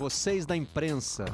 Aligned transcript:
vocês 0.00 0.46
da 0.46 0.56
imprensa. 0.56 1.26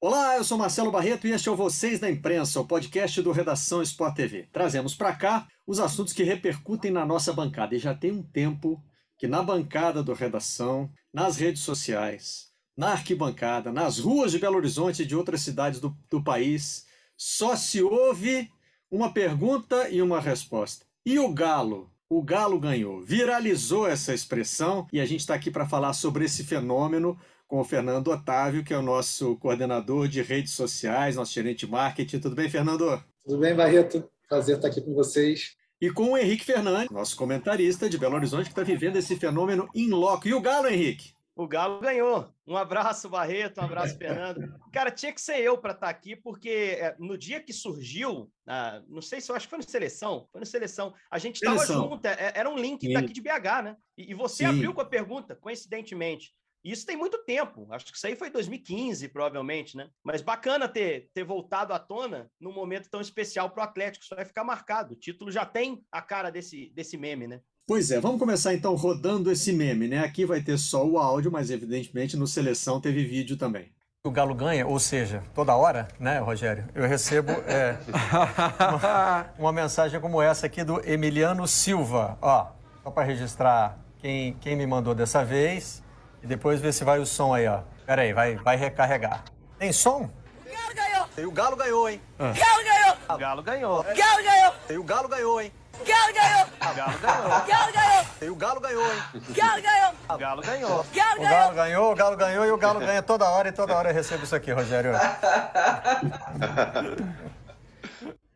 Olá, 0.00 0.38
eu 0.38 0.44
sou 0.44 0.56
Marcelo 0.56 0.90
Barreto 0.90 1.26
e 1.26 1.32
este 1.32 1.50
é 1.50 1.52
o 1.52 1.56
Vocês 1.56 2.00
da 2.00 2.10
Imprensa, 2.10 2.58
o 2.58 2.66
podcast 2.66 3.20
do 3.20 3.32
Redação 3.32 3.82
Sport 3.82 4.16
TV. 4.16 4.48
Trazemos 4.50 4.94
para 4.94 5.14
cá 5.14 5.46
os 5.66 5.78
assuntos 5.78 6.14
que 6.14 6.22
repercutem 6.22 6.90
na 6.90 7.04
nossa 7.04 7.34
bancada. 7.34 7.74
E 7.74 7.78
já 7.78 7.94
tem 7.94 8.12
um 8.12 8.22
tempo 8.22 8.82
que 9.18 9.28
na 9.28 9.42
bancada 9.42 10.02
do 10.02 10.14
Redação, 10.14 10.90
nas 11.12 11.36
redes 11.36 11.60
sociais, 11.60 12.46
na 12.74 12.92
arquibancada, 12.92 13.70
nas 13.70 13.98
ruas 13.98 14.32
de 14.32 14.38
Belo 14.38 14.56
Horizonte 14.56 15.02
e 15.02 15.06
de 15.06 15.14
outras 15.14 15.42
cidades 15.42 15.80
do, 15.80 15.94
do 16.08 16.24
país, 16.24 16.86
só 17.14 17.54
se 17.56 17.82
ouve 17.82 18.50
uma 18.90 19.12
pergunta 19.12 19.86
e 19.90 20.00
uma 20.00 20.18
resposta. 20.18 20.88
E 21.04 21.18
o 21.18 21.32
Galo? 21.32 21.90
O 22.10 22.22
Galo 22.22 22.60
ganhou. 22.60 23.00
Viralizou 23.00 23.86
essa 23.86 24.12
expressão 24.12 24.86
e 24.92 25.00
a 25.00 25.06
gente 25.06 25.20
está 25.20 25.34
aqui 25.34 25.50
para 25.50 25.66
falar 25.66 25.94
sobre 25.94 26.26
esse 26.26 26.44
fenômeno 26.44 27.18
com 27.48 27.58
o 27.58 27.64
Fernando 27.64 28.08
Otávio, 28.08 28.62
que 28.62 28.74
é 28.74 28.76
o 28.76 28.82
nosso 28.82 29.34
coordenador 29.36 30.08
de 30.08 30.20
redes 30.20 30.52
sociais, 30.52 31.16
nosso 31.16 31.32
gerente 31.32 31.64
de 31.64 31.72
marketing. 31.72 32.20
Tudo 32.20 32.36
bem, 32.36 32.50
Fernando? 32.50 33.02
Tudo 33.24 33.38
bem, 33.38 33.54
Barreto? 33.54 34.04
Prazer 34.28 34.56
estar 34.56 34.68
aqui 34.68 34.82
com 34.82 34.92
vocês. 34.92 35.56
E 35.80 35.90
com 35.90 36.12
o 36.12 36.18
Henrique 36.18 36.44
Fernandes, 36.44 36.90
nosso 36.90 37.16
comentarista 37.16 37.88
de 37.88 37.96
Belo 37.96 38.16
Horizonte, 38.16 38.44
que 38.44 38.50
está 38.50 38.62
vivendo 38.62 38.96
esse 38.96 39.16
fenômeno 39.16 39.70
in 39.74 39.88
loco. 39.88 40.28
E 40.28 40.34
o 40.34 40.40
Galo, 40.40 40.68
Henrique? 40.68 41.14
O 41.40 41.48
Galo 41.48 41.80
ganhou. 41.80 42.30
Um 42.46 42.54
abraço, 42.54 43.08
Barreto, 43.08 43.62
um 43.62 43.64
abraço, 43.64 43.96
Fernando. 43.96 44.60
Cara, 44.70 44.90
tinha 44.90 45.10
que 45.10 45.22
ser 45.22 45.38
eu 45.40 45.56
para 45.56 45.72
estar 45.72 45.88
aqui, 45.88 46.14
porque 46.14 46.76
é, 46.78 46.94
no 46.98 47.16
dia 47.16 47.42
que 47.42 47.50
surgiu, 47.50 48.30
ah, 48.46 48.82
não 48.86 49.00
sei 49.00 49.22
se 49.22 49.32
eu 49.32 49.36
acho 49.36 49.46
que 49.46 49.50
foi 49.50 49.58
no 49.58 49.64
Seleção, 49.64 50.28
foi 50.30 50.40
no 50.40 50.46
Seleção, 50.46 50.92
a 51.10 51.18
gente 51.18 51.36
estava 51.36 51.64
junto, 51.64 52.04
é, 52.04 52.32
era 52.34 52.50
um 52.50 52.58
link 52.58 52.86
Sim. 52.86 52.92
daqui 52.92 53.14
de 53.14 53.22
BH, 53.22 53.62
né? 53.64 53.76
E, 53.96 54.10
e 54.10 54.14
você 54.14 54.44
Sim. 54.44 54.50
abriu 54.50 54.74
com 54.74 54.82
a 54.82 54.84
pergunta, 54.84 55.34
coincidentemente. 55.34 56.30
Isso 56.62 56.84
tem 56.84 56.94
muito 56.94 57.16
tempo, 57.24 57.66
acho 57.72 57.86
que 57.86 57.96
isso 57.96 58.06
aí 58.06 58.14
foi 58.14 58.28
2015, 58.28 59.08
provavelmente, 59.08 59.78
né? 59.78 59.88
Mas 60.04 60.20
bacana 60.20 60.68
ter, 60.68 61.08
ter 61.14 61.24
voltado 61.24 61.72
à 61.72 61.78
tona 61.78 62.30
num 62.38 62.52
momento 62.52 62.90
tão 62.90 63.00
especial 63.00 63.48
para 63.48 63.62
o 63.62 63.64
Atlético, 63.64 64.04
isso 64.04 64.14
vai 64.14 64.26
ficar 64.26 64.44
marcado. 64.44 64.92
O 64.92 64.98
título 64.98 65.30
já 65.30 65.46
tem 65.46 65.82
a 65.90 66.02
cara 66.02 66.28
desse, 66.28 66.68
desse 66.74 66.98
meme, 66.98 67.26
né? 67.26 67.40
Pois 67.70 67.92
é, 67.92 68.00
vamos 68.00 68.18
começar 68.18 68.52
então 68.52 68.74
rodando 68.74 69.30
esse 69.30 69.52
meme, 69.52 69.86
né? 69.86 70.00
Aqui 70.00 70.24
vai 70.24 70.40
ter 70.40 70.58
só 70.58 70.84
o 70.84 70.98
áudio, 70.98 71.30
mas 71.30 71.52
evidentemente 71.52 72.16
no 72.16 72.26
Seleção 72.26 72.80
teve 72.80 73.04
vídeo 73.04 73.36
também. 73.36 73.70
O 74.02 74.10
Galo 74.10 74.34
ganha, 74.34 74.66
ou 74.66 74.80
seja, 74.80 75.22
toda 75.36 75.54
hora, 75.54 75.86
né, 75.96 76.18
Rogério? 76.18 76.66
Eu 76.74 76.88
recebo 76.88 77.30
é, 77.46 77.78
uma, 78.74 79.26
uma, 79.38 79.52
mensagem 79.52 80.00
como 80.00 80.20
essa 80.20 80.46
aqui 80.46 80.64
do 80.64 80.84
Emiliano 80.84 81.46
Silva. 81.46 82.18
Ó, 82.20 82.48
só 82.82 82.90
para 82.90 83.04
registrar 83.04 83.78
quem, 83.98 84.34
quem 84.40 84.56
me 84.56 84.66
mandou 84.66 84.92
dessa 84.92 85.24
vez. 85.24 85.80
E 86.24 86.26
depois 86.26 86.60
ver 86.60 86.72
se 86.72 86.82
vai 86.82 86.98
o 86.98 87.06
som 87.06 87.32
aí, 87.32 87.46
ó. 87.46 87.60
Pera 87.86 88.02
aí, 88.02 88.12
vai, 88.12 88.34
vai 88.34 88.56
recarregar. 88.56 89.22
Tem 89.60 89.72
som? 89.72 90.10
O 90.44 90.50
Galo 90.50 90.74
ganhou! 90.74 91.06
E 91.16 91.24
o 91.24 91.30
Galo 91.30 91.56
ganhou, 91.56 91.88
hein? 91.88 92.00
Ah. 92.18 92.32
Galo 92.32 92.64
ganhou! 92.64 92.96
O 93.08 93.16
Galo 93.16 93.42
ganhou! 93.44 93.82
Galo 93.84 94.24
ganhou! 94.24 94.54
E 94.68 94.76
o 94.76 94.82
Galo 94.82 95.08
ganhou, 95.08 95.40
hein? 95.40 95.52
Galo 95.84 96.12
ganhou! 96.14 96.46
O 96.60 96.74
Galo 96.74 96.98
ganhou! 96.98 97.46
Galo 97.46 97.72
ganhou! 97.72 98.04
E 98.20 98.30
o 98.30 98.34
Galo 98.34 98.60
ganhou, 98.60 98.84
hein? 98.84 99.02
Galo 99.30 99.62
ganhou! 99.62 99.92
O 100.08 100.18
Galo 100.18 100.42
ganhou! 100.42 100.86
Galo 100.94 101.20
o 101.20 101.22
Galo 101.22 101.54
ganhou, 101.54 101.92
o 101.92 101.94
Galo 101.94 102.16
ganhou 102.16 102.46
e 102.46 102.50
o 102.50 102.56
Galo 102.56 102.80
ganha 102.80 103.02
toda 103.02 103.28
hora 103.28 103.48
e 103.48 103.52
toda 103.52 103.74
hora 103.74 103.90
eu 103.90 103.94
recebo 103.94 104.24
isso 104.24 104.34
aqui, 104.34 104.52
Rogério. 104.52 104.92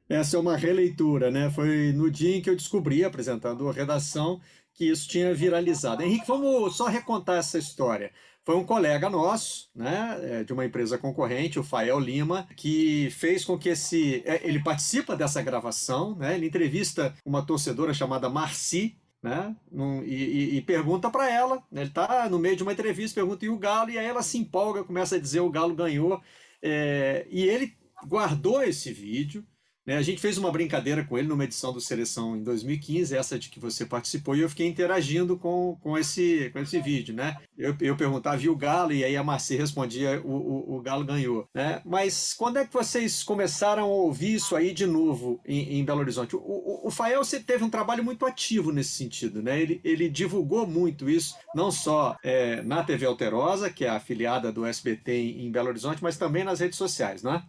Essa 0.09 0.37
é 0.37 0.41
uma 0.41 0.57
releitura, 0.57 1.31
né? 1.31 1.51
Foi 1.51 1.93
no 1.95 2.11
dia 2.11 2.37
em 2.37 2.43
que 2.43 2.51
eu 2.51 2.57
descobri, 2.57 3.05
apresentando 3.05 3.69
a 3.69 3.73
redação, 3.73 4.41
que 4.75 4.91
isso 4.91 5.09
tinha 5.09 5.33
viralizado. 5.33 6.03
Henrique, 6.03 6.27
vamos 6.27 6.77
só 6.77 6.87
recontar 6.87 7.39
essa 7.39 7.59
história 7.59 8.13
foi 8.45 8.57
um 8.57 8.65
colega 8.65 9.09
nosso, 9.09 9.71
né, 9.75 10.19
é, 10.23 10.45
de 10.45 10.53
uma 10.53 10.67
empresa 10.67 10.99
concorrente, 10.99 11.59
o 11.59 11.65
Fael 11.65 11.99
Lima, 11.99 12.47
que 12.57 13.09
fez 13.11 13.45
com 13.45 13.59
que 13.59 13.71
esse. 13.71 14.23
É, 14.27 14.47
ele 14.47 14.63
participa 14.63 15.17
dessa 15.17 15.43
gravação, 15.43 16.15
né, 16.17 16.35
ele 16.35 16.47
entrevista 16.47 17.15
uma 17.25 17.45
torcedora 17.45 17.95
chamada 17.95 18.29
Marci, 18.29 18.99
né? 19.23 19.57
Num, 19.73 20.03
e, 20.05 20.59
e, 20.59 20.61
pergunta 20.61 21.11
para 21.11 21.31
ela, 21.31 21.57
né? 21.73 21.81
ele 21.81 21.89
está 21.89 22.29
no 22.29 22.39
meio 22.39 22.57
de 22.57 22.63
uma 22.63 22.75
entrevista, 22.75 23.15
pergunta 23.15 23.47
e 23.47 23.49
o 23.49 23.57
Galo, 23.57 23.89
e 23.89 23.99
aí 23.99 24.05
ela 24.05 24.23
se 24.23 24.37
empolga, 24.37 24.85
começa 24.85 25.17
a 25.17 25.19
dizer 25.19 25.41
o 25.41 25.51
Galo 25.51 25.75
ganhou, 25.75 26.21
é, 26.61 27.27
e 27.31 27.43
ele 27.45 27.75
guardou 28.07 28.63
esse 28.63 28.93
vídeo, 28.93 29.43
né? 29.87 29.97
A 29.97 30.03
gente 30.03 30.21
fez 30.21 30.39
uma 30.39 30.51
brincadeira 30.51 31.05
com 31.05 31.19
ele 31.19 31.29
numa 31.29 31.45
edição 31.45 31.73
do 31.73 31.81
Seleção 31.81 32.37
em 32.37 32.43
2015, 32.43 33.17
essa 33.17 33.39
de 33.39 33.49
que 33.49 33.61
você 33.61 33.85
participou, 33.85 34.37
e 34.37 34.41
eu 34.41 34.49
fiquei 34.49 34.67
interagindo 34.67 35.37
com, 35.37 35.77
com, 35.81 35.99
esse, 35.99 36.51
com 36.53 36.59
esse 36.59 36.81
vídeo. 36.81 37.15
Né? 37.15 37.37
Eu, 37.57 37.77
eu 37.81 37.97
perguntava, 37.97 38.37
viu 38.37 38.53
o 38.53 38.57
Galo? 38.57 38.93
E 38.93 39.05
aí 39.05 39.17
a 39.17 39.23
Marci 39.23 39.57
respondia, 39.57 40.21
o, 40.25 40.31
o, 40.31 40.77
o, 40.77 40.81
Galo 40.81 41.05
ganhou. 41.05 41.49
Né? 41.55 41.81
Mas 41.85 42.35
quando 42.35 42.59
é 42.59 42.67
que 42.67 42.73
vocês 42.73 43.23
começaram 43.23 43.83
a 43.83 43.87
ouvir 43.87 44.35
isso 44.35 44.57
aí 44.57 44.73
de 44.73 44.87
novo 44.87 45.41
em, 45.47 45.79
em 45.79 45.85
Belo 45.85 46.01
Horizonte? 46.01 46.37
O, 46.37 46.41
o, 46.41 46.89
o 46.89 46.91
Fael 46.91 47.23
teve 47.47 47.65
um 47.65 47.71
trabalho 47.71 48.05
muito 48.05 48.27
ativo 48.27 48.73
nesse 48.73 48.91
sentido. 48.91 49.43
Né? 49.43 49.61
Ele, 49.61 49.81
ele 49.85 50.09
divulgou 50.09 50.67
muito 50.67 51.09
isso, 51.09 51.35
não 51.55 51.71
só 51.71 52.17
é, 52.23 52.63
na 52.63 52.83
TV 52.83 53.07
Alterosa, 53.07 53.71
que 53.71 53.85
é 53.85 53.89
afiliada 53.89 54.53
do 54.53 54.65
SBT 54.65 55.13
em, 55.13 55.51
Belo 55.51 55.69
Horizonte, 55.69 56.03
mas 56.03 56.17
também 56.17 56.45
nas 56.45 56.61
redes 56.61 56.77
sociais, 56.77 57.23
né? 57.23 57.43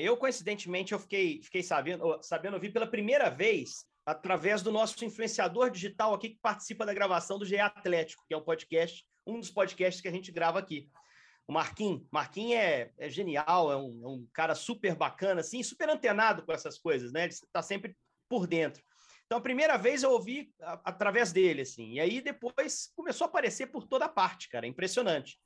Eu, 0.00 0.16
coincidentemente, 0.16 0.92
eu 0.92 0.98
fiquei, 0.98 1.42
fiquei 1.42 1.62
sabendo, 1.62 2.22
sabendo 2.22 2.54
ouvir 2.54 2.72
pela 2.72 2.86
primeira 2.86 3.28
vez 3.28 3.84
através 4.06 4.62
do 4.62 4.70
nosso 4.70 5.04
influenciador 5.04 5.70
digital 5.70 6.14
aqui 6.14 6.30
que 6.30 6.38
participa 6.40 6.84
da 6.84 6.94
gravação 6.94 7.38
do 7.38 7.44
GE 7.44 7.58
Atlético, 7.58 8.24
que 8.28 8.34
é 8.34 8.36
um 8.36 8.44
podcast, 8.44 9.04
um 9.26 9.40
dos 9.40 9.50
podcasts 9.50 10.00
que 10.00 10.08
a 10.08 10.12
gente 10.12 10.30
grava 10.30 10.58
aqui. 10.58 10.88
O 11.46 11.52
Marquinhos. 11.52 12.02
Marquinhos 12.10 12.60
é, 12.60 12.92
é 12.98 13.08
genial, 13.08 13.72
é 13.72 13.76
um, 13.76 14.00
é 14.04 14.08
um, 14.08 14.28
cara 14.32 14.54
super 14.54 14.94
bacana, 14.94 15.40
assim, 15.40 15.62
super 15.62 15.88
antenado 15.88 16.44
com 16.44 16.52
essas 16.52 16.78
coisas, 16.78 17.12
né? 17.12 17.24
Ele 17.24 17.32
está 17.32 17.62
sempre 17.62 17.96
por 18.28 18.46
dentro. 18.46 18.82
Então, 19.26 19.38
a 19.38 19.42
primeira 19.42 19.76
vez 19.76 20.02
eu 20.02 20.10
ouvi 20.10 20.52
através 20.84 21.32
dele, 21.32 21.62
assim, 21.62 21.94
e 21.94 22.00
aí 22.00 22.20
depois 22.20 22.92
começou 22.94 23.24
a 23.24 23.28
aparecer 23.28 23.66
por 23.66 23.86
toda 23.86 24.08
parte, 24.08 24.48
cara, 24.48 24.66
é 24.66 24.68
impressionante. 24.68 25.38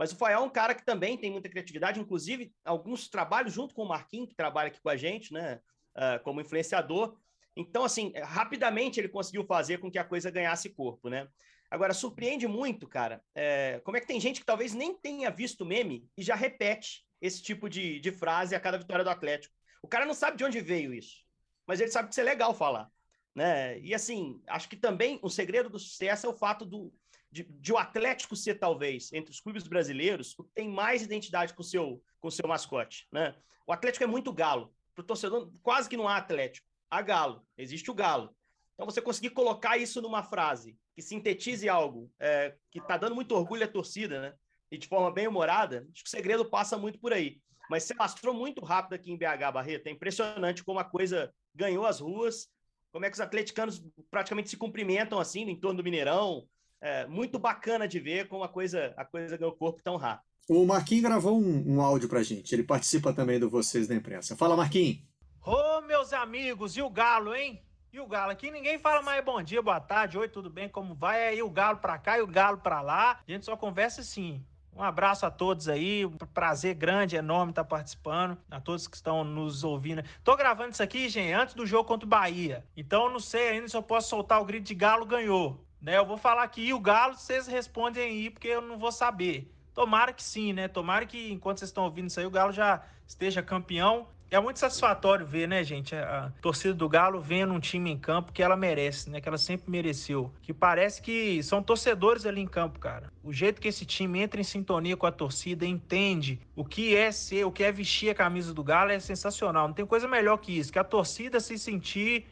Mas 0.00 0.12
o 0.12 0.16
Fael 0.16 0.40
é 0.40 0.42
um 0.42 0.48
cara 0.48 0.74
que 0.74 0.82
também 0.82 1.14
tem 1.14 1.30
muita 1.30 1.50
criatividade, 1.50 2.00
inclusive 2.00 2.50
alguns 2.64 3.06
trabalhos 3.06 3.52
junto 3.52 3.74
com 3.74 3.82
o 3.82 3.88
Marquinhos, 3.88 4.30
que 4.30 4.34
trabalha 4.34 4.68
aqui 4.68 4.80
com 4.80 4.88
a 4.88 4.96
gente, 4.96 5.30
né, 5.30 5.60
uh, 5.94 6.24
como 6.24 6.40
influenciador. 6.40 7.18
Então, 7.54 7.84
assim, 7.84 8.10
rapidamente 8.16 8.98
ele 8.98 9.10
conseguiu 9.10 9.44
fazer 9.44 9.76
com 9.76 9.90
que 9.90 9.98
a 9.98 10.04
coisa 10.04 10.30
ganhasse 10.30 10.70
corpo, 10.70 11.10
né? 11.10 11.28
Agora, 11.70 11.92
surpreende 11.92 12.48
muito, 12.48 12.88
cara, 12.88 13.22
é, 13.34 13.78
como 13.84 13.98
é 13.98 14.00
que 14.00 14.06
tem 14.06 14.18
gente 14.18 14.40
que 14.40 14.46
talvez 14.46 14.72
nem 14.72 14.94
tenha 14.96 15.30
visto 15.30 15.66
meme 15.66 16.08
e 16.16 16.22
já 16.22 16.34
repete 16.34 17.04
esse 17.20 17.42
tipo 17.42 17.68
de, 17.68 18.00
de 18.00 18.10
frase 18.10 18.54
a 18.54 18.60
cada 18.60 18.78
vitória 18.78 19.04
do 19.04 19.10
Atlético. 19.10 19.54
O 19.82 19.86
cara 19.86 20.06
não 20.06 20.14
sabe 20.14 20.38
de 20.38 20.44
onde 20.44 20.62
veio 20.62 20.94
isso, 20.94 21.18
mas 21.66 21.78
ele 21.78 21.90
sabe 21.90 22.08
que 22.08 22.14
isso 22.14 22.22
é 22.22 22.24
legal 22.24 22.54
falar. 22.54 22.90
Né? 23.34 23.78
E 23.80 23.94
assim, 23.94 24.42
acho 24.46 24.66
que 24.66 24.76
também 24.76 25.18
o 25.22 25.28
segredo 25.28 25.68
do 25.68 25.78
sucesso 25.78 26.26
é 26.26 26.30
o 26.30 26.34
fato 26.34 26.64
do, 26.64 26.90
de, 27.30 27.44
de, 27.44 27.72
o 27.72 27.78
Atlético 27.78 28.34
ser, 28.34 28.56
talvez, 28.56 29.12
entre 29.12 29.30
os 29.30 29.40
clubes 29.40 29.66
brasileiros, 29.66 30.34
o 30.38 30.44
que 30.44 30.52
tem 30.52 30.68
mais 30.68 31.02
identidade 31.02 31.54
com 31.54 31.62
o 31.62 31.64
seu, 31.64 32.02
com 32.18 32.28
o 32.28 32.32
seu 32.32 32.48
mascote. 32.48 33.06
Né? 33.12 33.34
O 33.66 33.72
Atlético 33.72 34.04
é 34.04 34.06
muito 34.06 34.32
galo. 34.32 34.74
Para 34.94 35.02
o 35.02 35.06
torcedor, 35.06 35.50
quase 35.62 35.88
que 35.88 35.96
não 35.96 36.08
há 36.08 36.16
Atlético. 36.16 36.66
Há 36.90 37.00
galo. 37.02 37.46
Existe 37.56 37.90
o 37.90 37.94
galo. 37.94 38.34
Então, 38.74 38.84
você 38.84 39.00
conseguir 39.00 39.30
colocar 39.30 39.76
isso 39.76 40.00
numa 40.02 40.22
frase 40.22 40.76
que 40.94 41.02
sintetize 41.02 41.68
algo 41.68 42.10
é, 42.18 42.56
que 42.70 42.78
está 42.78 42.96
dando 42.96 43.14
muito 43.14 43.34
orgulho 43.34 43.64
à 43.64 43.68
torcida, 43.68 44.20
né? 44.20 44.34
E 44.70 44.78
de 44.78 44.88
forma 44.88 45.10
bem 45.10 45.26
humorada, 45.26 45.86
acho 45.92 46.02
que 46.02 46.08
o 46.08 46.10
segredo 46.10 46.44
passa 46.44 46.78
muito 46.78 46.98
por 46.98 47.12
aí. 47.12 47.40
Mas 47.68 47.84
você 47.84 47.94
mostrou 47.94 48.34
muito 48.34 48.64
rápido 48.64 48.94
aqui 48.94 49.12
em 49.12 49.16
BH, 49.16 49.52
Barreto. 49.52 49.86
É 49.86 49.90
impressionante 49.90 50.64
como 50.64 50.78
a 50.78 50.84
coisa 50.84 51.32
ganhou 51.54 51.86
as 51.86 52.00
ruas, 52.00 52.48
como 52.92 53.04
é 53.04 53.10
que 53.10 53.14
os 53.14 53.20
atleticanos 53.20 53.82
praticamente 54.10 54.48
se 54.48 54.56
cumprimentam 54.56 55.20
assim 55.20 55.44
no 55.44 55.50
entorno 55.50 55.78
do 55.78 55.84
Mineirão, 55.84 56.48
é, 56.80 57.06
muito 57.06 57.38
bacana 57.38 57.86
de 57.86 57.98
ver 57.98 58.28
como 58.28 58.42
a 58.42 58.48
coisa, 58.48 58.94
a 58.96 59.04
coisa 59.04 59.36
ganhou 59.36 59.52
corpo 59.52 59.80
tão 59.82 59.96
rápido. 59.96 60.24
O 60.48 60.66
Marquinhos 60.66 61.04
gravou 61.04 61.38
um, 61.40 61.76
um 61.76 61.80
áudio 61.80 62.08
pra 62.08 62.22
gente. 62.22 62.54
Ele 62.54 62.64
participa 62.64 63.12
também 63.12 63.38
do 63.38 63.48
Vocês 63.48 63.86
da 63.86 63.94
Imprensa. 63.94 64.36
Fala, 64.36 64.56
Marquinhos. 64.56 64.98
Ô, 65.44 65.80
meus 65.82 66.12
amigos, 66.12 66.76
e 66.76 66.82
o 66.82 66.90
Galo, 66.90 67.34
hein? 67.34 67.62
E 67.92 67.98
o 67.98 68.06
Galo? 68.06 68.30
Aqui 68.30 68.50
ninguém 68.50 68.78
fala 68.78 69.02
mais 69.02 69.24
bom 69.24 69.42
dia, 69.42 69.60
boa 69.60 69.80
tarde, 69.80 70.18
oi, 70.18 70.28
tudo 70.28 70.50
bem, 70.50 70.68
como 70.68 70.94
vai? 70.94 71.28
Aí 71.28 71.42
o 71.42 71.50
Galo 71.50 71.78
pra 71.78 71.98
cá 71.98 72.18
e 72.18 72.22
o 72.22 72.26
Galo 72.26 72.58
pra 72.58 72.80
lá. 72.80 73.20
A 73.26 73.30
gente 73.30 73.44
só 73.44 73.56
conversa 73.56 74.00
assim. 74.00 74.44
Um 74.72 74.82
abraço 74.82 75.26
a 75.26 75.30
todos 75.30 75.68
aí, 75.68 76.06
um 76.06 76.16
prazer 76.16 76.74
grande, 76.74 77.16
enorme 77.16 77.50
estar 77.50 77.64
participando, 77.64 78.38
a 78.50 78.60
todos 78.60 78.86
que 78.86 78.96
estão 78.96 79.24
nos 79.24 79.64
ouvindo. 79.64 80.02
Tô 80.22 80.36
gravando 80.36 80.70
isso 80.70 80.82
aqui, 80.82 81.08
gente, 81.08 81.32
antes 81.32 81.54
do 81.54 81.66
jogo 81.66 81.88
contra 81.88 82.06
o 82.06 82.08
Bahia. 82.08 82.64
Então 82.76 83.10
não 83.10 83.18
sei 83.18 83.50
ainda 83.50 83.68
se 83.68 83.76
eu 83.76 83.82
posso 83.82 84.08
soltar 84.08 84.40
o 84.40 84.44
grito 84.44 84.66
de 84.66 84.74
Galo 84.74 85.04
ganhou. 85.04 85.64
Né? 85.80 85.96
Eu 85.96 86.04
vou 86.04 86.18
falar 86.18 86.42
aqui, 86.42 86.72
o 86.72 86.80
Galo, 86.80 87.14
vocês 87.14 87.46
respondem 87.46 88.02
aí, 88.02 88.30
porque 88.30 88.48
eu 88.48 88.60
não 88.60 88.78
vou 88.78 88.92
saber. 88.92 89.50
Tomara 89.74 90.12
que 90.12 90.22
sim, 90.22 90.52
né? 90.52 90.68
Tomara 90.68 91.06
que 91.06 91.32
enquanto 91.32 91.58
vocês 91.58 91.70
estão 91.70 91.84
ouvindo 91.84 92.08
isso 92.08 92.20
aí, 92.20 92.26
o 92.26 92.30
Galo 92.30 92.52
já 92.52 92.82
esteja 93.06 93.42
campeão. 93.42 94.06
É 94.30 94.38
muito 94.38 94.60
satisfatório 94.60 95.26
ver, 95.26 95.48
né, 95.48 95.64
gente, 95.64 95.92
a 95.92 96.32
torcida 96.40 96.72
do 96.72 96.88
Galo 96.88 97.20
vendo 97.20 97.52
um 97.52 97.58
time 97.58 97.90
em 97.90 97.98
campo 97.98 98.32
que 98.32 98.40
ela 98.40 98.56
merece, 98.56 99.10
né, 99.10 99.20
que 99.20 99.28
ela 99.28 99.36
sempre 99.36 99.68
mereceu. 99.68 100.32
Que 100.40 100.54
parece 100.54 101.02
que 101.02 101.42
são 101.42 101.60
torcedores 101.60 102.24
ali 102.24 102.40
em 102.40 102.46
campo, 102.46 102.78
cara. 102.78 103.12
O 103.24 103.32
jeito 103.32 103.60
que 103.60 103.66
esse 103.66 103.84
time 103.84 104.20
entra 104.20 104.40
em 104.40 104.44
sintonia 104.44 104.96
com 104.96 105.04
a 105.04 105.10
torcida, 105.10 105.66
entende 105.66 106.40
o 106.54 106.64
que 106.64 106.94
é 106.94 107.10
ser, 107.10 107.44
o 107.44 107.50
que 107.50 107.64
é 107.64 107.72
vestir 107.72 108.10
a 108.10 108.14
camisa 108.14 108.54
do 108.54 108.62
Galo 108.62 108.92
é 108.92 109.00
sensacional. 109.00 109.66
Não 109.66 109.74
tem 109.74 109.84
coisa 109.84 110.06
melhor 110.06 110.36
que 110.36 110.56
isso, 110.56 110.72
que 110.72 110.78
a 110.78 110.84
torcida 110.84 111.40
se 111.40 111.58
sentir 111.58 112.24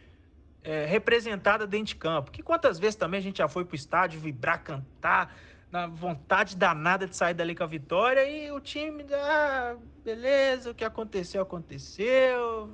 é, 0.69 0.85
representada 0.85 1.67
dentro 1.67 1.87
de 1.87 1.97
campo. 1.97 2.31
Que 2.31 2.43
quantas 2.43 2.79
vezes 2.79 2.95
também 2.95 3.17
a 3.17 3.23
gente 3.23 3.39
já 3.39 3.49
foi 3.49 3.65
pro 3.65 3.75
estádio 3.75 4.21
vibrar, 4.21 4.63
cantar, 4.63 5.35
na 5.73 5.87
vontade 5.87 6.55
danada 6.55 7.07
de 7.07 7.17
sair 7.17 7.33
dali 7.33 7.55
com 7.55 7.65
a 7.65 7.67
vitória 7.67 8.29
e 8.29 8.51
o 8.53 8.61
time, 8.61 9.03
ah, 9.15 9.77
beleza, 10.05 10.71
o 10.71 10.75
que 10.75 10.85
aconteceu, 10.85 11.41
aconteceu, 11.41 12.71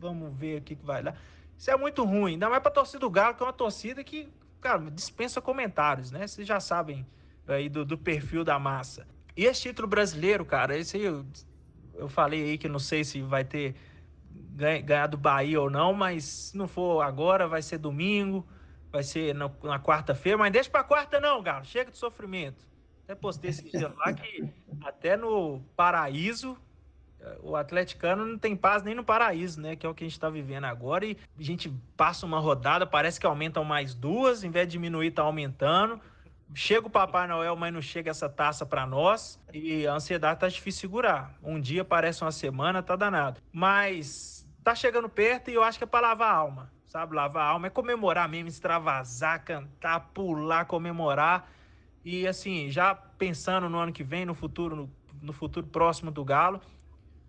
vamos 0.00 0.36
ver 0.36 0.58
o 0.58 0.62
que, 0.62 0.74
vai 0.74 1.04
dar. 1.04 1.16
Isso 1.56 1.70
é 1.70 1.76
muito 1.76 2.04
ruim, 2.04 2.32
ainda 2.32 2.48
mais 2.48 2.62
pra 2.62 2.70
torcida 2.70 2.98
do 2.98 3.10
Galo, 3.10 3.36
que 3.36 3.42
é 3.44 3.46
uma 3.46 3.52
torcida 3.52 4.02
que, 4.02 4.28
cara, 4.60 4.90
dispensa 4.90 5.40
comentários, 5.40 6.10
né? 6.10 6.26
Vocês 6.26 6.46
já 6.46 6.58
sabem 6.58 7.06
aí 7.46 7.68
do, 7.68 7.84
do 7.84 7.96
perfil 7.96 8.42
da 8.42 8.58
massa. 8.58 9.06
E 9.36 9.44
esse 9.44 9.62
título 9.62 9.86
brasileiro, 9.86 10.44
cara, 10.44 10.76
esse 10.76 10.96
aí 10.96 11.04
eu, 11.04 11.24
eu 11.94 12.08
falei 12.08 12.42
aí 12.42 12.58
que 12.58 12.68
não 12.68 12.80
sei 12.80 13.04
se 13.04 13.22
vai 13.22 13.44
ter 13.44 13.76
ganhar 14.82 15.06
do 15.06 15.16
Bahia 15.16 15.60
ou 15.60 15.70
não, 15.70 15.92
mas 15.92 16.24
se 16.24 16.56
não 16.56 16.68
for 16.68 17.02
agora, 17.02 17.48
vai 17.48 17.62
ser 17.62 17.78
domingo 17.78 18.46
vai 18.90 19.02
ser 19.02 19.34
na, 19.34 19.50
na 19.62 19.78
quarta-feira, 19.78 20.36
mas 20.36 20.52
deixa 20.52 20.68
para 20.68 20.84
quarta 20.84 21.20
não, 21.20 21.42
Galo, 21.42 21.64
chega 21.64 21.90
de 21.90 21.96
sofrimento. 21.96 22.66
Até 23.04 23.14
postei 23.14 23.50
esse 23.50 23.70
dia 23.70 23.92
lá 23.96 24.12
que 24.12 24.48
até 24.84 25.16
no 25.16 25.60
paraíso 25.76 26.56
eh, 27.20 27.38
o 27.42 27.56
atleticano 27.56 28.24
não 28.24 28.38
tem 28.38 28.56
paz 28.56 28.82
nem 28.82 28.94
no 28.94 29.04
paraíso, 29.04 29.60
né? 29.60 29.76
Que 29.76 29.86
é 29.86 29.88
o 29.88 29.94
que 29.94 30.04
a 30.04 30.06
gente 30.06 30.14
está 30.14 30.30
vivendo 30.30 30.64
agora. 30.64 31.04
E 31.04 31.16
a 31.38 31.42
gente 31.42 31.72
passa 31.96 32.26
uma 32.26 32.38
rodada, 32.38 32.86
parece 32.86 33.18
que 33.18 33.26
aumentam 33.26 33.64
mais 33.64 33.94
duas, 33.94 34.44
em 34.44 34.50
vez 34.50 34.66
de 34.66 34.72
diminuir, 34.72 35.10
tá 35.10 35.22
aumentando. 35.22 36.00
Chega 36.52 36.88
o 36.88 36.90
Papai 36.90 37.28
Noel, 37.28 37.54
mas 37.54 37.72
não 37.72 37.80
chega 37.80 38.10
essa 38.10 38.28
taça 38.28 38.66
para 38.66 38.84
nós. 38.86 39.40
E 39.52 39.86
a 39.86 39.94
ansiedade 39.94 40.40
tá 40.40 40.48
difícil 40.48 40.80
segurar. 40.80 41.34
Um 41.42 41.60
dia 41.60 41.84
parece 41.84 42.22
uma 42.22 42.32
semana, 42.32 42.82
tá 42.82 42.96
danado. 42.96 43.40
Mas 43.52 44.39
tá 44.62 44.74
chegando 44.74 45.08
perto 45.08 45.50
e 45.50 45.54
eu 45.54 45.62
acho 45.62 45.78
que 45.78 45.84
é 45.84 45.86
para 45.86 46.08
lavar 46.08 46.32
a 46.32 46.36
alma 46.36 46.80
sabe? 46.90 47.14
Lavar 47.14 47.44
a 47.44 47.50
alma, 47.50 47.68
é 47.68 47.70
comemorar 47.70 48.28
mesmo, 48.28 48.48
extravasar, 48.48 49.44
cantar, 49.44 50.10
pular, 50.12 50.64
comemorar. 50.64 51.48
E 52.04 52.26
assim, 52.26 52.68
já 52.68 52.94
pensando 52.94 53.68
no 53.68 53.78
ano 53.78 53.92
que 53.92 54.02
vem, 54.02 54.24
no 54.24 54.34
futuro, 54.34 54.74
no, 54.74 54.90
no 55.22 55.32
futuro 55.32 55.66
próximo 55.68 56.10
do 56.10 56.24
Galo, 56.24 56.60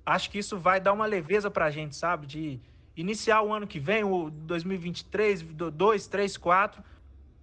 acho 0.04 0.32
que 0.32 0.40
isso 0.40 0.58
vai 0.58 0.80
dar 0.80 0.94
uma 0.94 1.06
leveza 1.06 1.52
pra 1.52 1.70
gente, 1.70 1.96
sabe? 1.96 2.26
De 2.26 2.60
iniciar 2.98 3.44
o 3.44 3.54
ano 3.54 3.68
que 3.68 3.80
vem, 3.80 4.04
o 4.04 4.32
2023, 4.32 5.44
2, 5.44 6.08
3, 6.08 6.38
4, 6.38 6.84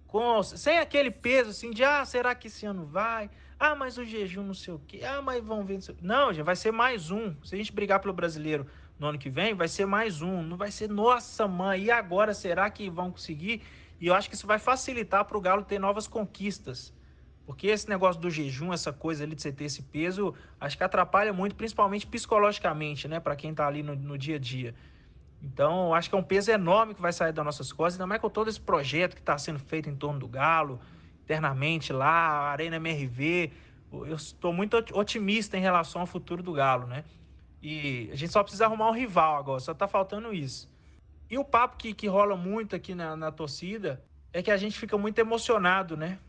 com, 0.05 0.43
sem 0.43 0.77
aquele 0.77 1.11
peso 1.11 1.51
assim 1.51 1.71
de, 1.71 1.85
ah, 1.85 2.03
será 2.03 2.35
que 2.35 2.47
esse 2.47 2.65
ano 2.65 2.85
vai? 2.85 3.29
Ah, 3.57 3.75
mas 3.75 3.97
o 3.97 4.03
jejum 4.03 4.43
não 4.43 4.53
sei 4.53 4.73
o 4.73 4.81
quê. 4.85 5.01
Ah, 5.05 5.21
mas 5.21 5.43
vão 5.43 5.63
ver. 5.63 5.79
Não, 6.01 6.33
já 6.33 6.43
vai 6.43 6.55
ser 6.55 6.71
mais 6.71 7.11
um. 7.11 7.35
Se 7.43 7.55
a 7.55 7.57
gente 7.57 7.71
brigar 7.71 7.99
pelo 7.99 8.13
brasileiro 8.13 8.65
no 8.99 9.07
ano 9.07 9.17
que 9.17 9.29
vem, 9.29 9.53
vai 9.53 9.67
ser 9.67 9.85
mais 9.85 10.21
um. 10.21 10.43
Não 10.43 10.57
vai 10.57 10.69
ser, 10.69 10.89
nossa 10.89 11.47
mãe, 11.47 11.83
e 11.83 11.91
agora 11.91 12.33
será 12.33 12.69
que 12.69 12.89
vão 12.89 13.11
conseguir? 13.11 13.63
E 13.99 14.07
eu 14.07 14.13
acho 14.13 14.29
que 14.29 14.35
isso 14.35 14.45
vai 14.45 14.59
facilitar 14.59 15.23
para 15.25 15.37
o 15.37 15.41
Galo 15.41 15.63
ter 15.63 15.79
novas 15.79 16.07
conquistas. 16.07 16.93
Porque 17.45 17.67
esse 17.67 17.89
negócio 17.89 18.21
do 18.21 18.29
jejum, 18.29 18.71
essa 18.71 18.93
coisa 18.93 19.23
ali 19.23 19.33
de 19.33 19.41
você 19.41 19.51
ter 19.51 19.63
esse 19.63 19.81
peso, 19.81 20.35
acho 20.59 20.77
que 20.77 20.83
atrapalha 20.83 21.33
muito, 21.33 21.55
principalmente 21.55 22.05
psicologicamente, 22.05 23.07
né? 23.07 23.19
Para 23.19 23.35
quem 23.35 23.51
está 23.51 23.65
ali 23.65 23.81
no, 23.81 23.95
no, 23.95 24.17
dia 24.17 24.35
a 24.35 24.39
dia. 24.39 24.75
Então, 25.41 25.93
acho 25.93 26.09
que 26.09 26.15
é 26.15 26.17
um 26.19 26.23
peso 26.23 26.51
enorme 26.51 26.93
que 26.93 27.01
vai 27.01 27.11
sair 27.11 27.31
das 27.31 27.43
nossas 27.43 27.71
costas, 27.71 27.95
ainda 27.95 28.05
mais 28.05 28.21
com 28.21 28.29
todo 28.29 28.49
esse 28.49 28.61
projeto 28.61 29.15
que 29.15 29.21
está 29.21 29.37
sendo 29.37 29.57
feito 29.57 29.89
em 29.89 29.95
torno 29.95 30.19
do 30.19 30.27
Galo, 30.27 30.79
internamente 31.23 31.91
lá, 31.91 32.51
Arena 32.51 32.75
MRV. 32.75 33.51
Eu 33.91 34.15
estou 34.15 34.53
muito 34.53 34.77
otimista 34.93 35.57
em 35.57 35.61
relação 35.61 36.01
ao 36.01 36.07
futuro 36.07 36.43
do 36.43 36.53
Galo, 36.53 36.85
né? 36.85 37.03
E 37.61 38.09
a 38.11 38.15
gente 38.15 38.31
só 38.31 38.41
precisa 38.41 38.65
arrumar 38.65 38.89
um 38.89 38.93
rival 38.93 39.35
agora, 39.35 39.59
só 39.59 39.73
tá 39.73 39.87
faltando 39.87 40.33
isso. 40.33 40.69
E 41.29 41.37
o 41.37 41.43
papo 41.43 41.77
que, 41.77 41.93
que 41.93 42.07
rola 42.07 42.35
muito 42.35 42.75
aqui 42.75 42.95
na, 42.95 43.15
na 43.15 43.31
torcida 43.31 44.03
é 44.33 44.41
que 44.41 44.49
a 44.49 44.57
gente 44.57 44.79
fica 44.79 44.97
muito 44.97 45.19
emocionado, 45.19 45.97
né? 45.97 46.19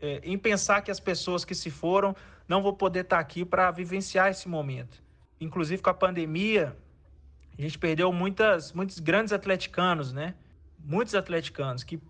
É, 0.00 0.20
em 0.24 0.36
pensar 0.36 0.82
que 0.82 0.90
as 0.90 1.00
pessoas 1.00 1.44
que 1.44 1.54
se 1.54 1.70
foram 1.70 2.14
não 2.48 2.62
vão 2.62 2.74
poder 2.74 3.00
estar 3.00 3.16
tá 3.16 3.22
aqui 3.22 3.44
para 3.44 3.70
vivenciar 3.70 4.30
esse 4.30 4.48
momento. 4.48 5.02
Inclusive 5.40 5.80
com 5.80 5.90
a 5.90 5.94
pandemia, 5.94 6.76
a 7.58 7.62
gente 7.62 7.78
perdeu 7.78 8.12
muitas, 8.12 8.72
muitos 8.72 8.98
grandes 8.98 9.32
atleticanos, 9.32 10.12
né? 10.12 10.34
Muitos 10.78 11.14
atleticanos 11.14 11.84
que 11.84 12.00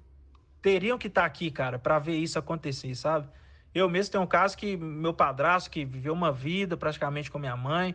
teriam 0.60 0.98
que 0.98 1.06
estar 1.06 1.22
tá 1.22 1.26
aqui, 1.26 1.50
cara, 1.50 1.78
para 1.78 1.98
ver 1.98 2.16
isso 2.16 2.38
acontecer, 2.38 2.94
sabe? 2.94 3.28
Eu 3.74 3.88
mesmo 3.88 4.12
tenho 4.12 4.24
um 4.24 4.26
caso 4.26 4.56
que 4.56 4.76
meu 4.76 5.12
padrasto, 5.12 5.68
que 5.68 5.84
viveu 5.84 6.12
uma 6.12 6.32
vida 6.32 6.76
praticamente 6.76 7.30
com 7.30 7.38
minha 7.38 7.56
mãe, 7.56 7.94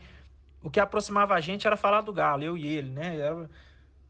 o 0.61 0.69
que 0.69 0.79
aproximava 0.79 1.33
a 1.35 1.41
gente 1.41 1.65
era 1.65 1.77
falar 1.77 2.01
do 2.01 2.11
Galo, 2.11 2.43
eu 2.43 2.57
e 2.57 2.67
ele, 2.67 2.89
né? 2.89 3.31
o 3.31 3.49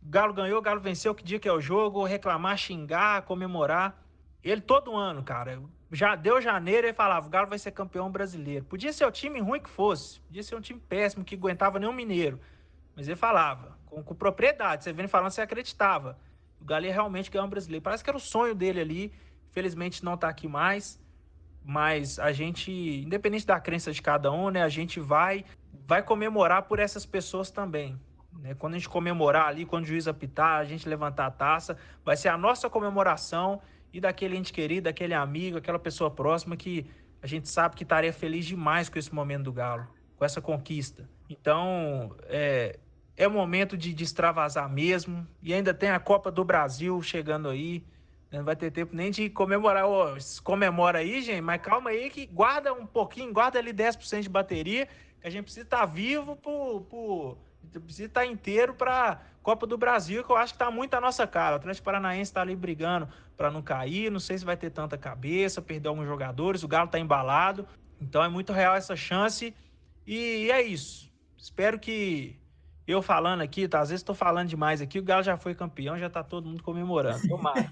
Galo 0.01 0.33
ganhou, 0.33 0.61
Galo 0.61 0.79
venceu, 0.79 1.13
que 1.13 1.23
dia 1.23 1.39
que 1.39 1.47
é 1.47 1.53
o 1.53 1.61
jogo, 1.61 2.03
reclamar, 2.03 2.57
xingar, 2.57 3.23
comemorar. 3.23 4.01
Ele 4.43 4.61
todo 4.61 4.95
ano, 4.95 5.21
cara, 5.21 5.61
já 5.91 6.15
deu 6.15 6.41
janeiro 6.41 6.87
e 6.87 6.93
falava, 6.93 7.27
o 7.27 7.29
Galo 7.29 7.47
vai 7.47 7.59
ser 7.59 7.71
campeão 7.71 8.09
brasileiro. 8.09 8.65
Podia 8.65 8.93
ser 8.93 9.05
o 9.05 9.11
time 9.11 9.39
ruim 9.39 9.59
que 9.59 9.69
fosse, 9.69 10.19
podia 10.21 10.41
ser 10.41 10.55
um 10.55 10.61
time 10.61 10.79
péssimo, 10.79 11.23
que 11.23 11.35
aguentava 11.35 11.77
nem 11.77 11.89
um 11.89 11.93
mineiro. 11.93 12.39
Mas 12.95 13.07
ele 13.07 13.17
falava, 13.17 13.77
com, 13.85 14.01
com 14.01 14.15
propriedade, 14.15 14.83
você 14.83 14.93
vendo 14.93 15.09
falando, 15.09 15.31
você 15.31 15.41
acreditava. 15.41 16.17
O 16.61 16.65
Galo 16.65 16.85
ia 16.85 16.93
realmente 16.93 17.29
ganhar 17.29 17.45
um 17.45 17.49
brasileiro. 17.49 17.83
Parece 17.83 18.03
que 18.03 18.09
era 18.09 18.17
o 18.17 18.21
sonho 18.21 18.55
dele 18.55 18.79
ali, 18.79 19.13
felizmente 19.51 20.03
não 20.03 20.17
tá 20.17 20.29
aqui 20.29 20.47
mais. 20.47 20.99
Mas 21.63 22.17
a 22.19 22.31
gente, 22.31 22.71
independente 22.71 23.45
da 23.45 23.59
crença 23.59 23.91
de 23.91 24.01
cada 24.01 24.31
um, 24.31 24.49
né, 24.49 24.63
a 24.63 24.69
gente 24.69 24.99
vai 24.99 25.45
vai 25.89 26.03
comemorar 26.03 26.61
por 26.61 26.77
essas 26.77 27.03
pessoas 27.03 27.49
também. 27.49 27.99
Né? 28.31 28.53
Quando 28.53 28.75
a 28.75 28.77
gente 28.77 28.87
comemorar 28.87 29.47
ali, 29.47 29.65
quando 29.65 29.85
o 29.85 29.87
juiz 29.87 30.07
apitar, 30.07 30.59
a 30.59 30.63
gente 30.63 30.87
levantar 30.87 31.25
a 31.25 31.31
taça, 31.31 31.75
vai 32.05 32.15
ser 32.15 32.27
a 32.29 32.37
nossa 32.37 32.69
comemoração 32.69 33.59
e 33.91 33.99
daquele 33.99 34.37
ente 34.37 34.53
querido, 34.53 34.83
daquele 34.83 35.15
amigo, 35.15 35.57
aquela 35.57 35.79
pessoa 35.79 36.11
próxima 36.11 36.55
que 36.55 36.85
a 37.23 37.25
gente 37.25 37.49
sabe 37.49 37.75
que 37.75 37.81
estaria 37.81 38.13
feliz 38.13 38.45
demais 38.45 38.87
com 38.87 38.99
esse 38.99 39.11
momento 39.11 39.45
do 39.45 39.51
Galo, 39.51 39.87
com 40.15 40.23
essa 40.23 40.39
conquista. 40.39 41.09
Então, 41.27 42.15
é, 42.25 42.77
é 43.17 43.27
momento 43.27 43.75
de, 43.75 43.91
de 43.91 44.03
extravasar 44.03 44.69
mesmo. 44.69 45.27
E 45.41 45.55
ainda 45.55 45.73
tem 45.73 45.89
a 45.89 45.99
Copa 45.99 46.29
do 46.29 46.45
Brasil 46.45 47.01
chegando 47.01 47.49
aí. 47.49 47.83
Não 48.31 48.43
vai 48.43 48.55
ter 48.55 48.69
tempo 48.69 48.95
nem 48.95 49.09
de 49.09 49.27
comemorar. 49.27 49.87
Oh, 49.89 50.15
comemora 50.43 50.99
aí, 50.99 51.19
gente, 51.23 51.41
mas 51.41 51.59
calma 51.63 51.89
aí 51.89 52.11
que 52.11 52.27
guarda 52.27 52.71
um 52.71 52.85
pouquinho, 52.85 53.33
guarda 53.33 53.57
ali 53.57 53.73
10% 53.73 54.21
de 54.21 54.29
bateria 54.29 54.87
a 55.23 55.29
gente 55.29 55.43
precisa 55.43 55.65
estar 55.65 55.85
vivo 55.85 56.35
por, 56.35 56.81
por 56.81 57.37
precisa 57.79 58.07
estar 58.07 58.25
inteiro 58.25 58.73
para 58.73 59.21
Copa 59.43 59.67
do 59.67 59.77
Brasil, 59.77 60.23
que 60.23 60.31
eu 60.31 60.37
acho 60.37 60.53
que 60.53 60.55
está 60.55 60.71
muito 60.71 60.93
a 60.93 61.01
nossa 61.01 61.27
cara. 61.27 61.53
O 61.53 61.55
Atlético 61.57 61.85
Paranaense 61.85 62.31
está 62.31 62.41
ali 62.41 62.55
brigando 62.55 63.07
para 63.35 63.51
não 63.51 63.61
cair, 63.61 64.11
não 64.11 64.19
sei 64.19 64.37
se 64.37 64.45
vai 64.45 64.57
ter 64.57 64.69
tanta 64.69 64.97
cabeça, 64.97 65.61
perder 65.61 65.89
alguns 65.89 66.05
jogadores, 66.05 66.63
o 66.63 66.67
Galo 66.67 66.85
está 66.85 66.99
embalado, 66.99 67.67
então 68.01 68.23
é 68.23 68.29
muito 68.29 68.53
real 68.53 68.75
essa 68.75 68.95
chance 68.95 69.53
e 70.05 70.49
é 70.51 70.61
isso. 70.61 71.11
Espero 71.37 71.79
que 71.79 72.39
eu 72.87 73.01
falando 73.01 73.41
aqui, 73.41 73.67
tá? 73.67 73.79
Às 73.79 73.89
vezes 73.89 74.01
estou 74.01 74.15
falando 74.15 74.49
demais 74.49 74.81
aqui, 74.81 74.99
o 74.99 75.03
Galo 75.03 75.23
já 75.23 75.37
foi 75.37 75.53
campeão, 75.53 75.97
já 75.97 76.07
está 76.07 76.23
todo 76.23 76.47
mundo 76.47 76.63
comemorando. 76.63 77.27
Tomara. 77.27 77.71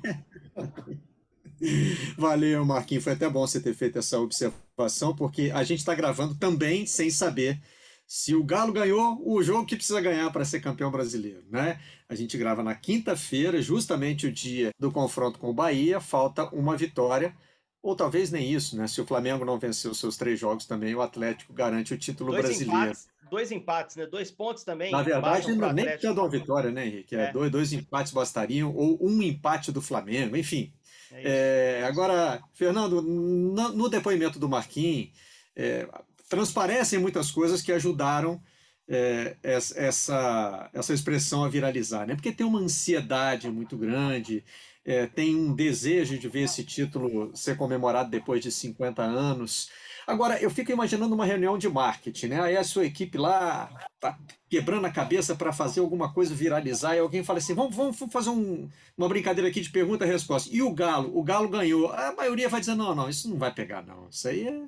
Valeu, 2.18 2.66
Marquinhos. 2.66 3.04
Foi 3.04 3.14
até 3.14 3.30
bom 3.30 3.46
você 3.46 3.60
ter 3.60 3.74
feito 3.74 4.00
essa 4.00 4.20
observação, 4.20 5.16
porque 5.16 5.52
a 5.54 5.64
gente 5.64 5.80
está 5.80 5.96
gravando 5.96 6.36
também 6.36 6.86
sem 6.86 7.10
saber 7.10 7.60
se 8.06 8.34
o 8.34 8.44
Galo 8.44 8.72
ganhou 8.72 9.22
o 9.26 9.44
jogo 9.44 9.66
que 9.66 9.76
precisa 9.76 10.00
ganhar 10.00 10.32
para 10.32 10.46
ser 10.46 10.62
campeão 10.62 10.90
brasileiro, 10.90 11.44
né? 11.50 11.80
A 12.08 12.16
gente 12.16 12.38
grava 12.38 12.64
na 12.64 12.74
quinta-feira, 12.74 13.62
justamente 13.62 14.26
o 14.26 14.32
dia 14.32 14.72
do 14.80 14.90
confronto 14.92 15.38
com 15.38 15.50
o 15.50 15.54
Bahia, 15.54 16.00
falta 16.00 16.46
uma 16.56 16.78
vitória, 16.78 17.36
ou 17.82 17.96
talvez 17.98 18.32
nem 18.32 18.50
isso, 18.50 18.78
né? 18.78 18.88
Se 18.88 19.02
o 19.02 19.06
Flamengo 19.06 19.44
não 19.44 19.60
vencer 19.60 19.92
os 19.92 20.00
seus 20.00 20.16
três 20.16 20.40
jogos 20.40 20.66
também, 20.66 20.96
o 20.96 21.02
Atlético 21.02 21.52
garante 21.52 21.94
o 21.94 21.98
título 21.98 22.32
dois 22.32 22.46
brasileiro. 22.46 22.82
Empates, 22.82 23.08
dois 23.30 23.52
empates, 23.52 23.96
né? 23.98 24.06
Dois 24.06 24.32
pontos 24.32 24.64
também. 24.64 24.90
Na 24.90 25.04
verdade, 25.04 25.52
ainda 25.52 25.74
nem 25.74 25.86
precisa 25.86 26.14
de 26.14 26.20
uma 26.20 26.30
vitória, 26.30 26.72
né, 26.72 26.88
Henrique? 26.88 27.14
É, 27.14 27.26
é. 27.26 27.32
Dois, 27.34 27.52
dois 27.52 27.74
empates 27.74 28.14
bastariam, 28.14 28.74
ou 28.74 28.98
um 29.02 29.22
empate 29.22 29.70
do 29.70 29.82
Flamengo, 29.82 30.38
enfim. 30.38 30.72
É, 31.12 31.80
é 31.82 31.86
agora, 31.86 32.42
Fernando, 32.54 33.02
no, 33.02 33.70
no, 33.74 33.90
depoimento 33.90 34.40
do 34.40 34.50
Marquinhos, 34.50 35.10
é, 35.56 35.88
transparecem 36.30 37.00
muitas 37.00 37.32
coisas 37.32 37.62
que 37.62 37.72
ajudaram 37.72 38.42
é, 38.88 39.36
essa, 39.44 40.70
essa 40.74 40.94
expressão 40.94 41.44
a 41.44 41.50
viralizar, 41.50 42.06
né? 42.06 42.16
Porque 42.16 42.32
tem 42.32 42.46
uma 42.46 42.60
ansiedade 42.60 43.50
muito 43.50 43.78
grande, 43.78 44.44
é, 44.86 45.06
tem 45.06 45.36
um 45.36 45.54
desejo 45.54 46.18
de 46.18 46.30
ver 46.30 46.44
esse 46.44 46.64
título 46.64 47.36
ser 47.36 47.58
comemorado 47.58 48.10
depois 48.10 48.42
de 48.42 48.52
50 48.52 49.04
anos. 49.04 49.70
Agora, 50.08 50.42
eu 50.42 50.50
fico 50.50 50.72
imaginando 50.72 51.14
uma 51.14 51.26
reunião 51.26 51.58
de 51.58 51.68
marketing, 51.68 52.28
né? 52.28 52.40
Aí 52.40 52.56
a 52.56 52.64
sua 52.64 52.86
equipe 52.86 53.18
lá 53.18 53.70
tá 54.00 54.18
quebrando 54.50 54.86
a 54.86 54.90
cabeça 54.90 55.36
para 55.36 55.52
fazer 55.52 55.82
alguma 55.82 56.14
coisa 56.14 56.34
viralizar, 56.34 56.96
e 56.96 57.00
alguém 57.00 57.26
fala 57.26 57.40
assim: 57.40 57.54
vamos, 57.54 57.76
vamos 57.76 57.98
fazer 58.10 58.30
um, 58.30 58.70
uma 58.98 59.10
brincadeira 59.10 59.50
aqui 59.50 59.60
de 59.60 59.70
pergunta 59.70 60.06
e 60.06 60.10
resposta. 60.10 60.50
E 60.50 60.62
o 60.62 60.74
Galo? 60.74 61.12
O 61.14 61.22
Galo 61.22 61.50
ganhou. 61.50 61.92
A 61.92 62.14
maioria 62.14 62.48
vai 62.48 62.62
dizer: 62.62 62.76
não, 62.76 62.96
não, 62.96 63.10
isso 63.10 63.30
não 63.30 63.38
vai 63.38 63.54
pegar, 63.54 63.86
não. 63.86 64.08
Isso 64.08 64.30
aí 64.30 64.48
é, 64.48 64.62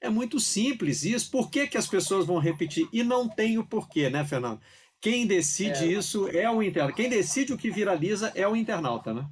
é 0.00 0.10
muito 0.10 0.40
simples. 0.40 1.04
Isso, 1.04 1.30
por 1.30 1.48
que, 1.48 1.68
que 1.68 1.78
as 1.78 1.86
pessoas 1.86 2.26
vão 2.26 2.38
repetir? 2.38 2.88
E 2.92 3.04
não 3.04 3.28
tem 3.28 3.58
o 3.58 3.64
porquê, 3.64 4.10
né, 4.10 4.24
Fernando? 4.24 4.60
Quem 5.00 5.24
decide 5.24 5.84
é. 5.84 5.86
isso 5.86 6.26
é 6.28 6.50
o 6.50 6.60
internauta. 6.60 6.96
Quem 6.96 7.08
decide 7.08 7.52
o 7.52 7.56
que 7.56 7.70
viraliza 7.70 8.32
é 8.34 8.46
o 8.46 8.56
internauta, 8.56 9.14
né? 9.14 9.24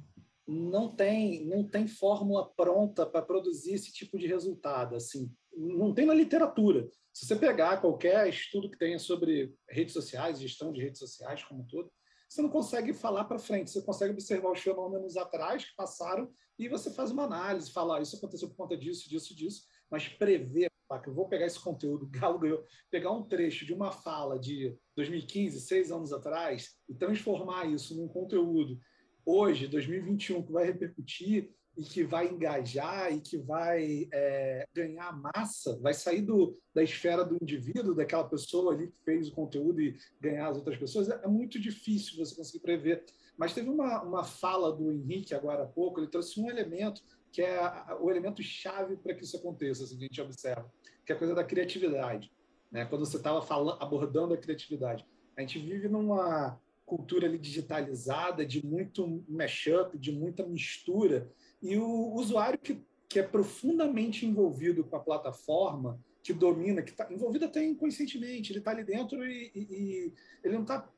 Não 0.47 0.89
tem, 0.95 1.45
não 1.45 1.63
tem 1.63 1.85
fórmula 1.85 2.49
pronta 2.55 3.05
para 3.05 3.21
produzir 3.21 3.73
esse 3.73 3.91
tipo 3.91 4.17
de 4.17 4.25
resultado. 4.25 4.95
Assim, 4.95 5.29
não 5.55 5.93
tem 5.93 6.05
na 6.05 6.13
literatura. 6.13 6.89
Se 7.13 7.25
você 7.25 7.35
pegar 7.35 7.81
qualquer 7.81 8.27
estudo 8.29 8.69
que 8.69 8.77
tenha 8.77 8.99
sobre 8.99 9.53
redes 9.69 9.93
sociais, 9.93 10.39
gestão 10.39 10.71
de 10.71 10.81
redes 10.81 10.99
sociais 10.99 11.43
como 11.43 11.61
um 11.61 11.67
todo, 11.67 11.91
você 12.29 12.41
não 12.41 12.49
consegue 12.49 12.93
falar 12.93 13.25
para 13.25 13.39
frente. 13.39 13.71
Você 13.71 13.81
consegue 13.81 14.13
observar 14.13 14.51
os 14.51 14.59
fenômenos 14.59 15.17
atrás 15.17 15.65
que 15.65 15.75
passaram 15.75 16.31
e 16.57 16.67
você 16.67 16.91
faz 16.91 17.09
uma 17.11 17.23
análise, 17.23 17.71
falar 17.71 17.97
ah, 17.97 18.01
isso 18.01 18.17
aconteceu 18.17 18.49
por 18.49 18.55
conta 18.55 18.77
disso, 18.77 19.09
disso, 19.09 19.35
disso, 19.35 19.63
mas 19.89 20.07
prever 20.07 20.69
que 20.97 21.09
eu 21.09 21.13
vou 21.13 21.29
pegar 21.29 21.45
esse 21.45 21.59
conteúdo, 21.59 22.07
Galo 22.09 22.39
ganhou, 22.39 22.65
pegar 22.89 23.11
um 23.11 23.23
trecho 23.23 23.63
de 23.65 23.73
uma 23.73 23.91
fala 23.91 24.39
de 24.39 24.75
2015, 24.95 25.61
seis 25.61 25.91
anos 25.91 26.11
atrás, 26.11 26.75
e 26.87 26.95
transformar 26.95 27.65
isso 27.65 27.95
num 27.95 28.07
conteúdo 28.07 28.79
hoje, 29.23 29.67
2021, 29.67 30.43
que 30.43 30.51
vai 30.51 30.65
repercutir 30.65 31.53
e 31.77 31.83
que 31.83 32.03
vai 32.03 32.27
engajar 32.27 33.13
e 33.13 33.21
que 33.21 33.37
vai 33.37 34.07
é, 34.11 34.65
ganhar 34.73 35.11
massa, 35.33 35.79
vai 35.79 35.93
sair 35.93 36.21
do, 36.21 36.57
da 36.73 36.83
esfera 36.83 37.23
do 37.23 37.37
indivíduo, 37.41 37.95
daquela 37.95 38.27
pessoa 38.27 38.73
ali 38.73 38.87
que 38.87 38.97
fez 39.03 39.29
o 39.29 39.33
conteúdo 39.33 39.81
e 39.81 39.97
ganhar 40.19 40.49
as 40.49 40.57
outras 40.57 40.77
pessoas, 40.77 41.09
é, 41.09 41.21
é 41.23 41.27
muito 41.27 41.59
difícil 41.59 42.17
você 42.17 42.35
conseguir 42.35 42.59
prever. 42.59 43.05
Mas 43.37 43.53
teve 43.53 43.69
uma, 43.69 44.01
uma 44.03 44.23
fala 44.23 44.71
do 44.71 44.91
Henrique 44.91 45.33
agora 45.33 45.63
há 45.63 45.67
pouco, 45.67 45.99
ele 45.99 46.09
trouxe 46.09 46.39
um 46.41 46.49
elemento 46.49 47.01
que 47.31 47.41
é 47.41 47.59
o 47.99 48.09
elemento 48.09 48.41
chave 48.41 48.97
para 48.97 49.13
que 49.13 49.23
isso 49.23 49.37
aconteça, 49.37 49.83
assim, 49.83 49.97
que 49.97 50.03
a 50.03 50.07
gente 50.07 50.21
observa, 50.21 50.71
que 51.05 51.11
é 51.11 51.15
a 51.15 51.17
coisa 51.17 51.35
da 51.35 51.43
criatividade. 51.43 52.31
Né? 52.71 52.85
Quando 52.85 53.05
você 53.05 53.17
estava 53.17 53.39
abordando 53.79 54.33
a 54.33 54.37
criatividade, 54.37 55.05
a 55.37 55.41
gente 55.41 55.59
vive 55.59 55.87
numa 55.87 56.59
cultura 56.85 57.27
ali 57.27 57.37
digitalizada, 57.37 58.45
de 58.45 58.65
muito 58.65 59.23
mashup, 59.27 59.97
de 59.97 60.11
muita 60.11 60.45
mistura, 60.45 61.31
e 61.61 61.77
o 61.77 62.13
usuário 62.13 62.57
que, 62.57 62.81
que 63.07 63.19
é 63.19 63.23
profundamente 63.23 64.25
envolvido 64.25 64.83
com 64.83 64.95
a 64.95 64.99
plataforma, 64.99 65.99
que 66.23 66.33
domina, 66.33 66.81
que 66.81 66.91
está 66.91 67.11
envolvido 67.11 67.45
até 67.45 67.63
inconscientemente, 67.63 68.51
ele 68.51 68.59
está 68.59 68.71
ali 68.71 68.83
dentro 68.83 69.25
e, 69.25 69.51
e, 69.55 69.59
e 69.59 70.13
ele 70.43 70.55
não 70.55 70.61
está 70.61 70.89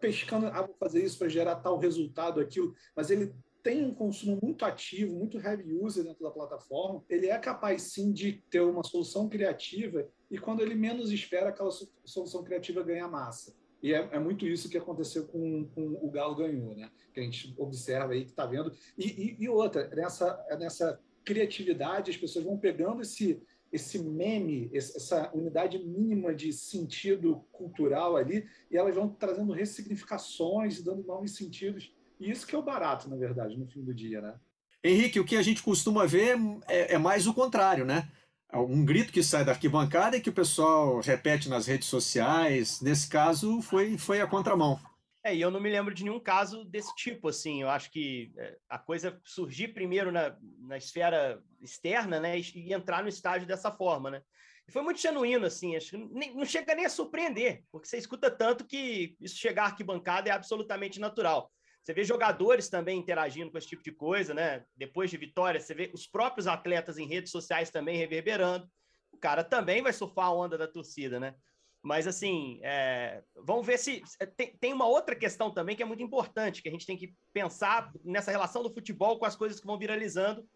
pescando, 0.00 0.46
ah, 0.46 0.62
vou 0.62 0.76
fazer 0.78 1.02
isso 1.02 1.18
para 1.18 1.28
gerar 1.28 1.56
tal 1.56 1.78
resultado, 1.78 2.40
aquilo, 2.40 2.74
mas 2.94 3.10
ele 3.10 3.32
tem 3.62 3.82
um 3.82 3.94
consumo 3.94 4.38
muito 4.42 4.62
ativo, 4.64 5.16
muito 5.16 5.38
heavy 5.38 5.72
user 5.72 6.04
dentro 6.04 6.22
da 6.22 6.30
plataforma, 6.30 7.02
ele 7.08 7.28
é 7.28 7.38
capaz 7.38 7.94
sim 7.94 8.12
de 8.12 8.44
ter 8.50 8.60
uma 8.60 8.84
solução 8.84 9.26
criativa 9.26 10.06
e 10.30 10.38
quando 10.38 10.60
ele 10.60 10.74
menos 10.74 11.10
espera, 11.10 11.48
aquela 11.48 11.70
solução 12.04 12.44
criativa 12.44 12.82
ganha 12.82 13.08
massa. 13.08 13.56
E 13.84 13.92
é, 13.92 14.08
é 14.12 14.18
muito 14.18 14.46
isso 14.46 14.70
que 14.70 14.78
aconteceu 14.78 15.26
com, 15.26 15.66
com, 15.66 15.98
o 16.00 16.10
Galo 16.10 16.34
ganhou, 16.34 16.74
né? 16.74 16.90
Que 17.12 17.20
a 17.20 17.22
gente 17.22 17.54
observa 17.58 18.14
aí, 18.14 18.24
que 18.24 18.30
está 18.30 18.46
vendo. 18.46 18.72
E, 18.96 19.06
e, 19.06 19.44
e, 19.44 19.48
outra, 19.48 19.88
nessa, 19.94 20.42
nessa 20.58 20.98
criatividade, 21.22 22.10
as 22.10 22.16
pessoas 22.16 22.46
vão 22.46 22.56
pegando 22.56 23.02
esse, 23.02 23.42
esse 23.70 24.02
meme, 24.02 24.70
essa 24.72 25.30
unidade 25.34 25.78
mínima 25.78 26.34
de 26.34 26.50
sentido 26.50 27.44
cultural 27.52 28.16
ali, 28.16 28.48
e 28.70 28.76
elas 28.78 28.94
vão 28.94 29.06
trazendo 29.06 29.52
ressignificações, 29.52 30.82
dando 30.82 31.04
novos 31.04 31.36
sentidos 31.36 31.92
e 32.18 32.30
isso 32.30 32.46
que 32.46 32.54
é 32.54 32.58
o 32.58 32.62
barato, 32.62 33.08
na 33.10 33.16
verdade, 33.16 33.56
no 33.58 33.66
fim 33.66 33.82
do 33.82 33.94
dia, 33.94 34.20
né? 34.20 34.34
Henrique, 34.82 35.20
o 35.20 35.24
que 35.24 35.36
a 35.36 35.42
gente 35.42 35.62
costuma 35.62 36.06
ver 36.06 36.38
é, 36.68 36.94
é 36.94 36.98
mais 36.98 37.26
o 37.26 37.34
contrário, 37.34 37.84
né? 37.84 38.10
Um 38.58 38.84
grito 38.84 39.12
que 39.12 39.22
sai 39.22 39.44
da 39.44 39.52
arquibancada 39.52 40.16
e 40.16 40.20
que 40.20 40.30
o 40.30 40.34
pessoal 40.34 41.00
repete 41.00 41.48
nas 41.48 41.66
redes 41.66 41.88
sociais. 41.88 42.80
Nesse 42.80 43.08
caso, 43.08 43.60
foi, 43.62 43.98
foi 43.98 44.20
a 44.20 44.26
contramão. 44.26 44.78
É, 45.24 45.34
e 45.34 45.40
eu 45.40 45.50
não 45.50 45.58
me 45.58 45.70
lembro 45.70 45.94
de 45.94 46.04
nenhum 46.04 46.20
caso 46.20 46.64
desse 46.66 46.94
tipo, 46.94 47.28
assim. 47.28 47.62
Eu 47.62 47.70
acho 47.70 47.90
que 47.90 48.30
é, 48.36 48.58
a 48.68 48.78
coisa 48.78 49.18
surgir 49.24 49.68
primeiro 49.68 50.12
na, 50.12 50.36
na 50.60 50.76
esfera 50.76 51.42
externa, 51.62 52.20
né? 52.20 52.38
E 52.38 52.74
entrar 52.74 53.02
no 53.02 53.08
estágio 53.08 53.48
dessa 53.48 53.72
forma, 53.72 54.10
né? 54.10 54.22
E 54.68 54.72
foi 54.72 54.82
muito 54.82 55.00
genuíno, 55.00 55.46
assim. 55.46 55.76
Acho 55.76 55.96
nem, 56.12 56.34
não 56.34 56.44
chega 56.44 56.74
nem 56.74 56.84
a 56.84 56.90
surpreender, 56.90 57.64
porque 57.72 57.88
você 57.88 57.96
escuta 57.96 58.30
tanto 58.30 58.66
que 58.66 59.16
isso 59.18 59.36
chegar 59.36 59.64
à 59.64 59.66
arquibancada 59.66 60.28
é 60.28 60.32
absolutamente 60.32 61.00
natural. 61.00 61.50
Você 61.84 61.92
vê 61.92 62.02
jogadores 62.02 62.70
também 62.70 62.98
interagindo 62.98 63.50
com 63.50 63.58
esse 63.58 63.68
tipo 63.68 63.82
de 63.82 63.92
coisa, 63.92 64.32
né? 64.32 64.64
Depois 64.74 65.10
de 65.10 65.18
vitória, 65.18 65.60
você 65.60 65.74
vê 65.74 65.90
os 65.92 66.06
próprios 66.06 66.46
atletas 66.46 66.96
em 66.96 67.06
redes 67.06 67.30
sociais 67.30 67.70
também 67.70 67.98
reverberando. 67.98 68.66
O 69.12 69.18
cara 69.18 69.44
também 69.44 69.82
vai 69.82 69.92
surfar 69.92 70.28
a 70.28 70.34
onda 70.34 70.56
da 70.56 70.66
torcida, 70.66 71.20
né? 71.20 71.34
Mas, 71.82 72.06
assim, 72.06 72.58
é... 72.62 73.22
vamos 73.36 73.66
ver 73.66 73.78
se. 73.78 74.02
É, 74.18 74.24
tem, 74.24 74.56
tem 74.56 74.72
uma 74.72 74.86
outra 74.86 75.14
questão 75.14 75.50
também 75.50 75.76
que 75.76 75.82
é 75.82 75.86
muito 75.86 76.02
importante, 76.02 76.62
que 76.62 76.70
a 76.70 76.72
gente 76.72 76.86
tem 76.86 76.96
que 76.96 77.14
pensar 77.34 77.92
nessa 78.02 78.30
relação 78.30 78.62
do 78.62 78.72
futebol 78.72 79.18
com 79.18 79.26
as 79.26 79.36
coisas 79.36 79.60
que 79.60 79.66
vão 79.66 79.78
viralizando 79.78 80.48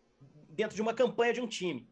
dentro 0.49 0.75
de 0.75 0.81
uma 0.81 0.95
campanha 0.95 1.35
de 1.35 1.43
um 1.43 1.47
time. 1.47 1.87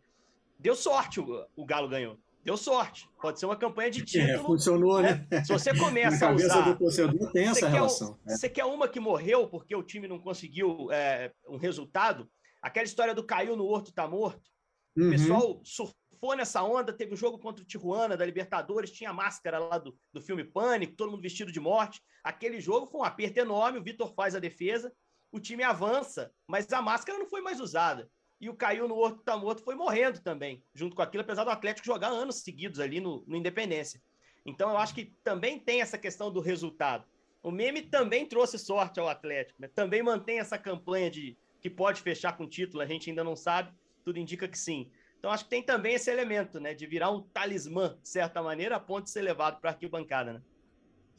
Deu 0.58 0.74
sorte, 0.74 1.20
o, 1.20 1.46
o 1.54 1.66
Galo 1.66 1.90
ganhou 1.90 2.18
deu 2.46 2.56
sorte. 2.56 3.10
Pode 3.20 3.40
ser 3.40 3.46
uma 3.46 3.56
campanha 3.56 3.90
de 3.90 4.02
é, 4.02 4.04
título. 4.04 4.30
É, 4.30 4.38
funcionou, 4.38 5.02
né? 5.02 5.26
Se 5.44 5.52
você 5.52 5.74
começa 5.76 6.28
a 6.28 6.32
usar. 6.32 6.60
do 6.60 6.78
torcedor 6.78 7.32
tem 7.32 7.48
essa 7.48 7.68
relação. 7.68 8.16
Quer, 8.24 8.36
Você 8.36 8.48
quer 8.48 8.64
uma 8.64 8.88
que 8.88 9.00
morreu 9.00 9.48
porque 9.48 9.74
o 9.74 9.82
time 9.82 10.06
não 10.06 10.20
conseguiu 10.20 10.90
é, 10.92 11.32
um 11.48 11.56
resultado? 11.56 12.30
Aquela 12.62 12.86
história 12.86 13.14
do 13.14 13.24
caiu 13.24 13.56
no 13.56 13.66
Horto 13.66 13.92
tá 13.92 14.06
morto. 14.06 14.48
Uhum. 14.96 15.08
O 15.08 15.10
pessoal 15.10 15.60
surfou 15.64 16.36
nessa 16.36 16.62
onda. 16.62 16.92
Teve 16.92 17.14
um 17.14 17.16
jogo 17.16 17.36
contra 17.36 17.64
o 17.64 17.66
Tijuana 17.66 18.16
da 18.16 18.24
Libertadores, 18.24 18.92
tinha 18.92 19.10
a 19.10 19.14
máscara 19.14 19.58
lá 19.58 19.78
do, 19.78 19.98
do 20.12 20.22
filme 20.22 20.44
Pânico, 20.44 20.94
todo 20.94 21.10
mundo 21.10 21.22
vestido 21.22 21.50
de 21.50 21.58
morte. 21.58 22.00
Aquele 22.22 22.60
jogo 22.60 22.86
foi 22.86 23.00
um 23.00 23.04
aperto 23.04 23.40
enorme. 23.40 23.80
O 23.80 23.84
Vitor 23.84 24.14
faz 24.14 24.36
a 24.36 24.38
defesa, 24.38 24.92
o 25.32 25.40
time 25.40 25.64
avança, 25.64 26.30
mas 26.48 26.72
a 26.72 26.80
máscara 26.80 27.18
não 27.18 27.28
foi 27.28 27.40
mais 27.40 27.60
usada 27.60 28.08
e 28.40 28.48
o 28.48 28.54
caiu 28.54 28.86
no 28.86 28.94
outro 28.94 29.22
tá 29.22 29.36
morto 29.36 29.62
foi 29.62 29.74
morrendo 29.74 30.20
também, 30.20 30.62
junto 30.74 30.94
com 30.94 31.02
aquilo, 31.02 31.22
apesar 31.22 31.44
do 31.44 31.50
Atlético 31.50 31.86
jogar 31.86 32.08
anos 32.08 32.36
seguidos 32.36 32.80
ali 32.80 33.00
no, 33.00 33.24
no 33.26 33.36
Independência. 33.36 34.00
Então 34.44 34.70
eu 34.70 34.76
acho 34.76 34.94
que 34.94 35.06
também 35.24 35.58
tem 35.58 35.80
essa 35.80 35.98
questão 35.98 36.30
do 36.30 36.40
resultado. 36.40 37.04
O 37.42 37.50
meme 37.50 37.82
também 37.82 38.26
trouxe 38.26 38.58
sorte 38.58 39.00
ao 39.00 39.08
Atlético, 39.08 39.62
né? 39.62 39.68
também 39.68 40.02
mantém 40.02 40.38
essa 40.38 40.58
campanha 40.58 41.10
de 41.10 41.36
que 41.60 41.70
pode 41.70 42.00
fechar 42.02 42.36
com 42.36 42.48
título, 42.48 42.82
a 42.82 42.86
gente 42.86 43.10
ainda 43.10 43.24
não 43.24 43.34
sabe, 43.34 43.72
tudo 44.04 44.18
indica 44.18 44.46
que 44.46 44.58
sim. 44.58 44.90
Então 45.18 45.30
acho 45.30 45.44
que 45.44 45.50
tem 45.50 45.62
também 45.62 45.94
esse 45.94 46.10
elemento, 46.10 46.60
né, 46.60 46.74
de 46.74 46.86
virar 46.86 47.10
um 47.10 47.22
talismã, 47.22 47.98
de 48.00 48.08
certa 48.08 48.42
maneira, 48.42 48.76
a 48.76 48.80
ponto 48.80 49.04
de 49.04 49.10
ser 49.10 49.22
levado 49.22 49.60
para 49.60 49.70
a 49.70 49.72
arquibancada, 49.72 50.34
né? 50.34 50.42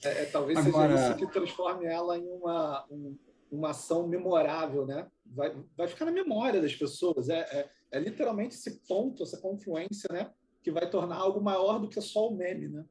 É, 0.03 0.23
é, 0.23 0.25
talvez 0.25 0.57
Agora... 0.59 0.95
seja 0.95 1.09
isso 1.09 1.17
que 1.17 1.27
transforme 1.27 1.85
ela 1.85 2.17
em 2.17 2.27
uma, 2.27 2.85
um, 2.89 3.17
uma 3.51 3.71
ação 3.71 4.07
memorável, 4.07 4.85
né? 4.85 5.07
Vai, 5.25 5.55
vai 5.75 5.87
ficar 5.87 6.05
na 6.05 6.11
memória 6.11 6.61
das 6.61 6.75
pessoas. 6.75 7.29
É, 7.29 7.39
é, 7.39 7.69
é, 7.91 7.99
literalmente 7.99 8.55
esse 8.55 8.79
ponto, 8.87 9.23
essa 9.23 9.37
confluência, 9.37 10.07
né? 10.11 10.29
Que 10.61 10.71
vai 10.71 10.89
tornar 10.89 11.15
algo 11.15 11.41
maior 11.41 11.79
do 11.79 11.87
que 11.87 11.99
só 12.01 12.27
o 12.27 12.35
meme, 12.35 12.67
né? 12.67 12.85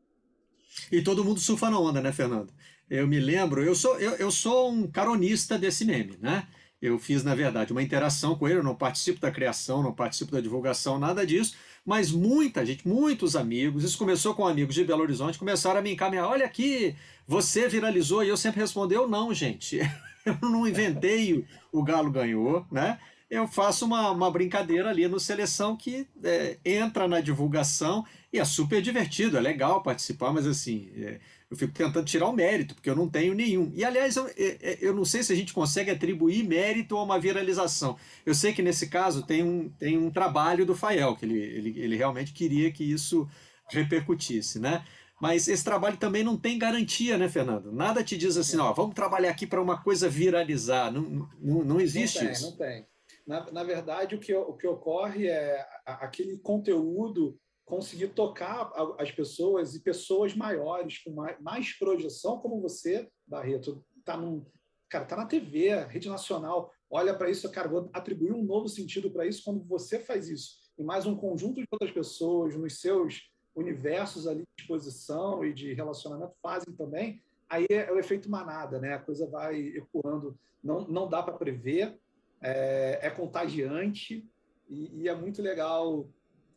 E 0.90 1.02
todo 1.02 1.25
mundo 1.25 1.40
surfa 1.40 1.70
na 1.70 1.78
onda, 1.78 2.00
né, 2.00 2.12
Fernando? 2.12 2.52
Eu 2.88 3.06
me 3.06 3.18
lembro, 3.18 3.62
eu 3.62 3.75
sou, 3.75 3.98
eu, 3.98 4.12
eu 4.12 4.30
sou 4.30 4.70
um 4.70 4.86
caronista 4.90 5.58
desse 5.58 5.84
meme, 5.84 6.16
né? 6.20 6.46
Eu 6.80 6.98
fiz, 6.98 7.25
na 7.25 7.34
verdade, 7.34 7.72
uma 7.72 7.82
interação 7.82 8.36
com 8.36 8.46
ele, 8.46 8.58
eu 8.58 8.64
não 8.64 8.75
participo 8.75 9.18
da 9.18 9.30
criação, 9.30 9.82
não 9.82 9.94
participo 9.94 10.32
da 10.32 10.40
divulgação, 10.40 10.98
nada 10.98 11.26
disso, 11.26 11.56
mas 11.84 12.10
muita 12.10 12.66
gente, 12.66 12.86
muitos 12.86 13.34
amigos, 13.34 13.82
isso 13.82 13.96
começou 13.96 14.34
com 14.34 14.46
amigos 14.46 14.75
de 14.75 14.84
Belo 14.84 15.02
Horizonte, 15.02 15.38
começaram 15.38 15.80
a 15.80 15.82
me 15.82 15.92
encaminhar, 15.92 16.28
olha 16.28 16.44
aqui, 16.44 16.94
você 17.26 17.66
viralizou, 17.66 18.22
e 18.22 18.28
eu 18.28 18.36
sempre 18.36 18.60
respondi, 18.60 18.94
eu 18.94 19.08
não, 19.08 19.32
gente, 19.32 19.80
eu 20.42 20.50
não 20.50 20.66
inventei 20.66 21.47
o, 21.73 21.83
Galo 21.83 22.11
ganhou, 22.11 22.66
né? 22.71 22.99
Eu 23.28 23.49
faço 23.49 23.85
uma, 23.85 24.11
uma 24.11 24.30
brincadeira 24.30 24.90
ali 24.90 25.06
no 25.09 25.18
Seleção 25.18 25.76
que 25.76 26.06
é, 26.23 26.59
entra 26.64 27.09
na 27.09 27.21
divulgação 27.21 28.04
e 28.33 28.38
é 28.38 28.45
super 28.45 28.80
divertido, 28.80 29.37
é 29.37 29.40
legal 29.40 29.83
participar, 29.83 30.33
mas 30.33 30.47
assim, 30.47 30.90
é, 30.97 31.18
eu 31.50 31.56
fico 31.56 31.73
tentando 31.73 32.04
tirar 32.04 32.28
o 32.28 32.33
mérito, 32.33 32.75
porque 32.75 32.90
eu 32.90 32.95
não 32.95 33.09
tenho 33.09 33.35
nenhum. 33.35 33.73
E 33.75 33.85
aliás, 33.85 34.16
eu, 34.16 34.26
é, 34.28 34.56
é, 34.61 34.78
eu 34.80 34.95
não 34.95 35.04
sei 35.04 35.23
se 35.23 35.33
a 35.33 35.37
gente 35.37 35.52
consegue 35.52 35.90
atribuir 35.90 36.45
mérito 36.45 36.97
a 36.97 37.02
uma 37.02 37.18
viralização. 37.18 37.97
Eu 38.25 38.35
sei 38.35 38.52
que 38.52 38.62
nesse 38.62 38.88
caso 38.88 39.23
tem 39.23 39.42
um, 39.42 39.68
tem 39.71 39.97
um 39.97 40.11
trabalho 40.11 40.66
do 40.66 40.76
Fael, 40.76 41.16
que 41.16 41.25
ele, 41.25 41.38
ele, 41.38 41.80
ele 41.80 41.97
realmente 41.97 42.33
queria 42.33 42.71
que 42.71 42.85
isso 42.85 43.28
repercutisse, 43.68 44.61
né? 44.61 44.85
Mas 45.20 45.49
esse 45.49 45.64
trabalho 45.64 45.96
também 45.96 46.23
não 46.23 46.37
tem 46.37 46.58
garantia, 46.58 47.16
né, 47.16 47.28
Fernando? 47.28 47.73
Nada 47.73 48.04
te 48.04 48.16
diz 48.16 48.37
assim, 48.37 48.58
ó, 48.58 48.73
vamos 48.73 48.94
trabalhar 48.94 49.30
aqui 49.30 49.46
para 49.46 49.62
uma 49.62 49.82
coisa 49.82 50.08
viralizar. 50.08 50.92
Não, 50.92 51.28
não, 51.40 51.64
não 51.64 51.80
existe 51.80 52.18
não 52.18 52.25
tem, 52.25 52.32
isso. 52.32 52.50
Não 52.50 52.56
tem. 52.56 52.87
Na, 53.26 53.50
na 53.50 53.64
verdade, 53.64 54.14
o 54.14 54.18
que, 54.18 54.35
o 54.35 54.52
que 54.52 54.66
ocorre 54.66 55.26
é 55.26 55.66
aquele 55.87 56.38
conteúdo 56.38 57.38
conseguir 57.64 58.08
tocar 58.08 58.70
as 58.99 59.11
pessoas 59.11 59.75
e 59.75 59.82
pessoas 59.82 60.35
maiores, 60.35 60.99
com 60.99 61.11
mais, 61.11 61.40
mais 61.40 61.73
projeção, 61.76 62.38
como 62.38 62.61
você, 62.61 63.08
Barreto, 63.26 63.85
está 63.99 64.16
num, 64.16 64.46
cara, 64.88 65.04
tá 65.04 65.16
na 65.16 65.26
TV, 65.26 65.85
rede 65.87 66.08
nacional, 66.08 66.70
olha 66.88 67.12
para 67.12 67.28
isso, 67.28 67.50
cara, 67.50 67.68
vou 67.68 67.90
atribuir 67.92 68.32
um 68.32 68.44
novo 68.44 68.68
sentido 68.68 69.11
para 69.11 69.26
isso 69.26 69.42
quando 69.44 69.64
você 69.64 69.99
faz 69.99 70.28
isso. 70.28 70.58
E 70.78 70.85
mais 70.85 71.06
um 71.06 71.16
conjunto 71.16 71.56
de 71.56 71.66
outras 71.73 71.90
pessoas 71.90 72.54
nos 72.54 72.80
seus 72.80 73.23
universos 73.56 74.26
ali 74.26 74.42
de 74.42 74.62
exposição 74.62 75.44
e 75.44 75.52
de 75.52 75.72
relacionamento 75.72 76.34
fazem 76.42 76.72
também, 76.75 77.22
aí 77.48 77.66
é 77.70 77.90
o 77.90 77.98
efeito 77.98 78.30
manada, 78.30 78.78
né? 78.78 78.94
A 78.94 78.98
coisa 78.98 79.26
vai 79.26 79.58
ecoando, 79.58 80.38
não, 80.62 80.86
não 80.86 81.08
dá 81.08 81.22
para 81.22 81.34
prever, 81.34 81.98
é, 82.40 82.98
é 83.02 83.10
contagiante 83.10 84.28
e, 84.68 85.02
e, 85.02 85.08
é 85.08 85.14
muito 85.14 85.40
legal 85.40 86.08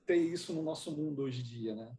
ter 0.06 0.18
isso 0.18 0.53
no 0.53 0.62
nosso 0.62 0.91
mundo 0.91 1.24
hoje 1.24 1.41
em 1.41 1.44
dia, 1.44 1.75
né? 1.75 1.89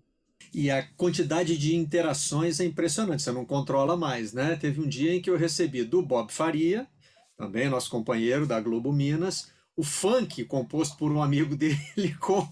E 0.52 0.70
a 0.70 0.86
quantidade 0.96 1.56
de 1.56 1.76
interações 1.76 2.60
é 2.60 2.64
impressionante, 2.64 3.22
você 3.22 3.32
não 3.32 3.44
controla 3.44 3.96
mais, 3.96 4.32
né? 4.32 4.56
Teve 4.56 4.80
um 4.80 4.88
dia 4.88 5.14
em 5.14 5.22
que 5.22 5.30
eu 5.30 5.36
recebi 5.36 5.84
do 5.84 6.02
Bob 6.02 6.32
Faria, 6.32 6.88
também 7.36 7.68
nosso 7.70 7.90
companheiro 7.90 8.46
da 8.46 8.60
Globo 8.60 8.92
Minas, 8.92 9.52
o 9.80 9.82
funk 9.82 10.44
composto 10.44 10.98
por 10.98 11.10
um 11.10 11.22
amigo 11.22 11.56
dele 11.56 12.14
com 12.20 12.46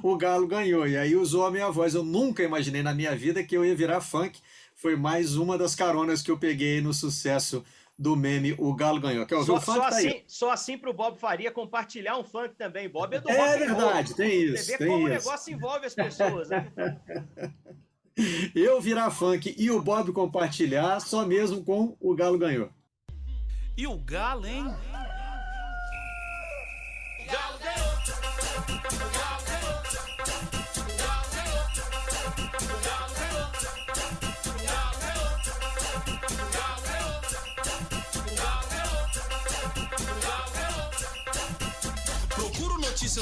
o 0.00 0.16
Galo 0.16 0.46
ganhou. 0.46 0.86
E 0.86 0.96
aí 0.96 1.16
usou 1.16 1.44
a 1.44 1.50
minha 1.50 1.68
voz. 1.70 1.92
Eu 1.92 2.04
nunca 2.04 2.42
imaginei 2.42 2.84
na 2.84 2.94
minha 2.94 3.16
vida 3.16 3.42
que 3.42 3.56
eu 3.56 3.64
ia 3.64 3.74
virar 3.74 4.00
funk. 4.00 4.40
Foi 4.76 4.94
mais 4.94 5.34
uma 5.34 5.58
das 5.58 5.74
caronas 5.74 6.22
que 6.22 6.30
eu 6.30 6.38
peguei 6.38 6.80
no 6.80 6.94
sucesso 6.94 7.64
do 7.98 8.14
meme 8.14 8.54
O 8.58 8.72
Galo 8.74 9.00
Ganhou. 9.00 9.26
Quer 9.26 9.34
ouvir 9.34 9.46
só, 9.46 9.56
o 9.56 9.60
funk? 9.60 9.76
Só 9.76 9.80
tá 9.80 9.88
assim, 9.88 10.22
só 10.28 10.50
assim 10.52 10.78
para 10.78 10.88
o 10.88 10.94
Bob 10.94 11.18
Faria 11.18 11.50
compartilhar 11.50 12.16
um 12.16 12.22
funk 12.22 12.54
também. 12.54 12.88
Bob 12.88 13.12
é 13.12 13.20
do 13.20 13.28
É 13.28 13.58
verdade, 13.58 14.14
tem 14.14 14.44
isso. 14.44 14.64
Você 14.64 14.72
vê 14.72 14.78
tem 14.78 14.86
como 14.86 15.08
isso. 15.08 15.16
o 15.16 15.18
negócio 15.18 15.52
envolve 15.52 15.84
as 15.84 15.94
pessoas, 15.96 16.48
né? 16.48 16.70
eu 18.54 18.80
virar 18.80 19.10
funk 19.10 19.52
e 19.58 19.68
o 19.68 19.82
Bob 19.82 20.12
compartilhar 20.12 21.00
só 21.00 21.26
mesmo 21.26 21.64
com 21.64 21.96
O 21.98 22.14
Galo 22.14 22.38
Ganhou. 22.38 22.70
E 23.76 23.84
o 23.84 23.96
Galo, 23.96 24.46
hein? 24.46 24.64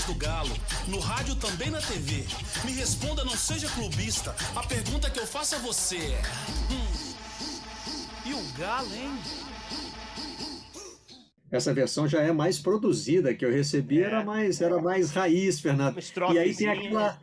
Do 0.07 0.14
Galo, 0.14 0.57
no 0.87 1.00
rádio 1.00 1.35
também 1.37 1.71
na 1.71 1.81
TV. 1.81 2.26
Me 2.64 2.73
responda, 2.73 3.25
não 3.25 3.37
seja 3.37 3.69
clubista. 3.71 4.35
A 4.55 4.62
pergunta 4.62 5.11
que 5.11 5.19
eu 5.19 5.26
faço 5.26 5.57
a 5.57 5.59
você 5.59 5.97
é: 5.97 6.23
hum, 6.71 7.14
e 8.25 8.35
o 8.35 8.43
Galo, 8.57 8.95
hein? 8.95 9.19
Essa 11.50 11.73
versão 11.73 12.09
já 12.09 12.21
é 12.23 12.33
mais 12.33 12.59
produzida, 12.59 13.35
que 13.35 13.45
eu 13.45 13.50
recebi 13.50 14.00
É. 14.00 14.05
era 14.05 14.25
mais 14.25 14.61
era 14.61 14.81
mais 14.81 15.11
raiz, 15.11 15.61
Fernando. 15.61 15.95
E 16.35 16.38
aí 16.38 16.55
tem 16.55 16.69
aquela 16.69 17.21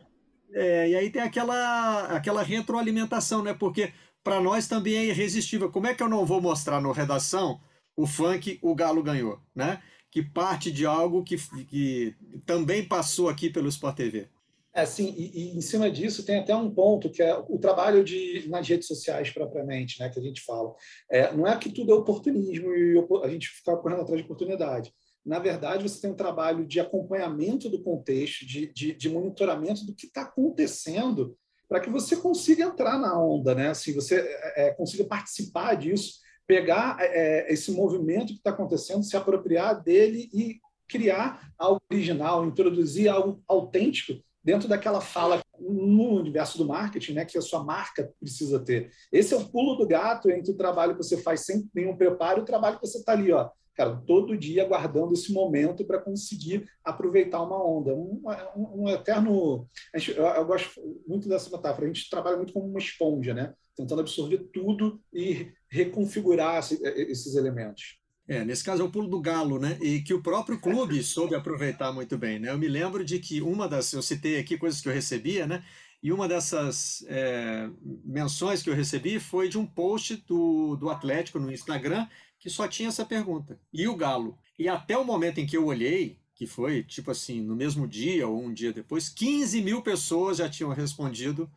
é, 0.52 0.88
e 0.90 0.94
aí 0.96 1.10
tem 1.10 1.22
aquela 1.22 2.06
aquela 2.16 2.42
retroalimentação, 2.42 3.42
né? 3.42 3.52
Porque 3.54 3.92
para 4.22 4.40
nós 4.40 4.66
também 4.66 4.96
é 4.96 5.04
irresistível. 5.06 5.70
Como 5.70 5.86
é 5.86 5.94
que 5.94 6.02
eu 6.02 6.08
não 6.08 6.24
vou 6.24 6.40
mostrar 6.40 6.80
no 6.80 6.92
redação 6.92 7.60
o 7.96 8.06
funk 8.06 8.58
o 8.62 8.74
Galo 8.74 9.02
ganhou, 9.02 9.40
né? 9.54 9.82
Que 10.10 10.22
parte 10.22 10.70
de 10.70 10.86
algo 10.86 11.24
que, 11.24 11.36
que 11.66 12.14
também 12.46 12.86
passou 12.86 13.28
aqui 13.28 13.50
pelo 13.50 13.68
Sport 13.68 13.96
TV. 13.96 14.28
É, 14.76 14.84
sim, 14.84 15.14
e, 15.16 15.52
e 15.52 15.56
em 15.56 15.60
cima 15.60 15.88
disso 15.88 16.26
tem 16.26 16.40
até 16.40 16.54
um 16.54 16.68
ponto 16.68 17.08
que 17.08 17.22
é 17.22 17.32
o 17.48 17.58
trabalho 17.58 18.02
de, 18.02 18.44
nas 18.48 18.68
redes 18.68 18.88
sociais 18.88 19.30
propriamente, 19.30 20.00
né, 20.00 20.08
que 20.08 20.18
a 20.18 20.22
gente 20.22 20.40
fala. 20.40 20.74
É, 21.08 21.32
não 21.32 21.46
é 21.46 21.56
que 21.56 21.70
tudo 21.70 21.92
é 21.92 21.94
oportunismo 21.94 22.74
e 22.74 22.98
a 23.22 23.28
gente 23.28 23.48
ficar 23.50 23.76
correndo 23.76 24.02
atrás 24.02 24.18
de 24.18 24.24
oportunidade. 24.24 24.92
Na 25.24 25.38
verdade, 25.38 25.84
você 25.84 26.00
tem 26.00 26.10
um 26.10 26.16
trabalho 26.16 26.66
de 26.66 26.80
acompanhamento 26.80 27.70
do 27.70 27.82
contexto, 27.84 28.44
de, 28.44 28.66
de, 28.72 28.92
de 28.92 29.08
monitoramento 29.08 29.86
do 29.86 29.94
que 29.94 30.06
está 30.06 30.22
acontecendo, 30.22 31.38
para 31.68 31.78
que 31.78 31.88
você 31.88 32.16
consiga 32.16 32.64
entrar 32.64 32.98
na 32.98 33.18
onda, 33.18 33.54
né? 33.54 33.68
Assim, 33.68 33.94
você 33.94 34.16
é, 34.16 34.66
é, 34.66 34.70
consiga 34.72 35.04
participar 35.04 35.76
disso, 35.76 36.18
pegar 36.46 36.96
é, 37.00 37.50
esse 37.50 37.70
movimento 37.70 38.32
que 38.32 38.38
está 38.38 38.50
acontecendo, 38.50 39.04
se 39.04 39.16
apropriar 39.16 39.82
dele 39.82 40.28
e 40.34 40.60
criar 40.86 41.52
algo 41.56 41.80
original, 41.90 42.44
introduzir 42.44 43.08
algo 43.08 43.42
autêntico 43.48 44.20
dentro 44.44 44.68
daquela 44.68 45.00
fala 45.00 45.40
no 45.58 46.16
universo 46.16 46.58
do 46.58 46.66
marketing, 46.66 47.14
né, 47.14 47.24
que 47.24 47.38
a 47.38 47.42
sua 47.42 47.64
marca 47.64 48.12
precisa 48.20 48.58
ter. 48.58 48.90
Esse 49.10 49.32
é 49.34 49.36
o 49.36 49.48
pulo 49.48 49.76
do 49.76 49.86
gato 49.86 50.30
entre 50.30 50.52
o 50.52 50.56
trabalho 50.56 50.92
que 50.96 51.02
você 51.02 51.16
faz 51.16 51.40
sem 51.46 51.68
nenhum 51.74 51.96
preparo 51.96 52.40
e 52.40 52.42
o 52.42 52.46
trabalho 52.46 52.78
que 52.78 52.86
você 52.86 52.98
está 52.98 53.12
ali, 53.12 53.32
ó, 53.32 53.48
cara, 53.74 53.96
todo 54.06 54.36
dia 54.36 54.62
aguardando 54.62 55.12
esse 55.14 55.32
momento 55.32 55.84
para 55.84 55.98
conseguir 56.00 56.68
aproveitar 56.84 57.42
uma 57.42 57.64
onda. 57.64 57.94
Um, 57.94 58.22
um, 58.56 58.82
um 58.82 58.88
eterno. 58.88 59.68
gente- 59.96 60.16
eu, 60.16 60.24
eu 60.24 60.44
gosto 60.46 60.80
muito 61.08 61.28
dessa 61.28 61.50
metáfora. 61.50 61.84
A 61.86 61.92
gente 61.92 62.08
trabalha 62.08 62.36
muito 62.36 62.52
como 62.52 62.66
uma 62.68 62.78
esponja, 62.78 63.34
né? 63.34 63.52
Tentando 63.76 64.00
absorver 64.00 64.48
tudo 64.52 65.00
e 65.12 65.50
reconfigurar 65.68 66.58
esse- 66.60 66.80
esses 66.84 67.34
elementos. 67.34 67.98
É, 68.26 68.44
nesse 68.44 68.64
caso 68.64 68.82
é 68.82 68.84
o 68.84 68.90
pulo 68.90 69.08
do 69.08 69.20
galo, 69.20 69.58
né? 69.58 69.78
E 69.82 70.00
que 70.00 70.14
o 70.14 70.22
próprio 70.22 70.58
clube 70.58 71.02
soube 71.04 71.34
aproveitar 71.34 71.92
muito 71.92 72.16
bem, 72.16 72.38
né? 72.38 72.50
Eu 72.50 72.58
me 72.58 72.68
lembro 72.68 73.04
de 73.04 73.18
que 73.18 73.42
uma 73.42 73.68
das, 73.68 73.92
eu 73.92 74.02
citei 74.02 74.38
aqui 74.38 74.56
coisas 74.56 74.80
que 74.80 74.88
eu 74.88 74.92
recebia, 74.92 75.46
né? 75.46 75.62
E 76.02 76.12
uma 76.12 76.28
dessas 76.28 77.04
é, 77.08 77.68
menções 78.04 78.62
que 78.62 78.68
eu 78.68 78.74
recebi 78.74 79.18
foi 79.18 79.48
de 79.48 79.58
um 79.58 79.66
post 79.66 80.16
do, 80.26 80.76
do 80.76 80.90
Atlético 80.90 81.38
no 81.38 81.52
Instagram 81.52 82.06
que 82.38 82.50
só 82.50 82.68
tinha 82.68 82.88
essa 82.88 83.06
pergunta. 83.06 83.58
E 83.72 83.88
o 83.88 83.96
galo? 83.96 84.38
E 84.58 84.68
até 84.68 84.98
o 84.98 85.04
momento 85.04 85.38
em 85.38 85.46
que 85.46 85.56
eu 85.56 85.64
olhei, 85.64 86.18
que 86.34 86.46
foi 86.46 86.82
tipo 86.82 87.10
assim, 87.10 87.40
no 87.40 87.56
mesmo 87.56 87.88
dia 87.88 88.28
ou 88.28 88.42
um 88.42 88.52
dia 88.52 88.70
depois, 88.72 89.08
15 89.08 89.62
mil 89.62 89.80
pessoas 89.80 90.38
já 90.38 90.48
tinham 90.48 90.70
respondido 90.70 91.50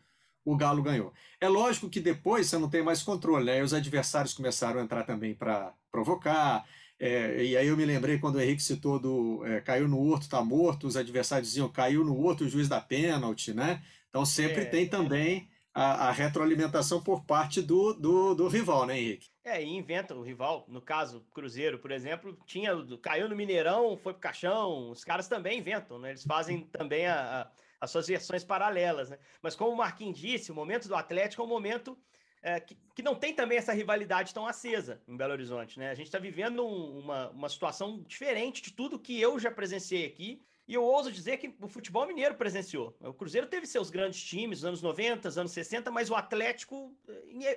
o 0.53 0.57
Galo 0.57 0.81
ganhou. 0.83 1.13
É 1.41 1.47
lógico 1.47 1.89
que 1.89 1.99
depois 1.99 2.47
você 2.47 2.57
não 2.57 2.69
tem 2.69 2.83
mais 2.83 3.03
controle, 3.03 3.45
né? 3.45 3.59
E 3.59 3.61
os 3.63 3.73
adversários 3.73 4.33
começaram 4.33 4.79
a 4.79 4.83
entrar 4.83 5.03
também 5.03 5.35
para 5.35 5.73
provocar. 5.91 6.65
é, 6.99 7.43
e 7.43 7.57
aí 7.57 7.67
eu 7.67 7.77
me 7.77 7.85
lembrei 7.85 8.17
quando 8.19 8.35
o 8.35 8.41
Henrique 8.41 8.61
citou 8.63 8.99
do 8.99 9.45
é, 9.45 9.61
caiu 9.61 9.87
no 9.87 9.99
horto, 9.99 10.29
tá 10.29 10.43
morto, 10.43 10.87
os 10.87 10.97
adversários 10.97 11.49
diziam 11.49 11.71
caiu 11.71 12.03
no 12.03 12.17
horto, 12.19 12.43
o 12.45 12.49
juiz 12.49 12.67
da 12.67 12.81
pênalti, 12.81 13.53
né? 13.53 13.83
Então 14.09 14.25
sempre 14.25 14.63
É. 14.63 14.65
tem 14.65 14.89
também 14.89 15.49
a, 15.73 16.09
a 16.09 16.11
retroalimentação 16.11 17.03
por 17.03 17.25
parte 17.25 17.61
do, 17.61 17.93
do, 17.93 18.33
do 18.35 18.47
rival, 18.47 18.85
né, 18.85 18.97
Henrique? 18.99 19.29
É, 19.43 19.63
e 19.63 19.67
inventa 19.69 20.13
o 20.13 20.21
rival. 20.21 20.65
No 20.67 20.81
caso, 20.81 21.25
Cruzeiro, 21.33 21.79
por 21.79 21.91
exemplo, 21.91 22.37
tinha 22.45 22.71
caiu 23.01 23.29
no 23.29 23.35
Mineirão, 23.35 23.95
foi 23.97 24.11
pro 24.13 24.21
caixão. 24.21 24.89
Os 24.91 25.03
caras 25.05 25.27
também 25.29 25.59
inventam, 25.59 25.97
né? 25.97 26.09
Eles 26.09 26.25
fazem 26.25 26.67
também 26.67 27.07
a, 27.07 27.43
a, 27.43 27.51
as 27.79 27.91
suas 27.91 28.07
versões 28.07 28.43
paralelas, 28.43 29.09
né? 29.09 29.19
Mas 29.41 29.55
como 29.55 29.71
o 29.71 29.77
Marquinhos 29.77 30.17
disse, 30.17 30.51
o 30.51 30.55
momento 30.55 30.87
do 30.87 30.95
Atlético 30.95 31.41
é 31.41 31.45
um 31.45 31.49
momento 31.49 31.97
é, 32.41 32.59
que, 32.59 32.77
que 32.95 33.01
não 33.01 33.15
tem 33.15 33.33
também 33.33 33.57
essa 33.57 33.73
rivalidade 33.73 34.33
tão 34.33 34.45
acesa 34.47 35.01
em 35.07 35.17
Belo 35.17 35.33
Horizonte, 35.33 35.79
né? 35.79 35.89
A 35.89 35.95
gente 35.95 36.05
está 36.07 36.19
vivendo 36.19 36.65
um- 36.65 36.99
uma, 36.99 37.29
uma 37.31 37.49
situação 37.49 38.01
diferente 38.03 38.61
de 38.61 38.71
tudo 38.71 38.99
que 38.99 39.19
eu 39.19 39.39
já 39.39 39.51
presenciei 39.51 40.05
aqui. 40.05 40.41
E 40.67 40.73
eu 40.73 40.83
ouso 40.83 41.11
dizer 41.11 41.37
que 41.37 41.55
o 41.61 41.67
futebol 41.67 42.05
mineiro 42.05 42.35
presenciou. 42.35 42.95
O 42.99 43.13
Cruzeiro 43.13 43.47
teve 43.47 43.65
seus 43.65 43.89
grandes 43.89 44.21
times 44.21 44.59
nos 44.59 44.65
anos 44.65 44.81
90, 44.81 45.29
anos 45.39 45.51
60, 45.53 45.89
mas 45.89 46.09
o 46.09 46.15
Atlético 46.15 46.93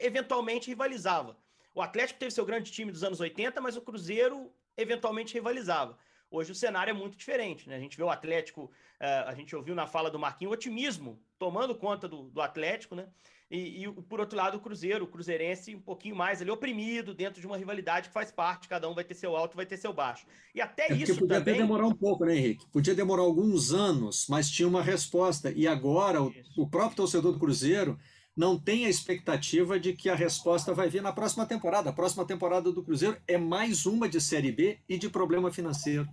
eventualmente 0.00 0.68
rivalizava. 0.68 1.36
O 1.74 1.82
Atlético 1.82 2.18
teve 2.20 2.30
seu 2.30 2.44
grande 2.44 2.70
time 2.70 2.90
dos 2.92 3.02
anos 3.04 3.20
80, 3.20 3.60
mas 3.60 3.76
o 3.76 3.82
Cruzeiro 3.82 4.52
eventualmente 4.76 5.34
rivalizava. 5.34 5.98
Hoje 6.30 6.52
o 6.52 6.54
cenário 6.54 6.90
é 6.92 6.94
muito 6.94 7.16
diferente, 7.16 7.68
né? 7.68 7.76
A 7.76 7.80
gente 7.80 7.96
vê 7.96 8.02
o 8.04 8.10
Atlético, 8.10 8.70
a 9.00 9.34
gente 9.34 9.56
ouviu 9.56 9.74
na 9.74 9.86
fala 9.86 10.10
do 10.10 10.18
Marquinhos, 10.18 10.50
o 10.50 10.54
otimismo 10.54 11.18
tomando 11.38 11.74
conta 11.74 12.06
do, 12.06 12.24
do 12.30 12.40
Atlético, 12.40 12.94
né? 12.94 13.08
E, 13.50 13.82
e, 13.84 13.92
por 14.02 14.20
outro 14.20 14.36
lado, 14.36 14.58
o 14.58 14.60
Cruzeiro, 14.60 15.04
o 15.04 15.08
Cruzeirense, 15.08 15.74
um 15.74 15.80
pouquinho 15.80 16.14
mais 16.14 16.40
ali 16.40 16.50
oprimido 16.50 17.12
dentro 17.12 17.40
de 17.40 17.46
uma 17.46 17.56
rivalidade 17.56 18.08
que 18.08 18.14
faz 18.14 18.30
parte, 18.30 18.68
cada 18.68 18.88
um 18.88 18.94
vai 18.94 19.02
ter 19.02 19.14
seu 19.14 19.34
alto, 19.34 19.56
vai 19.56 19.66
ter 19.66 19.76
seu 19.76 19.92
baixo. 19.92 20.24
E 20.54 20.60
até 20.60 20.92
É 20.92 20.94
isso 20.94 21.16
podia 21.18 21.38
também. 21.38 21.54
até 21.54 21.62
demorar 21.62 21.86
um 21.86 21.94
pouco, 21.94 22.24
né, 22.24 22.36
Henrique? 22.36 22.64
Podia 22.70 22.94
demorar 22.94 23.22
alguns 23.22 23.72
anos, 23.72 24.26
mas 24.28 24.48
tinha 24.48 24.68
uma 24.68 24.82
resposta. 24.82 25.50
E 25.50 25.66
agora 25.66 26.22
o, 26.22 26.32
o 26.56 26.68
próprio 26.68 26.98
torcedor 26.98 27.32
do 27.32 27.40
Cruzeiro 27.40 27.98
não 28.36 28.56
tem 28.56 28.86
a 28.86 28.88
expectativa 28.88 29.80
de 29.80 29.94
que 29.94 30.08
a 30.08 30.14
resposta 30.14 30.72
vai 30.72 30.88
vir 30.88 31.02
na 31.02 31.12
próxima 31.12 31.44
temporada. 31.44 31.90
A 31.90 31.92
próxima 31.92 32.24
temporada 32.24 32.70
do 32.70 32.84
Cruzeiro 32.84 33.20
é 33.26 33.36
mais 33.36 33.84
uma 33.84 34.08
de 34.08 34.20
Série 34.20 34.52
B 34.52 34.78
e 34.88 34.96
de 34.96 35.08
problema 35.08 35.50
financeiro. 35.50 36.08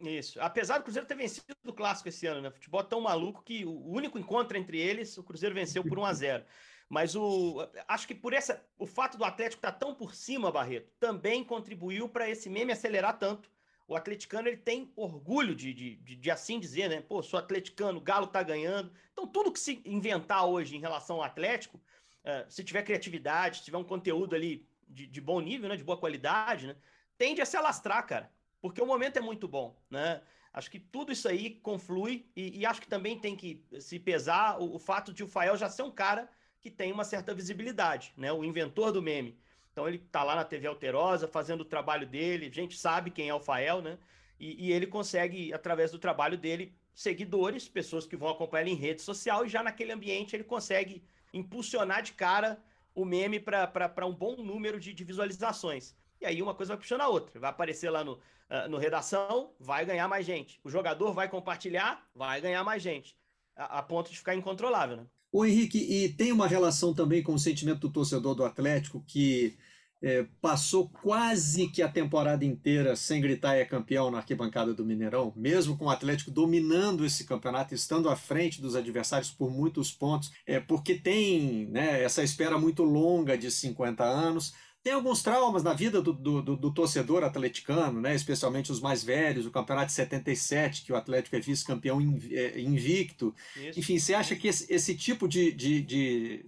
Isso. 0.00 0.40
Apesar 0.40 0.78
do 0.78 0.84
Cruzeiro 0.84 1.08
ter 1.08 1.16
vencido 1.16 1.44
o 1.66 1.72
clássico 1.72 2.08
esse 2.08 2.26
ano, 2.26 2.40
né? 2.40 2.50
Futebol 2.50 2.80
é 2.80 2.84
tão 2.84 3.00
maluco 3.00 3.42
que 3.42 3.64
o 3.64 3.90
único 3.90 4.18
encontro 4.18 4.56
entre 4.56 4.78
eles, 4.78 5.18
o 5.18 5.24
Cruzeiro 5.24 5.54
venceu 5.54 5.82
por 5.82 5.98
1 5.98 6.04
a 6.04 6.12
0. 6.12 6.44
Mas 6.88 7.14
o, 7.14 7.68
acho 7.86 8.06
que 8.06 8.14
por 8.14 8.32
essa, 8.32 8.64
o 8.78 8.86
fato 8.86 9.18
do 9.18 9.24
Atlético 9.24 9.58
estar 9.58 9.72
tá 9.72 9.78
tão 9.78 9.94
por 9.94 10.14
cima, 10.14 10.50
Barreto, 10.50 10.90
também 10.98 11.44
contribuiu 11.44 12.08
para 12.08 12.30
esse 12.30 12.48
meme 12.48 12.72
acelerar 12.72 13.18
tanto. 13.18 13.50
O 13.86 13.96
atleticano 13.96 14.48
ele 14.48 14.56
tem 14.56 14.92
orgulho 14.94 15.54
de, 15.54 15.72
de, 15.74 15.96
de, 15.96 16.16
de, 16.16 16.30
assim 16.30 16.60
dizer, 16.60 16.88
né? 16.88 17.00
Pô, 17.00 17.22
sou 17.22 17.38
atleticano, 17.38 18.00
Galo 18.00 18.26
tá 18.26 18.42
ganhando. 18.42 18.92
Então, 19.12 19.26
tudo 19.26 19.52
que 19.52 19.58
se 19.58 19.80
inventar 19.84 20.46
hoje 20.46 20.76
em 20.76 20.80
relação 20.80 21.16
ao 21.16 21.22
Atlético, 21.22 21.78
uh, 21.78 22.50
se 22.50 22.62
tiver 22.62 22.82
criatividade, 22.82 23.58
se 23.58 23.64
tiver 23.64 23.78
um 23.78 23.84
conteúdo 23.84 24.36
ali 24.36 24.66
de, 24.86 25.06
de 25.06 25.20
bom 25.20 25.40
nível, 25.40 25.68
né? 25.68 25.76
De 25.76 25.84
boa 25.84 25.98
qualidade, 25.98 26.66
né? 26.66 26.76
Tende 27.16 27.40
a 27.40 27.46
se 27.46 27.56
alastrar, 27.56 28.06
cara. 28.06 28.30
Porque 28.60 28.80
o 28.80 28.86
momento 28.86 29.18
é 29.18 29.20
muito 29.20 29.46
bom, 29.46 29.76
né? 29.90 30.20
Acho 30.52 30.70
que 30.70 30.80
tudo 30.80 31.12
isso 31.12 31.28
aí 31.28 31.50
conflui 31.50 32.26
e, 32.34 32.60
e 32.60 32.66
acho 32.66 32.80
que 32.80 32.88
também 32.88 33.18
tem 33.18 33.36
que 33.36 33.64
se 33.78 33.98
pesar 33.98 34.60
o, 34.60 34.74
o 34.74 34.78
fato 34.78 35.12
de 35.12 35.22
o 35.22 35.28
Fael 35.28 35.56
já 35.56 35.68
ser 35.68 35.82
um 35.82 35.90
cara 35.90 36.28
que 36.60 36.70
tem 36.70 36.90
uma 36.92 37.04
certa 37.04 37.34
visibilidade, 37.34 38.12
né? 38.16 38.32
O 38.32 38.44
inventor 38.44 38.92
do 38.92 39.02
meme. 39.02 39.38
Então 39.72 39.86
ele 39.86 39.98
tá 39.98 40.24
lá 40.24 40.34
na 40.34 40.44
TV 40.44 40.66
Alterosa 40.66 41.28
fazendo 41.28 41.60
o 41.60 41.64
trabalho 41.64 42.06
dele, 42.06 42.46
a 42.46 42.50
gente 42.54 42.76
sabe 42.76 43.10
quem 43.10 43.28
é 43.28 43.34
o 43.34 43.40
Fael, 43.40 43.80
né? 43.80 43.98
E, 44.40 44.66
e, 44.66 44.72
ele 44.72 44.86
consegue, 44.86 45.52
através 45.52 45.90
do 45.90 45.98
trabalho 45.98 46.38
dele, 46.38 46.72
seguidores, 46.94 47.68
pessoas 47.68 48.06
que 48.06 48.16
vão 48.16 48.28
acompanhar 48.28 48.62
ele 48.62 48.72
em 48.72 48.76
rede 48.76 49.02
social, 49.02 49.44
e 49.44 49.48
já 49.48 49.62
naquele 49.62 49.92
ambiente 49.92 50.34
ele 50.34 50.44
consegue 50.44 51.02
impulsionar 51.32 52.02
de 52.02 52.12
cara 52.12 52.60
o 52.94 53.04
meme 53.04 53.38
para 53.38 54.06
um 54.06 54.14
bom 54.14 54.36
número 54.36 54.80
de, 54.80 54.92
de, 54.92 55.04
visualizações. 55.04 55.94
E 56.20 56.26
aí 56.26 56.42
uma 56.42 56.54
coisa 56.54 56.72
vai 56.74 56.80
puxando 56.80 57.02
a 57.02 57.08
outra. 57.08 57.38
Vai 57.38 57.50
aparecer 57.50 57.90
lá 57.90 58.04
no, 58.04 58.14
uh, 58.14 58.68
no 58.68 58.78
redação, 58.78 59.52
vai 59.58 59.84
ganhar 59.84 60.08
mais 60.08 60.26
gente. 60.26 60.60
O 60.64 60.70
jogador 60.70 61.12
vai 61.12 61.28
compartilhar, 61.28 62.06
vai 62.14 62.40
ganhar 62.40 62.64
mais 62.64 62.82
gente. 62.82 63.16
A, 63.56 63.78
a 63.78 63.82
ponto 63.82 64.10
de 64.10 64.18
ficar 64.18 64.34
incontrolável, 64.34 64.96
né? 64.96 65.06
O 65.30 65.44
Henrique, 65.44 65.78
e 65.78 66.08
tem 66.08 66.32
uma 66.32 66.46
relação 66.46 66.94
também 66.94 67.22
com 67.22 67.34
o 67.34 67.38
sentimento 67.38 67.80
do 67.80 67.90
torcedor 67.90 68.34
do 68.34 68.44
Atlético 68.44 69.04
que 69.06 69.58
é, 70.00 70.26
passou 70.40 70.88
quase 70.88 71.68
que 71.68 71.82
a 71.82 71.88
temporada 71.88 72.44
inteira 72.44 72.94
sem 72.94 73.20
gritar 73.20 73.56
é 73.56 73.64
campeão 73.64 74.10
na 74.10 74.18
arquibancada 74.18 74.72
do 74.72 74.84
Mineirão, 74.84 75.32
mesmo 75.36 75.76
com 75.76 75.86
o 75.86 75.90
Atlético 75.90 76.30
dominando 76.30 77.04
esse 77.04 77.24
campeonato, 77.24 77.74
estando 77.74 78.08
à 78.08 78.16
frente 78.16 78.62
dos 78.62 78.76
adversários 78.76 79.30
por 79.30 79.50
muitos 79.50 79.92
pontos, 79.92 80.32
é, 80.46 80.60
porque 80.60 80.94
tem 80.94 81.66
né, 81.66 82.02
essa 82.02 82.22
espera 82.22 82.56
muito 82.58 82.82
longa 82.82 83.36
de 83.36 83.50
50 83.50 84.04
anos. 84.04 84.54
Tem 84.82 84.92
alguns 84.92 85.22
traumas 85.22 85.62
na 85.62 85.74
vida 85.74 86.00
do, 86.00 86.12
do, 86.12 86.42
do, 86.42 86.56
do 86.56 86.72
torcedor 86.72 87.24
atleticano, 87.24 88.00
né, 88.00 88.14
especialmente 88.14 88.72
os 88.72 88.80
mais 88.80 89.02
velhos, 89.02 89.44
o 89.44 89.50
campeonato 89.50 89.88
de 89.88 89.92
77, 89.92 90.84
que 90.84 90.92
o 90.92 90.96
Atlético 90.96 91.36
é 91.36 91.40
vice-campeão 91.40 92.00
é, 92.30 92.60
invicto. 92.60 93.34
Isso. 93.56 93.80
Enfim, 93.80 93.98
você 93.98 94.14
acha 94.14 94.36
que 94.36 94.48
esse, 94.48 94.72
esse 94.72 94.94
tipo 94.94 95.28
de, 95.28 95.52
de, 95.52 95.82
de 95.82 96.46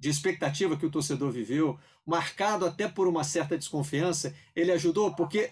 de 0.00 0.08
expectativa 0.08 0.78
que 0.78 0.86
o 0.86 0.90
torcedor 0.90 1.30
viveu, 1.30 1.78
marcado 2.06 2.64
até 2.64 2.88
por 2.88 3.06
uma 3.06 3.22
certa 3.22 3.56
desconfiança, 3.56 4.34
ele 4.56 4.72
ajudou, 4.72 5.14
porque 5.14 5.50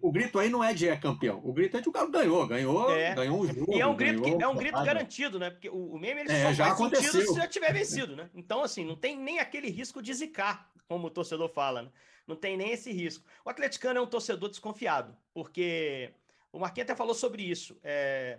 o 0.00 0.12
grito 0.12 0.38
aí 0.38 0.48
não 0.48 0.62
é 0.62 0.72
de 0.72 0.88
é 0.88 0.96
campeão, 0.96 1.40
o 1.44 1.52
grito 1.52 1.76
é 1.76 1.80
de 1.80 1.88
o 1.88 1.92
Galo 1.92 2.10
ganhou, 2.10 2.46
ganhou, 2.46 2.90
é. 2.90 3.14
ganhou 3.14 3.40
um 3.40 3.46
jogo. 3.46 3.74
E 3.74 3.80
é 3.80 3.86
um 3.86 3.94
grito, 3.96 4.22
que, 4.22 4.42
é 4.42 4.48
um 4.48 4.56
grito 4.56 4.82
garantido, 4.82 5.38
né? 5.38 5.50
Porque 5.50 5.68
o, 5.68 5.92
o 5.92 5.98
meme 5.98 6.20
ele 6.20 6.32
é, 6.32 6.44
só 6.44 6.52
já 6.52 6.64
faz 6.64 6.74
aconteceu. 6.74 7.12
sentido 7.12 7.34
se 7.34 7.40
já 7.40 7.46
tiver 7.46 7.72
vencido, 7.72 8.16
né? 8.16 8.30
Então, 8.34 8.62
assim, 8.62 8.84
não 8.84 8.96
tem 8.96 9.16
nem 9.16 9.38
aquele 9.38 9.70
risco 9.70 10.02
de 10.02 10.12
zicar, 10.14 10.70
como 10.88 11.06
o 11.06 11.10
torcedor 11.10 11.48
fala, 11.48 11.82
né? 11.82 11.90
Não 12.26 12.36
tem 12.36 12.56
nem 12.56 12.70
esse 12.70 12.92
risco. 12.92 13.24
O 13.44 13.50
atleticano 13.50 13.98
é 13.98 14.02
um 14.02 14.06
torcedor 14.06 14.48
desconfiado, 14.48 15.16
porque 15.34 16.12
o 16.52 16.58
Marquinhos 16.58 16.84
até 16.84 16.94
falou 16.94 17.14
sobre 17.14 17.42
isso. 17.42 17.78
É... 17.82 18.38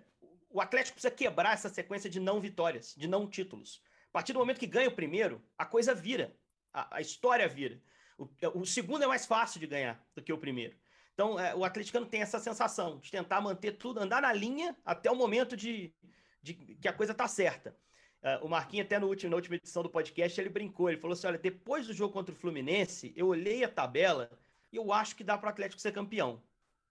O 0.49 0.59
Atlético 0.59 0.95
precisa 0.95 1.13
quebrar 1.13 1.53
essa 1.53 1.69
sequência 1.69 2.09
de 2.09 2.19
não 2.19 2.39
vitórias, 2.39 2.93
de 2.97 3.07
não 3.07 3.27
títulos. 3.27 3.81
A 4.09 4.11
partir 4.11 4.33
do 4.33 4.39
momento 4.39 4.59
que 4.59 4.67
ganha 4.67 4.89
o 4.89 4.93
primeiro, 4.93 5.41
a 5.57 5.65
coisa 5.65 5.95
vira, 5.95 6.35
a, 6.73 6.97
a 6.97 7.01
história 7.01 7.47
vira. 7.47 7.81
O, 8.17 8.27
o, 8.59 8.65
segundo 8.65 9.03
é 9.03 9.07
mais 9.07 9.25
fácil 9.25 9.59
de 9.59 9.67
ganhar 9.67 10.05
do 10.13 10.21
que 10.21 10.33
o 10.33 10.37
primeiro. 10.37 10.75
Então, 11.13 11.39
é, 11.39 11.55
o 11.55 11.63
atleticano 11.63 12.05
tem 12.05 12.21
essa 12.21 12.39
sensação 12.39 12.99
de 12.99 13.11
tentar 13.11 13.41
manter 13.41 13.73
tudo, 13.73 13.99
andar 13.99 14.21
na 14.21 14.33
linha 14.33 14.75
até 14.85 15.11
o 15.11 15.15
momento 15.15 15.55
de, 15.55 15.93
de 16.41 16.53
que 16.53 16.87
a 16.87 16.93
coisa 16.93 17.13
tá 17.13 17.27
certa. 17.27 17.75
Uh, 18.21 18.45
o 18.45 18.49
Marquinhos, 18.49 18.85
até 18.85 18.99
no 18.99 19.07
último, 19.07 19.31
na 19.31 19.35
última 19.35 19.55
edição 19.55 19.81
do 19.81 19.89
podcast, 19.89 20.39
ele 20.39 20.49
brincou. 20.49 20.89
Ele 20.89 20.99
falou 20.99 21.13
assim: 21.13 21.25
olha, 21.25 21.39
depois 21.39 21.87
do 21.87 21.93
jogo 21.93 22.13
contra 22.13 22.33
o 22.33 22.37
Fluminense, 22.37 23.11
eu 23.15 23.27
olhei 23.27 23.63
a 23.63 23.69
tabela 23.69 24.29
e 24.71 24.75
eu 24.75 24.93
acho 24.93 25.15
que 25.15 25.23
dá 25.23 25.37
para 25.37 25.47
o 25.47 25.49
Atlético 25.49 25.81
ser 25.81 25.91
campeão. 25.91 26.41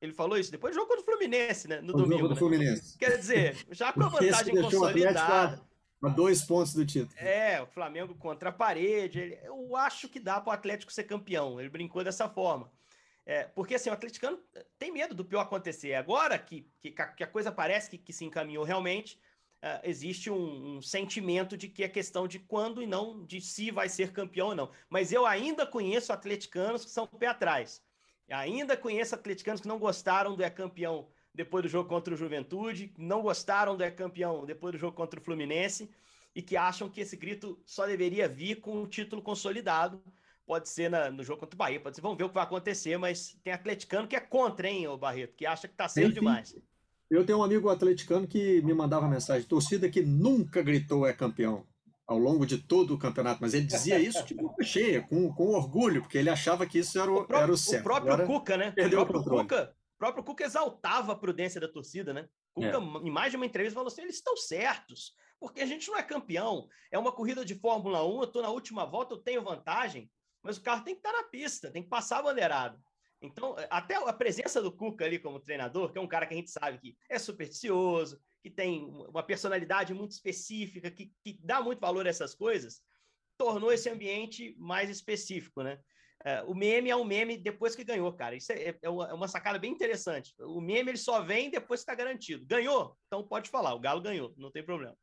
Ele 0.00 0.12
falou 0.12 0.37
isso 0.37 0.50
depois 0.50 0.74
do 0.74 0.80
jogo 0.80 0.88
contra 0.88 1.02
o 1.02 1.04
Fluminense, 1.04 1.68
né? 1.68 1.80
No 1.80 1.92
o 1.92 1.96
domingo. 1.96 2.22
Jogo 2.22 2.28
do 2.28 2.35
né? 2.35 2.38
Fluminense. 2.38 2.98
Quer 2.98 3.16
dizer, 3.16 3.56
já 3.70 3.92
com 3.92 4.02
a 4.02 4.09
vantagem 4.09 4.61
consolidada. 4.61 5.62
A 6.02 6.09
dois 6.09 6.42
pontos 6.42 6.72
do 6.72 6.85
título. 6.85 7.12
É, 7.18 7.61
o 7.61 7.66
Flamengo 7.66 8.14
contra 8.14 8.48
a 8.48 8.52
parede. 8.52 9.38
Eu 9.44 9.76
acho 9.76 10.09
que 10.09 10.18
dá 10.18 10.40
para 10.40 10.50
o 10.50 10.54
Atlético 10.54 10.90
ser 10.90 11.04
campeão. 11.04 11.61
Ele 11.61 11.68
brincou 11.68 12.02
dessa 12.02 12.26
forma. 12.26 12.72
É, 13.26 13.44
porque 13.44 13.74
assim, 13.74 13.90
o 13.90 13.92
atleticano 13.92 14.38
tem 14.78 14.90
medo 14.90 15.14
do 15.14 15.24
pior 15.24 15.40
acontecer. 15.40 15.94
Agora 15.94 16.38
que, 16.38 16.68
que, 16.80 16.90
que 16.90 17.22
a 17.22 17.26
coisa 17.26 17.52
parece 17.52 17.90
que, 17.90 17.98
que 17.98 18.12
se 18.12 18.24
encaminhou 18.24 18.64
realmente, 18.64 19.20
uh, 19.62 19.80
existe 19.85 20.30
um, 20.30 20.76
um, 20.76 20.83
sentimento 20.83 21.56
de 21.56 21.68
que 21.68 21.85
é 21.85 21.88
questão 21.88 22.26
de 22.26 22.38
quando 22.38 22.83
e 22.83 22.87
não 22.87 23.24
de 23.24 23.40
se 23.40 23.70
vai 23.70 23.88
ser 23.88 24.12
campeão 24.12 24.48
ou 24.48 24.54
não. 24.54 24.70
Mas 24.88 25.12
eu 25.12 25.26
ainda 25.26 25.66
conheço 25.66 26.12
atleticanos 26.12 26.85
que 26.85 26.90
são 26.90 27.06
pé 27.06 27.26
atrás. 27.26 27.83
Eu 28.28 28.37
ainda 28.37 28.76
conheço 28.76 29.14
atleticanos 29.14 29.61
que 29.61 29.68
não 29.68 29.78
gostaram 29.78 30.35
do 30.35 30.42
é 30.42 30.50
campeão 30.50 31.09
depois 31.35 31.62
do 31.62 31.68
jogo 31.68 31.88
contra 31.88 32.12
o 32.12 32.16
Juventude, 32.16 32.92
não 32.98 33.22
gostaram 33.22 33.76
do 33.76 33.85
é 33.85 33.90
campeão 33.90 34.44
depois 34.44 34.72
do 34.72 34.78
jogo 34.78 34.96
contra 34.96 35.20
o 35.20 35.22
Fluminense 35.22 35.90
e 36.35 36.42
que 36.42 36.56
acham 36.56 36.88
que 36.88 37.00
esse 37.00 37.16
grito 37.16 37.61
só 37.64 37.87
deveria 37.87 38.28
vir 38.28 38.61
com 38.61 38.83
o 38.83 38.87
título 38.87 39.22
consolidado. 39.22 40.02
Pode 40.50 40.68
ser 40.68 40.90
na, 40.90 41.12
no 41.12 41.22
jogo 41.22 41.38
contra 41.38 41.54
o 41.54 41.56
Bahia, 41.56 41.78
pode 41.78 41.94
ser, 41.94 42.02
vamos 42.02 42.18
ver 42.18 42.24
o 42.24 42.28
que 42.28 42.34
vai 42.34 42.42
acontecer, 42.42 42.98
mas 42.98 43.38
tem 43.44 43.52
atleticano 43.52 44.08
que 44.08 44.16
é 44.16 44.20
contra, 44.20 44.68
hein, 44.68 44.88
o 44.88 44.98
Barreto, 44.98 45.36
que 45.36 45.46
acha 45.46 45.68
que 45.68 45.76
tá 45.76 45.88
cedo 45.88 46.12
demais. 46.12 46.56
Eu 47.08 47.24
tenho 47.24 47.38
um 47.38 47.44
amigo 47.44 47.68
atleticano 47.68 48.26
que 48.26 48.60
me 48.62 48.74
mandava 48.74 49.06
mensagem, 49.06 49.46
torcida 49.46 49.88
que 49.88 50.02
nunca 50.02 50.60
gritou 50.60 51.06
é 51.06 51.12
campeão 51.12 51.64
ao 52.04 52.18
longo 52.18 52.44
de 52.44 52.58
todo 52.58 52.92
o 52.92 52.98
campeonato, 52.98 53.40
mas 53.40 53.54
ele 53.54 53.64
dizia 53.64 54.00
isso 54.00 54.26
de 54.26 54.34
boca 54.34 54.64
cheia, 54.64 55.00
com, 55.02 55.32
com 55.32 55.54
orgulho, 55.54 56.02
porque 56.02 56.18
ele 56.18 56.28
achava 56.28 56.66
que 56.66 56.80
isso 56.80 57.00
era 57.00 57.08
o, 57.08 57.14
o 57.14 57.16
próprio, 57.18 57.44
era 57.44 57.52
o 57.52 57.56
certo. 57.56 57.82
O 57.82 57.84
próprio 57.84 58.12
Agora, 58.14 58.26
Cuca, 58.26 58.56
né? 58.56 58.72
Perdeu 58.72 59.02
o 59.02 59.06
próprio 59.06 59.32
o 59.32 59.40
Cuca, 59.42 59.76
próprio 59.96 60.24
Cuca 60.24 60.44
exaltava 60.44 61.12
a 61.12 61.16
prudência 61.16 61.60
da 61.60 61.68
torcida, 61.68 62.12
né? 62.12 62.28
Cuca, 62.52 62.76
é. 62.76 63.06
em 63.06 63.10
mais 63.12 63.30
de 63.30 63.36
uma 63.36 63.46
entrevista, 63.46 63.76
falou 63.76 63.86
assim: 63.86 64.02
eles 64.02 64.16
estão 64.16 64.36
certos, 64.36 65.14
porque 65.38 65.60
a 65.60 65.66
gente 65.66 65.88
não 65.88 65.96
é 65.96 66.02
campeão. 66.02 66.66
É 66.90 66.98
uma 66.98 67.12
corrida 67.12 67.44
de 67.44 67.54
Fórmula 67.54 68.04
1, 68.04 68.16
eu 68.16 68.24
estou 68.24 68.42
na 68.42 68.50
última 68.50 68.84
volta, 68.84 69.14
eu 69.14 69.18
tenho 69.18 69.44
vantagem, 69.44 70.10
mas 70.42 70.57
o 70.57 70.62
carro 70.62 70.85
tem 70.85 70.94
que 70.94 71.00
estar 71.00 71.12
tá 71.12 71.22
na 71.22 71.24
pista, 71.24 71.70
tem 71.70 71.83
que 71.83 71.88
passar 71.88 72.18
a 72.18 72.22
bandeirada. 72.22 72.79
Então, 73.22 73.55
até 73.68 73.96
a 73.96 74.12
presença 74.12 74.62
do 74.62 74.72
Cuca 74.72 75.05
ali 75.05 75.18
como 75.18 75.40
treinador, 75.40 75.92
que 75.92 75.98
é 75.98 76.00
um 76.00 76.09
cara 76.09 76.26
que 76.26 76.33
a 76.33 76.37
gente 76.37 76.50
sabe 76.50 76.79
que 76.79 76.96
é 77.09 77.18
supersticioso, 77.18 78.18
que 78.42 78.50
tem 78.50 78.85
uma 78.87 79.22
personalidade 79.22 79.92
muito 79.92 80.12
específica, 80.12 80.90
que, 80.90 81.12
que 81.22 81.38
dá 81.42 81.61
muito 81.61 81.81
valor 81.81 82.07
a 82.07 82.11
essas 82.11 82.35
coisas, 82.35 82.81
tornou 83.37 83.72
esse 83.72 83.90
ambiente 83.90 84.57
mais 84.59 84.88
específico, 84.88 85.62
né? 85.62 85.79
É, 86.22 86.42
o 86.42 86.55
meme 86.55 86.90
é 86.90 86.96
um 86.96 87.05
meme 87.05 87.38
depois 87.38 87.74
que 87.74 87.85
ganhou, 87.85 88.12
cara. 88.12 88.37
Isso 88.37 88.53
é, 88.53 88.68
é, 88.68 88.79
é, 88.83 88.90
uma 88.90 89.29
sacada 89.29 89.59
bem 89.59 89.72
interessante. 89.72 90.35
O 90.38 90.61
meme 90.61 90.90
ele 90.90 90.98
só 90.98 91.22
vem 91.22 91.50
depois 91.50 91.81
que 91.81 91.90
está 91.90 91.94
garantido. 91.94 92.44
Ganhou? 92.46 92.94
Então 93.07 93.26
pode 93.26 93.48
falar, 93.48 93.74
o 93.74 93.81
Galo 93.81 94.03
ganhou, 94.03 94.35
não 94.37 94.50
tem 94.50 94.62
problema. 94.62 94.96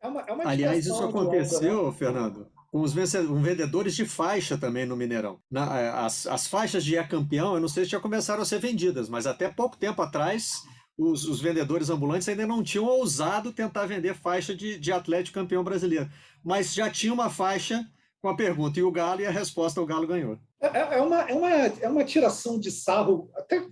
É 0.00 0.08
uma, 0.08 0.20
é 0.22 0.32
uma 0.32 0.48
Aliás, 0.48 0.86
isso 0.86 1.04
aconteceu, 1.04 1.86
né? 1.86 1.92
Fernando, 1.92 2.50
com 2.72 2.80
os 2.80 2.94
vendedores 2.94 3.94
de 3.94 4.06
faixa 4.06 4.56
também 4.56 4.86
no 4.86 4.96
Mineirão. 4.96 5.38
Na, 5.50 5.78
é, 5.78 5.88
as, 5.90 6.26
as 6.26 6.46
faixas 6.46 6.82
de 6.82 6.96
é 6.96 7.04
campeão, 7.04 7.54
eu 7.54 7.60
não 7.60 7.68
sei 7.68 7.84
se 7.84 7.90
já 7.90 8.00
começaram 8.00 8.40
a 8.40 8.46
ser 8.46 8.60
vendidas, 8.60 9.10
mas 9.10 9.26
até 9.26 9.46
pouco 9.46 9.76
tempo 9.76 10.00
atrás 10.00 10.62
os, 10.96 11.28
os, 11.28 11.38
vendedores 11.38 11.90
ambulantes 11.90 12.26
ainda 12.28 12.46
não 12.46 12.62
tinham 12.62 12.86
ousado 12.86 13.52
tentar 13.52 13.84
vender 13.84 14.14
faixa 14.14 14.54
de, 14.54 14.78
de 14.78 14.90
Atlético 14.90 15.38
campeão 15.38 15.62
brasileiro. 15.62 16.08
Mas 16.42 16.72
já 16.72 16.88
tinha 16.88 17.12
uma 17.12 17.28
faixa 17.28 17.86
com 18.22 18.28
a 18.28 18.36
pergunta 18.36 18.80
e 18.80 18.82
o 18.82 18.90
Galo 18.90 19.20
e 19.20 19.26
a 19.26 19.30
resposta 19.30 19.80
o 19.80 19.86
Galo 19.86 20.06
ganhou. 20.06 20.38
É, 20.58 20.66
é, 20.66 20.98
é, 20.98 21.02
uma, 21.02 21.20
é, 21.22 21.34
uma, 21.34 21.50
é 21.50 21.88
uma 21.88 22.04
tiração 22.04 22.58
de 22.58 22.70
sarro 22.70 23.30
até 23.34 23.62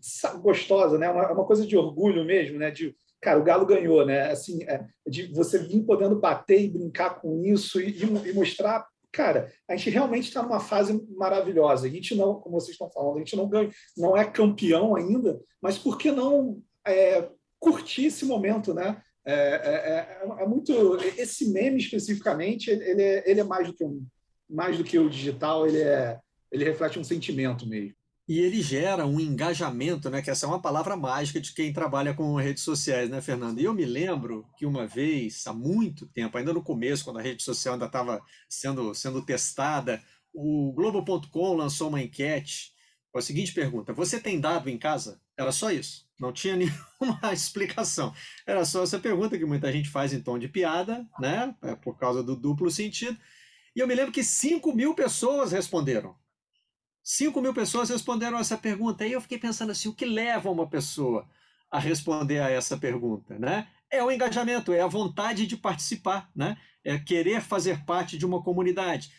gostosa, 0.43 0.99
né? 0.99 1.09
Uma, 1.09 1.33
uma 1.33 1.47
coisa 1.47 1.67
de 1.67 1.75
orgulho 1.75 2.23
mesmo, 2.23 2.59
né? 2.59 2.71
De, 2.71 2.95
cara, 3.19 3.39
o 3.39 3.45
Galo 3.45 3.65
ganhou, 3.65 4.05
né? 4.05 4.31
Assim, 4.31 4.63
é, 4.65 4.85
de 5.07 5.33
você 5.33 5.59
vir 5.59 5.85
podendo 5.85 6.21
bater 6.21 6.61
e 6.61 6.69
brincar 6.69 7.21
com 7.21 7.45
isso 7.45 7.81
e, 7.81 8.03
e 8.03 8.33
mostrar, 8.33 8.90
cara, 9.13 9.53
a 9.69 9.77
gente 9.77 9.91
realmente 9.91 10.29
está 10.29 10.43
numa 10.43 10.61
fase 10.61 11.05
maravilhosa. 11.11 11.87
A 11.87 11.91
gente 11.91 12.15
não, 12.15 12.35
como 12.35 12.61
vocês 12.61 12.73
estão 12.73 12.91
falando, 12.91 13.17
a 13.17 13.19
gente 13.19 13.37
não 13.37 13.49
ganha, 13.49 13.71
não 13.97 14.17
é 14.17 14.25
campeão 14.25 14.95
ainda, 14.97 15.41
mas 15.61 15.79
por 15.79 15.99
que 15.99 16.11
não 16.11 16.63
é, 16.87 17.29
curtir 17.59 18.07
esse 18.07 18.25
momento, 18.25 18.73
né? 18.73 19.01
É, 19.25 19.35
é, 19.35 20.29
é, 20.41 20.43
é 20.43 20.47
muito 20.47 20.97
esse 21.19 21.51
meme 21.53 21.79
especificamente, 21.79 22.71
ele 22.71 23.03
é, 23.03 23.31
ele 23.31 23.41
é 23.41 23.45
mais 23.45 23.67
do 23.67 23.75
que 23.75 23.85
um 23.85 24.05
mais 24.49 24.77
do 24.77 24.83
que 24.83 24.99
o 24.99 25.09
digital, 25.09 25.67
ele, 25.67 25.81
é, 25.81 26.19
ele 26.51 26.65
reflete 26.65 26.99
um 26.99 27.05
sentimento 27.05 27.69
mesmo. 27.69 27.95
E 28.31 28.39
ele 28.39 28.63
gera 28.63 29.05
um 29.05 29.19
engajamento, 29.19 30.09
né? 30.09 30.23
Que 30.23 30.31
essa 30.31 30.47
é 30.47 30.49
uma 30.49 30.63
palavra 30.63 30.97
mágica 30.97 31.41
de 31.41 31.53
quem 31.53 31.73
trabalha 31.73 32.15
com 32.15 32.37
redes 32.37 32.63
sociais, 32.63 33.11
né, 33.11 33.21
Fernando? 33.21 33.61
E 33.61 33.65
eu 33.65 33.75
me 33.75 33.85
lembro 33.85 34.47
que 34.57 34.65
uma 34.65 34.87
vez, 34.87 35.45
há 35.49 35.53
muito 35.53 36.07
tempo, 36.07 36.39
ainda 36.39 36.53
no 36.53 36.63
começo, 36.63 37.03
quando 37.03 37.19
a 37.19 37.23
rede 37.23 37.43
social 37.43 37.75
ainda 37.75 37.87
estava 37.87 38.23
sendo, 38.49 38.95
sendo 38.95 39.21
testada, 39.21 40.01
o 40.33 40.73
Globo.com 40.73 41.55
lançou 41.57 41.89
uma 41.89 42.01
enquete 42.01 42.73
com 43.11 43.19
a 43.19 43.23
seguinte 43.23 43.53
pergunta: 43.53 43.93
Você 43.93 44.21
tem 44.21 44.39
dado 44.39 44.71
em 44.71 44.79
casa? 44.79 45.21
Era 45.37 45.51
só 45.51 45.73
isso. 45.73 46.07
Não 46.21 46.33
tinha 46.33 46.55
nenhuma 46.55 47.33
explicação. 47.33 48.15
Era 48.47 48.65
só 48.65 48.85
essa 48.85 49.01
pergunta 49.01 49.37
que 49.37 49.45
muita 49.45 49.73
gente 49.73 49.89
faz 49.89 50.13
em 50.13 50.23
tom 50.23 50.39
de 50.39 50.47
piada, 50.47 51.05
né? 51.19 51.53
É 51.63 51.75
por 51.75 51.99
causa 51.99 52.23
do 52.23 52.37
duplo 52.37 52.71
sentido. 52.71 53.19
E 53.75 53.81
eu 53.81 53.89
me 53.89 53.95
lembro 53.97 54.13
que 54.13 54.23
5 54.23 54.73
mil 54.73 54.95
pessoas 54.95 55.51
responderam. 55.51 56.20
5 57.03 57.41
mil 57.41 57.55
pessoas 57.55 57.91
responderam 57.91 58.39
essa 58.39 58.57
pergunta. 58.57 59.07
E 59.07 59.13
eu 59.13 59.21
fiquei 59.21 59.39
pensando 59.39 59.73
assim: 59.73 59.89
o 59.89 59.95
que 59.95 60.05
leva 60.05 60.51
uma 60.51 60.69
pessoa 60.69 61.29
a 61.71 61.79
responder 61.79 62.41
a 62.41 62.51
essa 62.51 62.77
pergunta, 62.77 63.39
né? 63.39 63.69
É 63.91 64.03
o 64.03 64.11
engajamento, 64.11 64.73
é 64.73 64.81
a 64.81 64.87
vontade 64.87 65.47
de 65.47 65.57
participar, 65.57 66.31
né? 66.35 66.57
É 66.85 66.99
querer 66.99 67.41
fazer 67.41 67.85
parte 67.85 68.17
de 68.17 68.27
uma 68.27 68.43
comunidade. 68.43 69.11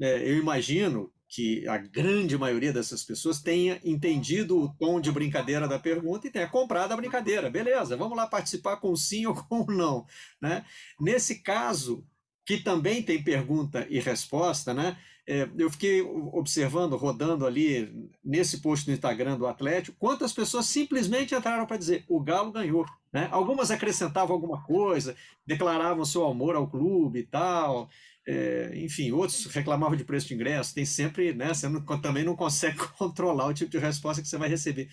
É, 0.00 0.30
eu 0.30 0.36
imagino 0.38 1.12
que 1.28 1.68
a 1.68 1.76
grande 1.76 2.38
maioria 2.38 2.72
dessas 2.72 3.04
pessoas 3.04 3.42
tenha 3.42 3.78
entendido 3.84 4.58
o 4.58 4.68
tom 4.76 4.98
de 4.98 5.12
brincadeira 5.12 5.68
da 5.68 5.78
pergunta 5.78 6.26
e 6.26 6.30
tenha 6.30 6.48
comprado 6.48 6.92
a 6.92 6.96
brincadeira. 6.96 7.50
Beleza, 7.50 7.96
vamos 7.96 8.16
lá 8.16 8.26
participar 8.26 8.78
com 8.78 8.96
sim 8.96 9.26
ou 9.26 9.34
com 9.34 9.66
não. 9.66 10.06
Né? 10.40 10.64
Nesse 10.98 11.42
caso, 11.42 12.06
que 12.46 12.56
também 12.56 13.02
tem 13.02 13.22
pergunta 13.22 13.86
e 13.90 14.00
resposta, 14.00 14.72
né? 14.72 14.96
É, 15.30 15.46
eu 15.58 15.68
fiquei 15.70 16.00
observando, 16.00 16.96
rodando 16.96 17.44
ali 17.44 18.10
nesse 18.24 18.62
post 18.62 18.88
no 18.88 18.94
Instagram 18.94 19.36
do 19.36 19.46
Atlético, 19.46 19.94
quantas 20.00 20.32
pessoas 20.32 20.64
simplesmente 20.64 21.34
entraram 21.34 21.66
para 21.66 21.76
dizer 21.76 22.02
o 22.08 22.18
Galo 22.18 22.50
ganhou. 22.50 22.86
Né? 23.12 23.28
Algumas 23.30 23.70
acrescentavam 23.70 24.34
alguma 24.34 24.64
coisa, 24.64 25.14
declaravam 25.46 26.02
seu 26.06 26.24
amor 26.24 26.56
ao 26.56 26.66
clube 26.66 27.18
e 27.18 27.26
tal. 27.26 27.90
É, 28.26 28.72
enfim, 28.76 29.12
outros 29.12 29.44
reclamavam 29.44 29.96
de 29.98 30.04
preço 30.04 30.28
de 30.28 30.34
ingresso, 30.34 30.74
tem 30.74 30.86
sempre, 30.86 31.34
né? 31.34 31.52
Você 31.52 31.68
não, 31.68 31.82
também 32.00 32.24
não 32.24 32.34
consegue 32.34 32.78
controlar 32.96 33.48
o 33.48 33.54
tipo 33.54 33.70
de 33.70 33.78
resposta 33.78 34.22
que 34.22 34.28
você 34.28 34.38
vai 34.38 34.48
receber. 34.48 34.88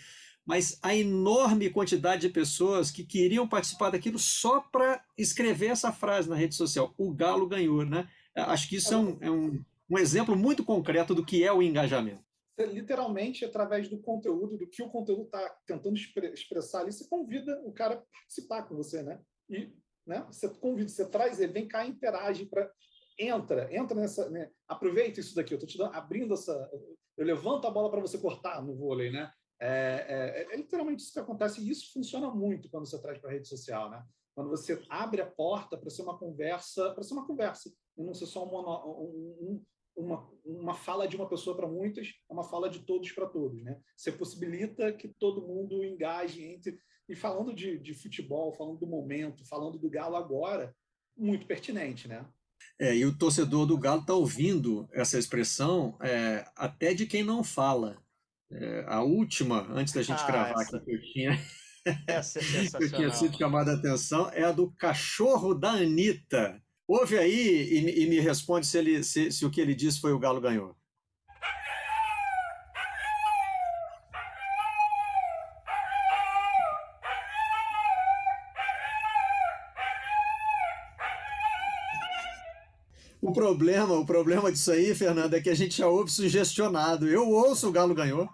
Mas 0.45 0.77
a 0.83 0.93
enorme 0.93 1.69
quantidade 1.69 2.23
de 2.23 2.29
pessoas 2.29 2.91
que 2.91 3.05
queriam 3.05 3.47
participar 3.47 3.89
daquilo 3.89 4.19
só 4.19 4.59
para 4.59 5.01
escrever 5.17 5.67
essa 5.67 5.93
frase 5.93 6.29
na 6.29 6.35
rede 6.35 6.55
social: 6.55 6.93
o 6.97 7.13
Galo 7.13 7.47
ganhou, 7.47 7.85
né? 7.85 8.05
Acho 8.35 8.67
que 8.67 8.75
isso 8.75 8.93
é 8.93 8.97
um, 8.97 9.17
é 9.21 9.31
um, 9.31 9.63
um 9.89 9.97
exemplo 9.97 10.35
muito 10.35 10.63
concreto 10.63 11.13
do 11.13 11.25
que 11.25 11.43
é 11.43 11.51
o 11.51 11.61
engajamento. 11.61 12.23
Você, 12.55 12.65
literalmente, 12.67 13.43
através 13.43 13.89
do 13.89 13.99
conteúdo, 13.99 14.57
do 14.57 14.67
que 14.67 14.81
o 14.81 14.89
conteúdo 14.89 15.23
está 15.23 15.57
tentando 15.67 15.97
expressar 15.97 16.81
ali, 16.81 16.91
você 16.91 17.07
convida 17.07 17.61
o 17.65 17.73
cara 17.73 17.95
a 17.95 17.97
participar 17.97 18.63
com 18.63 18.75
você, 18.75 19.03
né? 19.03 19.21
E 19.49 19.73
né, 20.07 20.25
você 20.31 20.47
convida, 20.49 20.87
você 20.87 21.09
traz 21.09 21.39
ele, 21.39 21.51
vem 21.51 21.67
cá, 21.67 21.85
interage 21.85 22.45
para 22.45 22.71
entra, 23.17 23.73
entra 23.73 23.99
nessa, 23.99 24.29
né? 24.29 24.49
aproveita 24.67 25.19
isso 25.19 25.35
daqui, 25.35 25.53
eu 25.53 25.57
estou 25.57 25.67
te 25.67 25.77
dando, 25.77 25.95
abrindo 25.95 26.33
essa, 26.33 26.69
eu 27.17 27.25
levanto 27.25 27.65
a 27.65 27.71
bola 27.71 27.89
para 27.89 28.01
você 28.01 28.17
cortar 28.17 28.61
no 28.61 28.75
vôlei, 28.75 29.09
né? 29.09 29.31
É, 29.59 30.05
é, 30.49 30.53
é, 30.53 30.57
literalmente 30.57 31.01
isso 31.01 31.13
que 31.13 31.19
acontece 31.19 31.61
e 31.61 31.69
isso 31.69 31.93
funciona 31.93 32.29
muito 32.29 32.69
quando 32.69 32.85
você 32.85 33.01
traz 33.01 33.17
para 33.19 33.29
a 33.29 33.33
rede 33.33 33.47
social, 33.47 33.89
né? 33.89 34.03
Quando 34.35 34.49
você 34.49 34.81
abre 34.89 35.21
a 35.21 35.25
porta 35.25 35.77
para 35.77 35.89
ser 35.89 36.01
uma 36.01 36.17
conversa, 36.17 36.93
para 36.93 37.03
ser 37.03 37.13
uma 37.13 37.25
conversa, 37.25 37.71
e 37.97 38.03
não 38.03 38.13
ser 38.13 38.25
só 38.25 38.43
uma, 38.43 38.85
um, 38.85 39.63
uma, 39.95 40.29
uma 40.43 40.73
fala 40.73 41.07
de 41.07 41.15
uma 41.15 41.27
pessoa 41.27 41.55
para 41.55 41.67
muitas, 41.67 42.07
é 42.07 42.33
uma 42.33 42.43
fala 42.43 42.69
de 42.69 42.79
todos 42.79 43.11
para 43.11 43.27
todos, 43.27 43.63
né? 43.63 43.79
Você 43.95 44.11
possibilita 44.11 44.91
que 44.93 45.07
todo 45.07 45.47
mundo 45.47 45.83
engaje 45.83 46.43
entre 46.43 46.77
e 47.07 47.15
falando 47.15 47.53
de, 47.53 47.77
de 47.77 47.93
futebol, 47.93 48.53
falando 48.53 48.79
do 48.79 48.87
momento, 48.87 49.45
falando 49.45 49.77
do 49.77 49.89
Galo 49.89 50.15
agora, 50.15 50.75
muito 51.15 51.45
pertinente, 51.45 52.07
né? 52.07 52.25
É, 52.79 52.95
e 52.95 53.05
o 53.05 53.17
torcedor 53.17 53.65
do 53.65 53.77
Galo 53.77 54.01
está 54.01 54.13
ouvindo 54.13 54.89
essa 54.91 55.17
expressão 55.17 55.97
é, 56.01 56.45
até 56.55 56.93
de 56.93 57.05
quem 57.05 57.23
não 57.23 57.43
fala. 57.43 58.01
É, 58.51 58.85
a 58.87 59.01
última, 59.01 59.67
antes 59.71 59.93
da 59.93 60.01
gente 60.01 60.21
ah, 60.21 60.27
gravar 60.27 60.61
essa... 60.61 60.77
aqui, 60.77 60.85
que 60.85 60.91
eu 60.95 61.01
tinha, 61.01 61.39
essa 62.07 62.39
é 62.39 62.43
eu 62.83 62.91
tinha 62.91 63.11
sido 63.11 63.37
chamada 63.37 63.71
a 63.71 63.75
atenção, 63.75 64.29
é 64.31 64.43
a 64.43 64.51
do 64.51 64.71
cachorro 64.71 65.53
da 65.53 65.71
Anitta. 65.71 66.61
Ouve 66.87 67.17
aí 67.17 67.33
e, 67.33 68.03
e 68.03 68.07
me 68.07 68.19
responde 68.19 68.67
se, 68.67 68.77
ele, 68.77 69.03
se, 69.03 69.31
se 69.31 69.43
o 69.43 69.49
que 69.49 69.59
ele 69.59 69.73
disse 69.73 69.99
foi 69.99 70.13
o 70.13 70.19
Galo 70.19 70.39
ganhou. 70.39 70.75
O 83.19 83.33
problema, 83.33 83.95
o 83.95 84.05
problema 84.05 84.51
disso 84.51 84.71
aí, 84.71 84.93
Fernando, 84.93 85.33
é 85.33 85.41
que 85.41 85.49
a 85.49 85.55
gente 85.55 85.77
já 85.77 85.87
ouve 85.87 86.11
sugestionado. 86.11 87.07
Eu 87.07 87.27
ouço 87.27 87.67
o 87.67 87.71
Galo 87.71 87.95
ganhou. 87.95 88.29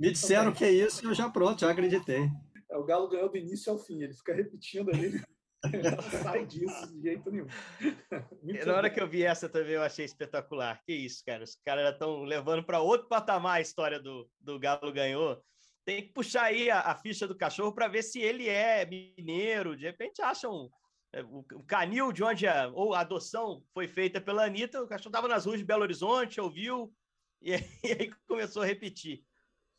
Me 0.00 0.10
disseram 0.10 0.50
que 0.50 0.64
é 0.64 0.72
isso 0.72 1.04
e 1.04 1.08
eu 1.08 1.14
já 1.14 1.28
pronto, 1.28 1.60
já 1.60 1.70
acreditei. 1.70 2.30
É, 2.70 2.76
o 2.78 2.84
Galo 2.84 3.10
ganhou 3.10 3.28
do 3.28 3.36
início 3.36 3.70
ao 3.70 3.78
fim. 3.78 4.02
Ele 4.02 4.14
fica 4.14 4.34
repetindo 4.34 4.88
ali. 4.88 5.22
não 5.96 6.22
sai 6.22 6.44
disso 6.46 6.92
de 6.92 7.02
jeito 7.02 7.30
nenhum. 7.30 7.46
Muito 8.42 8.66
Na 8.66 8.74
hora 8.74 8.90
que 8.90 9.00
eu 9.00 9.08
vi 9.08 9.22
essa 9.22 9.48
também, 9.48 9.74
eu 9.74 9.82
achei 9.82 10.04
espetacular. 10.04 10.80
Que 10.84 10.92
isso, 10.92 11.22
cara. 11.24 11.44
Os 11.44 11.56
caras 11.64 11.92
estão 11.92 12.24
levando 12.24 12.64
para 12.64 12.80
outro 12.80 13.08
patamar 13.08 13.58
a 13.58 13.60
história 13.60 14.00
do, 14.00 14.28
do 14.40 14.58
Galo 14.58 14.92
ganhou. 14.92 15.42
Tem 15.84 16.02
que 16.02 16.12
puxar 16.12 16.44
aí 16.44 16.70
a, 16.70 16.80
a 16.80 16.94
ficha 16.94 17.26
do 17.26 17.36
cachorro 17.36 17.72
para 17.72 17.88
ver 17.88 18.02
se 18.02 18.20
ele 18.20 18.48
é 18.48 18.84
mineiro. 18.84 19.76
De 19.76 19.84
repente 19.84 20.20
acham 20.20 20.68
é, 21.12 21.22
o, 21.22 21.44
canil 21.66 22.10
de 22.10 22.24
onde 22.24 22.46
a, 22.46 22.68
ou 22.68 22.94
a 22.94 23.00
adoção 23.00 23.62
foi 23.74 23.86
feita 23.86 24.20
pela 24.20 24.46
Anitta, 24.46 24.82
o 24.82 24.88
cachorro 24.88 25.10
estava 25.10 25.28
nas 25.28 25.44
ruas 25.44 25.58
de 25.58 25.64
Belo 25.64 25.82
Horizonte, 25.82 26.40
ouviu, 26.40 26.92
e, 27.40 27.52
e 27.84 27.92
aí 27.92 28.10
começou 28.26 28.62
a 28.62 28.66
repetir. 28.66 29.22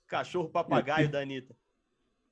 Cachorro 0.08 0.50
papagaio 0.50 1.10
da 1.10 1.22
Anitta. 1.22 1.56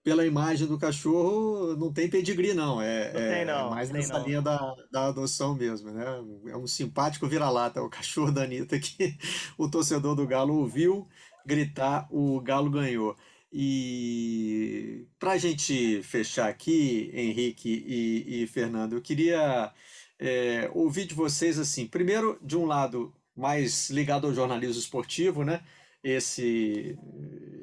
Pela 0.04 0.26
imagem 0.26 0.68
do 0.68 0.80
cachorro, 0.80 1.76
não 1.76 1.94
tem 1.94 2.10
pedigree, 2.10 2.54
não. 2.54 2.82
É, 2.82 3.14
não 3.14 3.20
é, 3.20 3.36
tem, 3.36 3.46
não. 3.46 3.68
é 3.68 3.70
mais 3.70 3.90
nessa 3.92 4.18
não. 4.18 4.26
linha 4.26 4.42
da, 4.42 4.76
da 4.92 5.08
adoção 5.08 5.54
mesmo, 5.54 5.92
né? 5.92 6.06
É 6.48 6.58
um 6.58 6.66
simpático 6.66 7.28
vira-lata, 7.28 7.84
o 7.84 7.90
cachorro 7.90 8.32
da 8.32 8.44
Anitta, 8.44 8.80
que 8.80 9.16
o 9.58 9.70
torcedor 9.70 10.16
do 10.16 10.26
Galo 10.26 10.56
ouviu 10.56 11.08
gritar: 11.46 12.08
o 12.10 12.40
Galo 12.42 12.70
ganhou. 12.70 13.16
E 13.54 15.06
para 15.20 15.34
a 15.34 15.38
gente 15.38 16.02
fechar 16.04 16.48
aqui, 16.48 17.12
Henrique 17.14 17.84
e, 17.86 18.44
e 18.44 18.48
Fernando, 18.48 18.94
eu 18.94 19.02
queria 19.02 19.74
é, 20.18 20.70
ouvir 20.74 21.06
de 21.06 21.14
vocês 21.14 21.60
assim, 21.60 21.86
primeiro 21.86 22.40
de 22.42 22.56
um 22.56 22.66
lado 22.66 23.14
mais 23.36 23.90
ligado 23.90 24.28
ao 24.28 24.34
jornalismo 24.34 24.80
esportivo, 24.80 25.44
né? 25.44 25.62
Esse, 26.04 26.98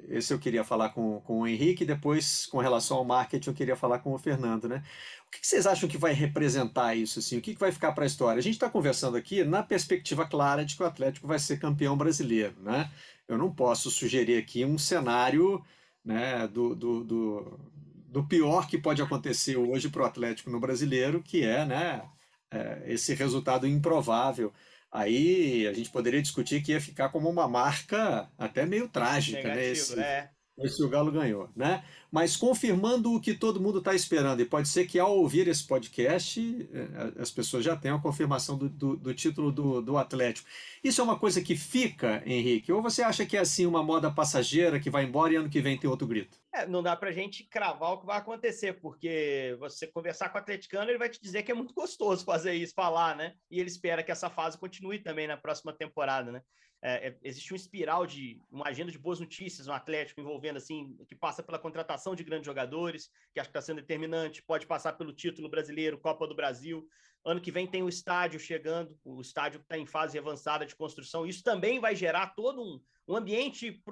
esse 0.09 0.33
eu 0.33 0.39
queria 0.39 0.65
falar 0.65 0.91
com, 0.91 1.21
com 1.21 1.41
o 1.41 1.47
Henrique, 1.47 1.85
depois 1.85 2.47
com 2.47 2.59
relação 2.59 2.97
ao 2.97 3.05
marketing 3.05 3.51
eu 3.51 3.55
queria 3.55 3.77
falar 3.77 3.99
com 3.99 4.13
o 4.13 4.19
Fernando, 4.19 4.69
né? 4.69 4.83
O 5.27 5.31
que 5.31 5.47
vocês 5.47 5.67
acham 5.67 5.89
que 5.89 5.99
vai 5.99 6.13
representar 6.13 6.95
isso? 6.95 7.19
Assim? 7.19 7.37
O 7.39 7.43
que 7.43 7.55
vai 7.55 7.71
ficar 7.71 7.93
para 7.93 8.05
a 8.05 8.07
história? 8.07 8.39
A 8.39 8.43
gente 8.43 8.55
está 8.55 8.71
conversando 8.71 9.17
aqui 9.17 9.45
na 9.45 9.63
perspectiva 9.63 10.27
clara 10.27 10.65
de 10.65 10.75
que 10.75 10.83
o 10.83 10.87
Atlético 10.87 11.27
vai 11.27 11.39
ser 11.39 11.59
campeão 11.59 11.97
brasileiro, 11.97 12.55
né? 12.63 12.91
Eu 13.29 13.37
não 13.37 13.53
posso 13.55 13.91
sugerir 13.91 14.39
aqui 14.39 14.65
um 14.65 14.79
cenário 14.79 15.63
né, 16.03 16.49
do, 16.49 16.75
do, 16.75 17.05
do, 17.05 17.61
do 18.09 18.25
pior 18.25 18.67
que 18.67 18.79
pode 18.79 19.03
acontecer 19.03 19.57
hoje 19.57 19.91
para 19.91 20.03
o 20.03 20.07
Atlético 20.07 20.49
no 20.49 20.59
brasileiro, 20.59 21.23
que 21.23 21.45
é, 21.45 21.67
né, 21.67 22.03
é, 22.51 22.85
esse 22.87 23.15
resultado 23.15 23.67
improvável. 23.67 24.53
Aí 24.91 25.67
a 25.67 25.73
gente 25.73 25.91
poderia 25.91 26.23
discutir 26.23 26.63
que 26.63 26.73
ia 26.73 26.81
ficar 26.81 27.11
como 27.11 27.29
uma 27.29 27.47
marca 27.47 28.31
até 28.39 28.65
meio 28.65 28.89
trágica, 28.89 29.43
né, 29.43 29.55
Negativo, 29.55 29.65
né? 29.65 29.73
Esse, 29.73 30.01
é. 30.01 30.31
Esse 30.61 30.83
o 30.83 30.89
Galo 30.89 31.13
ganhou, 31.13 31.49
né? 31.55 31.83
mas 32.11 32.37
confirmando 32.37 33.15
o 33.15 33.21
que 33.21 33.35
todo 33.35 33.61
mundo 33.61 33.79
está 33.79 33.95
esperando. 33.95 34.41
E 34.41 34.45
pode 34.45 34.69
ser 34.69 34.87
que 34.87 34.99
ao 34.99 35.17
ouvir 35.17 35.47
esse 35.47 35.67
podcast, 35.67 36.69
eh, 36.73 37.13
as 37.21 37.31
pessoas 37.31 37.65
já 37.65 37.77
tenham 37.77 37.99
a 37.99 38.03
confirmação 38.03 38.57
do, 38.57 38.69
do, 38.69 38.97
do 38.97 39.15
título 39.15 39.53
do, 39.53 39.83
do, 39.83 39.99
Atlético. 39.99 40.49
Isso 40.83 41.01
é 41.01 41.05
uma 41.05 41.19
coisa 41.19 41.43
que 41.43 41.55
fica, 41.55 42.23
Henrique? 42.25 42.73
Ou 42.73 42.81
você 42.81 43.03
acha 43.03 43.27
que 43.27 43.37
é 43.37 43.41
assim 43.41 43.67
uma 43.67 43.83
moda 43.83 44.11
passageira 44.11 44.81
que 44.81 44.89
vai 44.89 45.05
embora 45.05 45.33
e 45.33 45.37
ano 45.37 45.51
que 45.51 45.61
vem 45.61 45.79
tem 45.79 45.89
outro 45.89 46.07
grito? 46.07 46.39
É, 46.53 46.67
não 46.67 46.83
dá 46.83 46.97
para 46.97 47.11
a 47.11 47.13
gente 47.13 47.45
cravar 47.45 47.93
o 47.93 47.99
que 47.99 48.07
vai 48.07 48.17
acontecer, 48.17 48.81
porque 48.81 49.55
você 49.61 49.87
conversar 49.87 50.31
com 50.31 50.39
o 50.39 50.41
atleticano, 50.41 50.91
ele 50.91 50.99
vai 50.99 51.11
te 51.11 51.21
dizer 51.21 51.43
que 51.43 51.53
é 51.53 51.55
muito 51.55 51.75
gostoso 51.75 52.25
fazer 52.25 52.55
isso, 52.55 52.73
falar, 52.75 53.15
né? 53.17 53.35
E 53.51 53.61
ele 53.61 53.69
espera 53.69 54.03
que 54.03 54.11
essa 54.11 54.31
fase 54.31 54.57
continue 54.57 54.99
também 54.99 55.27
na 55.27 55.37
próxima 55.37 55.73
temporada, 55.73 56.33
né? 56.33 56.43
É, 56.81 57.09
é, 57.09 57.19
existe 57.23 57.53
uma 57.53 57.57
espiral 57.57 58.07
de 58.07 58.41
uma 58.51 58.69
agenda 58.69 58.93
de 58.93 58.99
boas 58.99 59.19
notícias 59.19 59.67
no 59.67 59.73
Atlético 59.73 60.21
envolvendo 60.21 60.59
assim 60.59 60.97
que 61.09 61.15
passa 61.15 61.43
pela 61.43 61.59
contratação 61.59 62.15
de 62.15 62.23
grandes 62.23 62.47
jogadores, 62.47 63.11
que 63.33 63.41
acho 63.41 63.49
que 63.49 63.59
está 63.59 63.61
sendo 63.61 63.81
determinante, 63.81 64.43
pode 64.43 64.67
passar 64.67 64.93
pelo 64.93 65.13
título 65.13 65.49
brasileiro, 65.49 65.99
Copa 65.99 66.27
do 66.27 66.37
Brasil. 66.37 66.87
Ano 67.25 67.41
que 67.41 67.51
vem 67.51 67.67
tem 67.67 67.83
o 67.83 67.89
estádio 67.89 68.39
chegando, 68.39 68.97
o 69.05 69.21
estádio 69.21 69.61
está 69.61 69.77
em 69.77 69.87
fase 69.87 70.17
avançada 70.17 70.65
de 70.65 70.77
construção. 70.77 71.27
Isso 71.27 71.43
também 71.43 71.81
vai 71.81 71.97
gerar 71.97 72.29
todo 72.29 72.63
um, 72.63 72.81
um 73.09 73.17
ambiente 73.17 73.83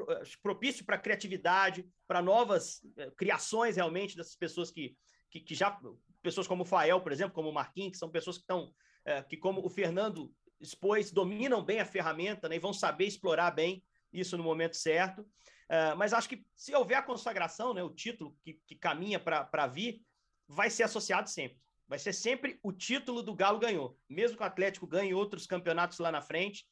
propício 0.41 0.87
para 0.87 0.97
criatividade, 0.97 1.85
para 2.07 2.23
novas 2.23 2.81
eh, 2.97 3.11
criações 3.17 3.75
realmente 3.75 4.17
dessas 4.17 4.37
pessoas 4.37 4.71
que, 4.71 4.97
que, 5.29 5.41
que, 5.41 5.55
já 5.57 5.77
pessoas 6.23 6.47
como 6.47 6.63
o 6.63 6.67
Fael, 6.67 7.01
por 7.01 7.11
exemplo, 7.11 7.35
como 7.35 7.51
o 7.51 7.53
Marquinhos, 7.53 7.93
que 7.93 7.99
são 7.99 8.09
pessoas 8.09 8.37
que 8.37 8.45
estão 8.45 8.73
é, 9.07 9.23
que 9.23 9.37
como 9.37 9.65
o 9.65 9.71
Fernando 9.71 10.33
expôs, 10.61 11.11
dominam 11.11 11.63
bem 11.63 11.81
a 11.81 11.85
ferramenta 11.85 12.49
né, 12.49 12.57
e 12.57 12.61
vão 12.61 12.73
saber 12.73 13.07
explorar 13.07 13.51
bem 13.51 13.83
isso 14.13 14.37
no 14.37 14.45
momento 14.45 14.77
certo. 14.77 15.23
Uh, 15.23 15.97
mas 15.97 16.13
acho 16.13 16.29
que 16.29 16.45
se 16.55 16.75
houver 16.75 16.97
a 16.97 17.03
consagração, 17.03 17.75
né, 17.75 17.83
o 17.83 17.91
título 17.91 18.37
que, 18.43 18.61
que 18.67 18.77
caminha 18.77 19.19
para 19.19 19.67
vir, 19.67 20.03
vai 20.49 20.71
ser 20.71 20.85
associado 20.85 21.29
sempre. 21.29 21.59
Vai 21.89 21.99
ser 21.99 22.13
sempre 22.13 22.59
o 22.63 22.73
título 22.73 23.23
do 23.23 23.35
Galo 23.35 23.59
ganhou. 23.59 23.99
Mesmo 24.09 24.37
que 24.37 24.43
o 24.43 24.47
Atlético 24.47 24.87
ganhe 24.87 25.15
outros 25.15 25.47
campeonatos 25.47 25.99
lá 25.99 26.11
na 26.11 26.21
frente, 26.21 26.67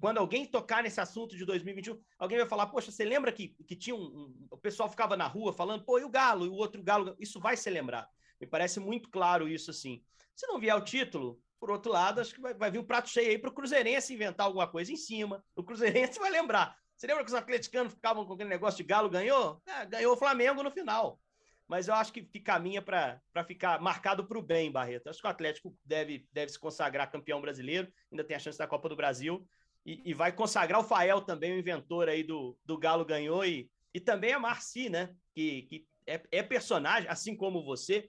quando 0.00 0.18
alguém 0.18 0.46
tocar 0.46 0.82
nesse 0.82 1.00
assunto 1.00 1.36
de 1.36 1.44
2021, 1.44 2.00
alguém 2.18 2.38
vai 2.38 2.46
falar: 2.46 2.66
Poxa, 2.66 2.90
você 2.90 3.04
lembra 3.04 3.32
que, 3.32 3.48
que 3.66 3.74
tinha 3.74 3.96
um, 3.96 4.04
um, 4.04 4.46
O 4.50 4.56
pessoal 4.56 4.88
ficava 4.88 5.16
na 5.16 5.26
rua 5.26 5.52
falando, 5.52 5.84
pô, 5.84 5.98
e 5.98 6.04
o 6.04 6.08
Galo, 6.08 6.46
e 6.46 6.48
o 6.48 6.54
outro 6.54 6.82
Galo. 6.82 7.16
Isso 7.18 7.40
vai 7.40 7.56
ser 7.56 7.70
lembrado. 7.70 8.08
Me 8.40 8.46
parece 8.46 8.78
muito 8.78 9.08
claro 9.10 9.48
isso, 9.48 9.70
assim. 9.70 10.04
Se 10.34 10.46
não 10.46 10.60
vier 10.60 10.76
o 10.76 10.84
título, 10.84 11.40
por 11.58 11.70
outro 11.70 11.90
lado, 11.92 12.20
acho 12.20 12.34
que 12.34 12.40
vai, 12.40 12.54
vai 12.54 12.70
vir 12.70 12.78
um 12.78 12.84
prato 12.84 13.08
cheio 13.08 13.30
aí 13.30 13.38
para 13.38 13.50
o 13.50 13.52
Cruzeirense 13.52 14.14
inventar 14.14 14.46
alguma 14.46 14.66
coisa 14.66 14.92
em 14.92 14.96
cima. 14.96 15.44
O 15.54 15.62
Cruzeirense 15.62 16.18
vai 16.20 16.30
lembrar. 16.30 16.76
Você 16.96 17.06
lembra 17.06 17.24
que 17.24 17.30
os 17.30 17.34
atleticanos 17.34 17.92
ficavam 17.92 18.24
com 18.24 18.34
aquele 18.34 18.48
negócio 18.48 18.78
de 18.78 18.84
Galo 18.84 19.10
ganhou? 19.10 19.60
É, 19.66 19.84
ganhou 19.84 20.14
o 20.14 20.16
Flamengo 20.16 20.62
no 20.62 20.70
final. 20.70 21.20
Mas 21.68 21.88
eu 21.88 21.94
acho 21.94 22.12
que, 22.12 22.22
caminha 22.40 22.80
para 22.80 23.20
ficar 23.46 23.80
marcado 23.80 24.24
para 24.24 24.38
o 24.38 24.42
bem, 24.42 24.70
Barreto. 24.70 25.08
Acho 25.08 25.20
que 25.20 25.26
o 25.26 25.30
Atlético 25.30 25.76
deve, 25.84 26.26
deve 26.32 26.52
se 26.52 26.58
consagrar 26.58 27.10
campeão 27.10 27.40
brasileiro, 27.40 27.92
ainda 28.10 28.22
tem 28.22 28.36
a 28.36 28.40
chance 28.40 28.56
da 28.56 28.68
Copa 28.68 28.88
do 28.88 28.96
Brasil. 28.96 29.46
E, 29.84 30.10
e 30.10 30.14
vai 30.14 30.32
consagrar 30.32 30.80
o 30.80 30.84
Fael 30.84 31.20
também, 31.20 31.52
o 31.52 31.58
inventor 31.58 32.08
aí 32.08 32.22
do, 32.22 32.56
do 32.64 32.78
Galo 32.78 33.04
ganhou. 33.04 33.44
E, 33.44 33.68
e 33.92 34.00
também 34.00 34.32
a 34.32 34.38
Marci, 34.38 34.88
né? 34.88 35.14
Que, 35.34 35.62
que 35.62 35.86
é, 36.06 36.22
é 36.30 36.42
personagem, 36.42 37.10
assim 37.10 37.36
como 37.36 37.64
você, 37.64 38.08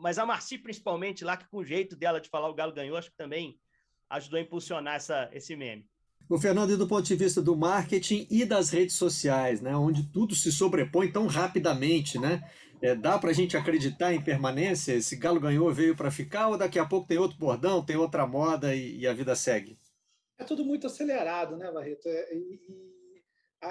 mas 0.00 0.18
a 0.18 0.26
Marci, 0.26 0.58
principalmente, 0.58 1.24
lá 1.24 1.36
que 1.36 1.48
com 1.48 1.58
o 1.58 1.64
jeito 1.64 1.96
dela 1.96 2.20
de 2.20 2.28
falar 2.28 2.48
o 2.48 2.54
Galo 2.54 2.72
ganhou, 2.72 2.96
acho 2.96 3.10
que 3.10 3.16
também 3.16 3.58
ajudou 4.10 4.38
a 4.38 4.42
impulsionar 4.42 4.96
essa, 4.96 5.28
esse 5.32 5.56
meme. 5.56 5.86
O 6.28 6.38
Fernando, 6.38 6.72
e 6.72 6.76
do 6.76 6.88
ponto 6.88 7.04
de 7.04 7.14
vista 7.14 7.40
do 7.40 7.56
marketing 7.56 8.26
e 8.28 8.44
das 8.44 8.70
redes 8.70 8.96
sociais, 8.96 9.60
né, 9.60 9.76
onde 9.76 10.02
tudo 10.10 10.34
se 10.34 10.50
sobrepõe 10.50 11.10
tão 11.10 11.26
rapidamente, 11.26 12.18
né? 12.18 12.42
É, 12.82 12.94
dá 12.94 13.18
para 13.18 13.30
a 13.30 13.32
gente 13.32 13.56
acreditar 13.56 14.12
em 14.12 14.22
permanência? 14.22 14.92
Esse 14.92 15.16
Galo 15.16 15.40
ganhou, 15.40 15.72
veio 15.72 15.96
para 15.96 16.10
ficar, 16.10 16.48
ou 16.48 16.58
daqui 16.58 16.78
a 16.78 16.84
pouco 16.84 17.06
tem 17.06 17.16
outro 17.16 17.38
bordão, 17.38 17.82
tem 17.82 17.96
outra 17.96 18.26
moda 18.26 18.74
e, 18.74 18.98
e 18.98 19.06
a 19.06 19.14
vida 19.14 19.34
segue? 19.34 19.78
É 20.36 20.44
tudo 20.44 20.64
muito 20.64 20.86
acelerado, 20.86 21.56
né, 21.56 21.72
Barreto? 21.72 22.06
É, 22.06 22.34
e, 22.34 22.95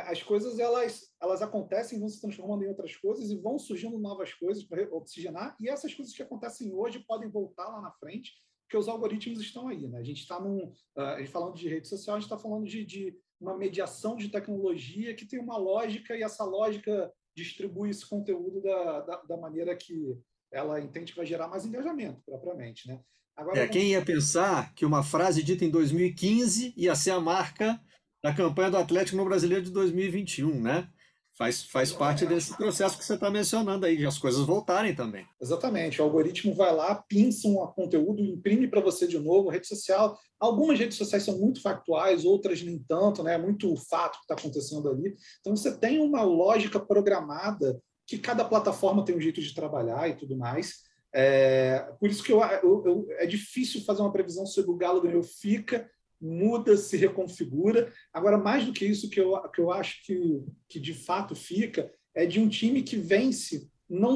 as 0.01 0.23
coisas 0.23 0.59
elas, 0.59 1.11
elas 1.21 1.41
acontecem, 1.41 1.99
vão 1.99 2.09
se 2.09 2.21
transformando 2.21 2.63
em 2.63 2.67
outras 2.67 2.95
coisas 2.95 3.29
e 3.29 3.37
vão 3.37 3.57
surgindo 3.57 3.97
novas 3.97 4.33
coisas 4.33 4.63
para 4.63 4.83
oxigenar. 4.95 5.55
E 5.59 5.69
essas 5.69 5.93
coisas 5.93 6.13
que 6.13 6.23
acontecem 6.23 6.73
hoje 6.73 6.99
podem 6.99 7.29
voltar 7.29 7.67
lá 7.67 7.81
na 7.81 7.91
frente, 7.91 8.33
porque 8.63 8.77
os 8.77 8.87
algoritmos 8.87 9.39
estão 9.39 9.67
aí. 9.67 9.87
Né? 9.87 9.99
A 9.99 10.03
gente 10.03 10.21
está 10.21 10.39
num. 10.39 10.71
Uh, 10.97 11.27
falando 11.27 11.55
de 11.55 11.69
rede 11.69 11.87
social, 11.87 12.15
a 12.15 12.19
gente 12.19 12.31
está 12.31 12.37
falando 12.37 12.65
de, 12.65 12.85
de 12.85 13.17
uma 13.39 13.57
mediação 13.57 14.15
de 14.15 14.29
tecnologia 14.29 15.15
que 15.15 15.25
tem 15.25 15.39
uma 15.39 15.57
lógica 15.57 16.15
e 16.15 16.23
essa 16.23 16.43
lógica 16.43 17.11
distribui 17.35 17.89
esse 17.89 18.07
conteúdo 18.07 18.61
da, 18.61 19.01
da, 19.01 19.21
da 19.23 19.37
maneira 19.37 19.75
que 19.75 20.17
ela 20.51 20.79
entende 20.79 21.11
que 21.11 21.17
vai 21.17 21.25
gerar 21.25 21.47
mais 21.47 21.65
engajamento 21.65 22.21
propriamente. 22.25 22.87
Né? 22.87 22.99
Agora, 23.35 23.59
é, 23.59 23.67
quem 23.67 23.91
ia 23.91 24.03
pensar 24.03 24.73
que 24.73 24.85
uma 24.85 25.03
frase 25.03 25.43
dita 25.43 25.65
em 25.65 25.69
2015 25.69 26.73
ia 26.77 26.95
ser 26.95 27.11
a 27.11 27.19
marca 27.19 27.79
da 28.25 28.33
campanha 28.33 28.71
do 28.71 28.77
Atlético 28.77 29.17
no 29.17 29.25
Brasileiro 29.25 29.63
de 29.63 29.69
2021, 29.69 30.59
né? 30.59 30.89
Faz, 31.37 31.63
faz 31.63 31.91
parte 31.91 32.25
desse 32.25 32.57
processo 32.57 32.97
que 32.97 33.05
você 33.05 33.13
está 33.13 33.29
mencionando 33.29 33.85
aí, 33.85 33.95
de 33.95 34.05
as 34.05 34.17
coisas 34.17 34.43
voltarem 34.43 34.95
também. 34.95 35.27
Exatamente. 35.39 36.01
O 36.01 36.05
algoritmo 36.05 36.55
vai 36.55 36.73
lá, 36.73 36.95
pinça 36.95 37.47
um 37.47 37.55
conteúdo, 37.67 38.23
imprime 38.23 38.67
para 38.67 38.81
você 38.81 39.05
de 39.05 39.19
novo, 39.19 39.49
rede 39.49 39.67
social. 39.67 40.17
Algumas 40.39 40.79
redes 40.79 40.97
sociais 40.97 41.23
são 41.23 41.37
muito 41.37 41.61
factuais, 41.61 42.25
outras 42.25 42.63
nem 42.63 42.79
tanto, 42.79 43.21
né? 43.21 43.35
É 43.35 43.37
muito 43.37 43.75
fato 43.75 44.17
que 44.17 44.23
está 44.23 44.33
acontecendo 44.33 44.89
ali. 44.89 45.13
Então 45.41 45.55
você 45.55 45.77
tem 45.77 45.99
uma 45.99 46.23
lógica 46.23 46.79
programada 46.79 47.79
que 48.07 48.17
cada 48.17 48.43
plataforma 48.43 49.05
tem 49.05 49.15
um 49.15 49.21
jeito 49.21 49.39
de 49.39 49.53
trabalhar 49.53 50.09
e 50.09 50.15
tudo 50.15 50.35
mais. 50.35 50.77
É, 51.13 51.79
por 51.99 52.09
isso 52.09 52.23
que 52.23 52.31
eu, 52.31 52.41
eu, 52.41 52.83
eu, 52.85 53.07
é 53.19 53.27
difícil 53.27 53.83
fazer 53.85 54.01
uma 54.01 54.11
previsão 54.11 54.47
sobre 54.47 54.71
o 54.71 54.77
Galo 54.77 55.01
ganhou 55.01 55.21
fica 55.21 55.87
muda, 56.19 56.77
se 56.77 56.97
reconfigura. 56.97 57.91
Agora, 58.13 58.37
mais 58.37 58.65
do 58.65 58.73
que 58.73 58.85
isso, 58.85 59.09
que 59.09 59.19
eu, 59.19 59.39
que 59.49 59.61
eu 59.61 59.71
acho 59.71 60.03
que, 60.05 60.43
que 60.67 60.79
de 60.79 60.93
fato 60.93 61.35
fica 61.35 61.91
é 62.13 62.25
de 62.25 62.39
um 62.39 62.47
time 62.47 62.81
que 62.81 62.95
vence 62.95 63.69
não, 63.89 64.15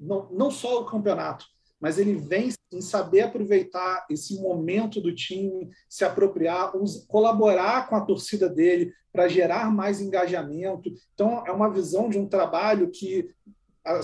não, 0.00 0.30
não 0.32 0.50
só 0.50 0.80
o 0.80 0.86
campeonato, 0.86 1.46
mas 1.80 1.98
ele 1.98 2.14
vence 2.14 2.56
em 2.72 2.80
saber 2.80 3.22
aproveitar 3.22 4.06
esse 4.10 4.40
momento 4.40 5.00
do 5.00 5.14
time, 5.14 5.68
se 5.88 6.04
apropriar, 6.04 6.72
colaborar 7.08 7.88
com 7.88 7.96
a 7.96 8.00
torcida 8.00 8.48
dele 8.48 8.92
para 9.12 9.28
gerar 9.28 9.70
mais 9.70 10.00
engajamento. 10.00 10.92
Então, 11.12 11.44
é 11.46 11.52
uma 11.52 11.70
visão 11.70 12.08
de 12.08 12.18
um 12.18 12.28
trabalho 12.28 12.90
que 12.90 13.28
que 13.82 13.84
a 13.84 14.02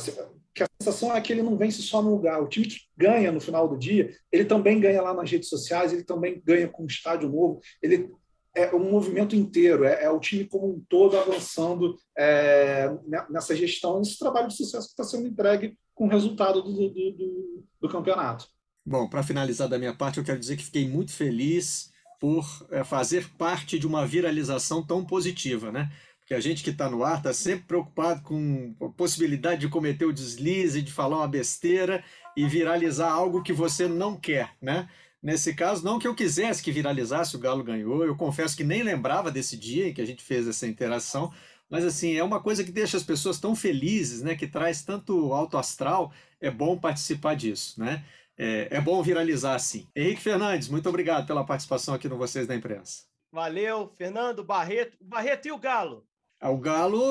sensação 0.93 1.15
é 1.15 1.21
que 1.21 1.33
ele 1.33 1.43
não 1.43 1.57
vence 1.57 1.83
só 1.83 2.03
no 2.03 2.11
lugar. 2.11 2.43
O 2.43 2.49
time 2.49 2.67
que 2.67 2.81
ganha 2.97 3.31
no 3.31 3.41
final 3.41 3.69
do 3.69 3.79
dia, 3.79 4.11
ele 4.33 4.45
também 4.45 4.81
ganha 4.81 5.03
lá 5.03 5.15
nas 5.15 5.31
redes 5.31 5.49
sociais, 5.49 5.93
ele 5.93 6.05
também 6.05 6.43
ganha 6.45 6.69
com 6.69 6.85
o 6.85 6.87
estádio 6.87 7.29
novo. 7.29 7.61
Ele 7.83 8.11
é 8.55 8.75
um 8.75 8.91
movimento 8.91 9.37
inteiro, 9.37 9.85
é, 9.85 10.05
é 10.05 10.11
o 10.11 10.19
time 10.19 10.45
como 10.45 10.69
um 10.69 10.83
todo 10.89 11.19
avançando 11.19 11.97
é, 12.17 12.91
nessa 13.31 13.55
gestão, 13.55 13.99
nesse 13.99 14.19
trabalho 14.19 14.49
de 14.49 14.57
sucesso 14.57 14.87
que 14.87 14.93
está 14.93 15.05
sendo 15.05 15.29
entregue 15.29 15.77
com 15.95 16.07
o 16.07 16.11
resultado 16.11 16.63
do, 16.63 16.73
do, 16.73 17.13
do, 17.13 17.65
do 17.81 17.89
campeonato. 17.89 18.47
Bom, 18.85 19.09
para 19.09 19.23
finalizar 19.23 19.69
da 19.69 19.79
minha 19.79 19.95
parte, 19.95 20.19
eu 20.19 20.25
quero 20.25 20.41
dizer 20.41 20.57
que 20.57 20.65
fiquei 20.65 20.89
muito 20.89 21.13
feliz 21.13 21.91
por 22.19 22.45
é, 22.71 22.83
fazer 22.83 23.29
parte 23.37 23.79
de 23.79 23.87
uma 23.87 24.05
viralização 24.07 24.85
tão 24.85 25.05
positiva, 25.05 25.71
né? 25.71 25.93
Que 26.29 26.35
a 26.35 26.41
gente 26.41 26.63
que 26.63 26.69
está 26.69 26.91
no 26.91 27.03
ar 27.03 27.17
está 27.17 27.33
sempre 27.33 27.65
preocupado 27.65 28.21
com 28.21 28.75
a 28.83 28.89
possibilidade 28.91 29.63
de 29.63 29.69
cometer 29.69 30.05
o 30.05 30.13
deslize, 30.13 30.83
de 30.83 30.93
falar 30.93 31.17
uma 31.17 31.27
besteira 31.27 32.05
e 32.37 32.47
viralizar 32.47 33.11
algo 33.11 33.43
que 33.43 33.51
você 33.51 33.89
não 33.89 34.15
quer, 34.15 34.55
né? 34.61 34.91
Nesse 35.23 35.55
caso, 35.55 35.83
não 35.83 35.99
que 35.99 36.07
eu 36.07 36.15
quisesse 36.15 36.63
que 36.63 36.71
viralizasse, 36.71 37.35
o 37.35 37.39
Galo 37.39 37.65
ganhou. 37.65 38.05
Eu 38.05 38.15
confesso 38.15 38.55
que 38.55 38.63
nem 38.63 38.83
lembrava 38.83 39.31
desse 39.31 39.57
dia 39.57 39.89
em 39.89 39.95
que 39.95 40.03
a 40.03 40.05
gente 40.05 40.23
fez 40.23 40.47
essa 40.47 40.67
interação, 40.67 41.33
mas 41.71 41.83
assim, 41.83 42.15
é 42.15 42.23
uma 42.23 42.43
coisa 42.43 42.63
que 42.63 42.71
deixa 42.71 42.99
as 42.99 43.03
pessoas 43.03 43.41
tão 43.41 43.57
felizes, 43.57 44.23
né? 44.23 44.35
Que 44.35 44.47
traz 44.47 44.83
tanto 44.83 45.33
alto 45.33 45.57
astral. 45.57 46.13
É 46.39 46.51
bom 46.51 46.79
participar 46.79 47.37
disso, 47.37 47.81
né? 47.81 48.05
É, 48.37 48.69
é 48.71 48.81
bom 48.83 49.03
viralizar 49.03 49.55
assim. 49.55 49.87
Henrique 49.97 50.21
Fernandes, 50.21 50.69
muito 50.69 50.91
obrigado 50.91 51.27
pela 51.27 51.43
participação 51.43 51.95
aqui 51.95 52.07
no 52.07 52.19
Vocês 52.19 52.47
da 52.47 52.55
Imprensa. 52.55 53.05
Valeu, 53.33 53.91
Fernando, 53.97 54.45
Barreto. 54.45 54.97
Barreto 55.01 55.49
e 55.49 55.53
o 55.53 55.59
Galo? 55.59 56.07
O 56.41 56.57
Galo, 56.57 57.03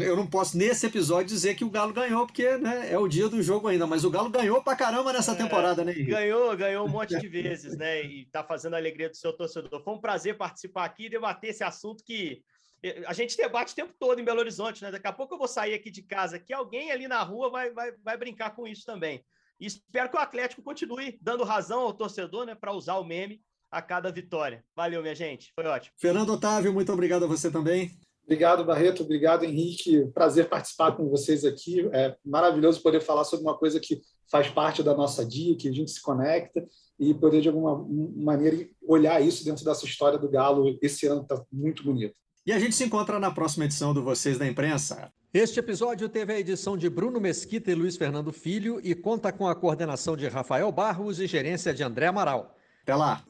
eu 0.00 0.16
não 0.16 0.24
posso 0.24 0.56
nesse 0.56 0.86
episódio 0.86 1.26
dizer 1.26 1.56
que 1.56 1.64
o 1.64 1.70
Galo 1.70 1.92
ganhou, 1.92 2.24
porque 2.26 2.56
né, 2.56 2.92
é 2.92 2.96
o 2.96 3.08
dia 3.08 3.28
do 3.28 3.42
jogo 3.42 3.66
ainda, 3.66 3.88
mas 3.88 4.04
o 4.04 4.10
Galo 4.10 4.30
ganhou 4.30 4.62
pra 4.62 4.76
caramba 4.76 5.12
nessa 5.12 5.32
é, 5.32 5.34
temporada, 5.34 5.84
né, 5.84 5.90
Henrique? 5.90 6.12
Ganhou, 6.12 6.56
ganhou 6.56 6.86
um 6.86 6.88
monte 6.90 7.18
de 7.18 7.26
vezes, 7.26 7.76
né? 7.76 8.04
E 8.04 8.26
tá 8.26 8.44
fazendo 8.44 8.74
a 8.74 8.76
alegria 8.76 9.10
do 9.10 9.16
seu 9.16 9.32
torcedor. 9.32 9.82
Foi 9.82 9.94
um 9.94 10.00
prazer 10.00 10.36
participar 10.36 10.84
aqui 10.84 11.06
e 11.06 11.10
debater 11.10 11.50
esse 11.50 11.64
assunto 11.64 12.04
que 12.04 12.40
eh, 12.84 13.02
a 13.08 13.12
gente 13.12 13.36
debate 13.36 13.72
o 13.72 13.76
tempo 13.76 13.92
todo 13.98 14.20
em 14.20 14.24
Belo 14.24 14.38
Horizonte, 14.38 14.80
né? 14.80 14.92
Daqui 14.92 15.08
a 15.08 15.12
pouco 15.12 15.34
eu 15.34 15.38
vou 15.38 15.48
sair 15.48 15.74
aqui 15.74 15.90
de 15.90 16.02
casa, 16.02 16.38
que 16.38 16.52
alguém 16.52 16.92
ali 16.92 17.08
na 17.08 17.24
rua 17.24 17.50
vai, 17.50 17.72
vai, 17.72 17.90
vai 18.04 18.16
brincar 18.16 18.54
com 18.54 18.64
isso 18.64 18.86
também. 18.86 19.24
E 19.58 19.66
espero 19.66 20.08
que 20.08 20.16
o 20.16 20.20
Atlético 20.20 20.62
continue 20.62 21.18
dando 21.20 21.42
razão 21.42 21.80
ao 21.80 21.92
torcedor, 21.92 22.46
né, 22.46 22.54
para 22.54 22.72
usar 22.72 22.94
o 22.94 23.04
meme 23.04 23.42
a 23.72 23.82
cada 23.82 24.12
vitória. 24.12 24.64
Valeu, 24.76 25.02
minha 25.02 25.16
gente. 25.16 25.52
Foi 25.54 25.66
ótimo. 25.66 25.96
Fernando 25.98 26.30
Otávio, 26.30 26.72
muito 26.72 26.92
obrigado 26.92 27.24
a 27.24 27.28
você 27.28 27.50
também. 27.50 27.90
Obrigado, 28.26 28.64
Barreto. 28.64 29.04
Obrigado, 29.04 29.44
Henrique. 29.44 30.04
Prazer 30.12 30.48
participar 30.48 30.92
com 30.92 31.08
vocês 31.08 31.44
aqui. 31.44 31.88
É 31.92 32.14
maravilhoso 32.24 32.82
poder 32.82 33.00
falar 33.00 33.24
sobre 33.24 33.44
uma 33.44 33.56
coisa 33.56 33.78
que 33.80 34.02
faz 34.28 34.48
parte 34.48 34.82
da 34.82 34.94
nossa 34.94 35.24
dia, 35.24 35.56
que 35.56 35.68
a 35.68 35.72
gente 35.72 35.90
se 35.92 36.02
conecta 36.02 36.66
e 36.98 37.14
poder, 37.14 37.40
de 37.40 37.48
alguma 37.48 37.86
maneira, 38.16 38.68
olhar 38.86 39.20
isso 39.22 39.44
dentro 39.44 39.64
dessa 39.64 39.84
história 39.84 40.18
do 40.18 40.28
Galo. 40.28 40.76
Esse 40.82 41.06
ano 41.06 41.22
está 41.22 41.40
muito 41.52 41.84
bonito. 41.84 42.14
E 42.44 42.52
a 42.52 42.58
gente 42.58 42.74
se 42.74 42.84
encontra 42.84 43.18
na 43.20 43.30
próxima 43.30 43.64
edição 43.64 43.94
do 43.94 44.02
Vocês 44.02 44.38
da 44.38 44.46
Imprensa. 44.46 45.12
Este 45.32 45.60
episódio 45.60 46.08
teve 46.08 46.32
a 46.32 46.38
edição 46.38 46.76
de 46.76 46.90
Bruno 46.90 47.20
Mesquita 47.20 47.70
e 47.70 47.74
Luiz 47.74 47.96
Fernando 47.96 48.32
Filho 48.32 48.80
e 48.82 48.94
conta 48.94 49.32
com 49.32 49.46
a 49.46 49.54
coordenação 49.54 50.16
de 50.16 50.26
Rafael 50.26 50.70
Barros 50.72 51.20
e 51.20 51.26
gerência 51.26 51.72
de 51.72 51.82
André 51.82 52.06
Amaral. 52.06 52.56
Até 52.82 52.94
lá! 52.94 53.24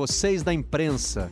vocês 0.00 0.42
da 0.42 0.50
imprensa. 0.54 1.30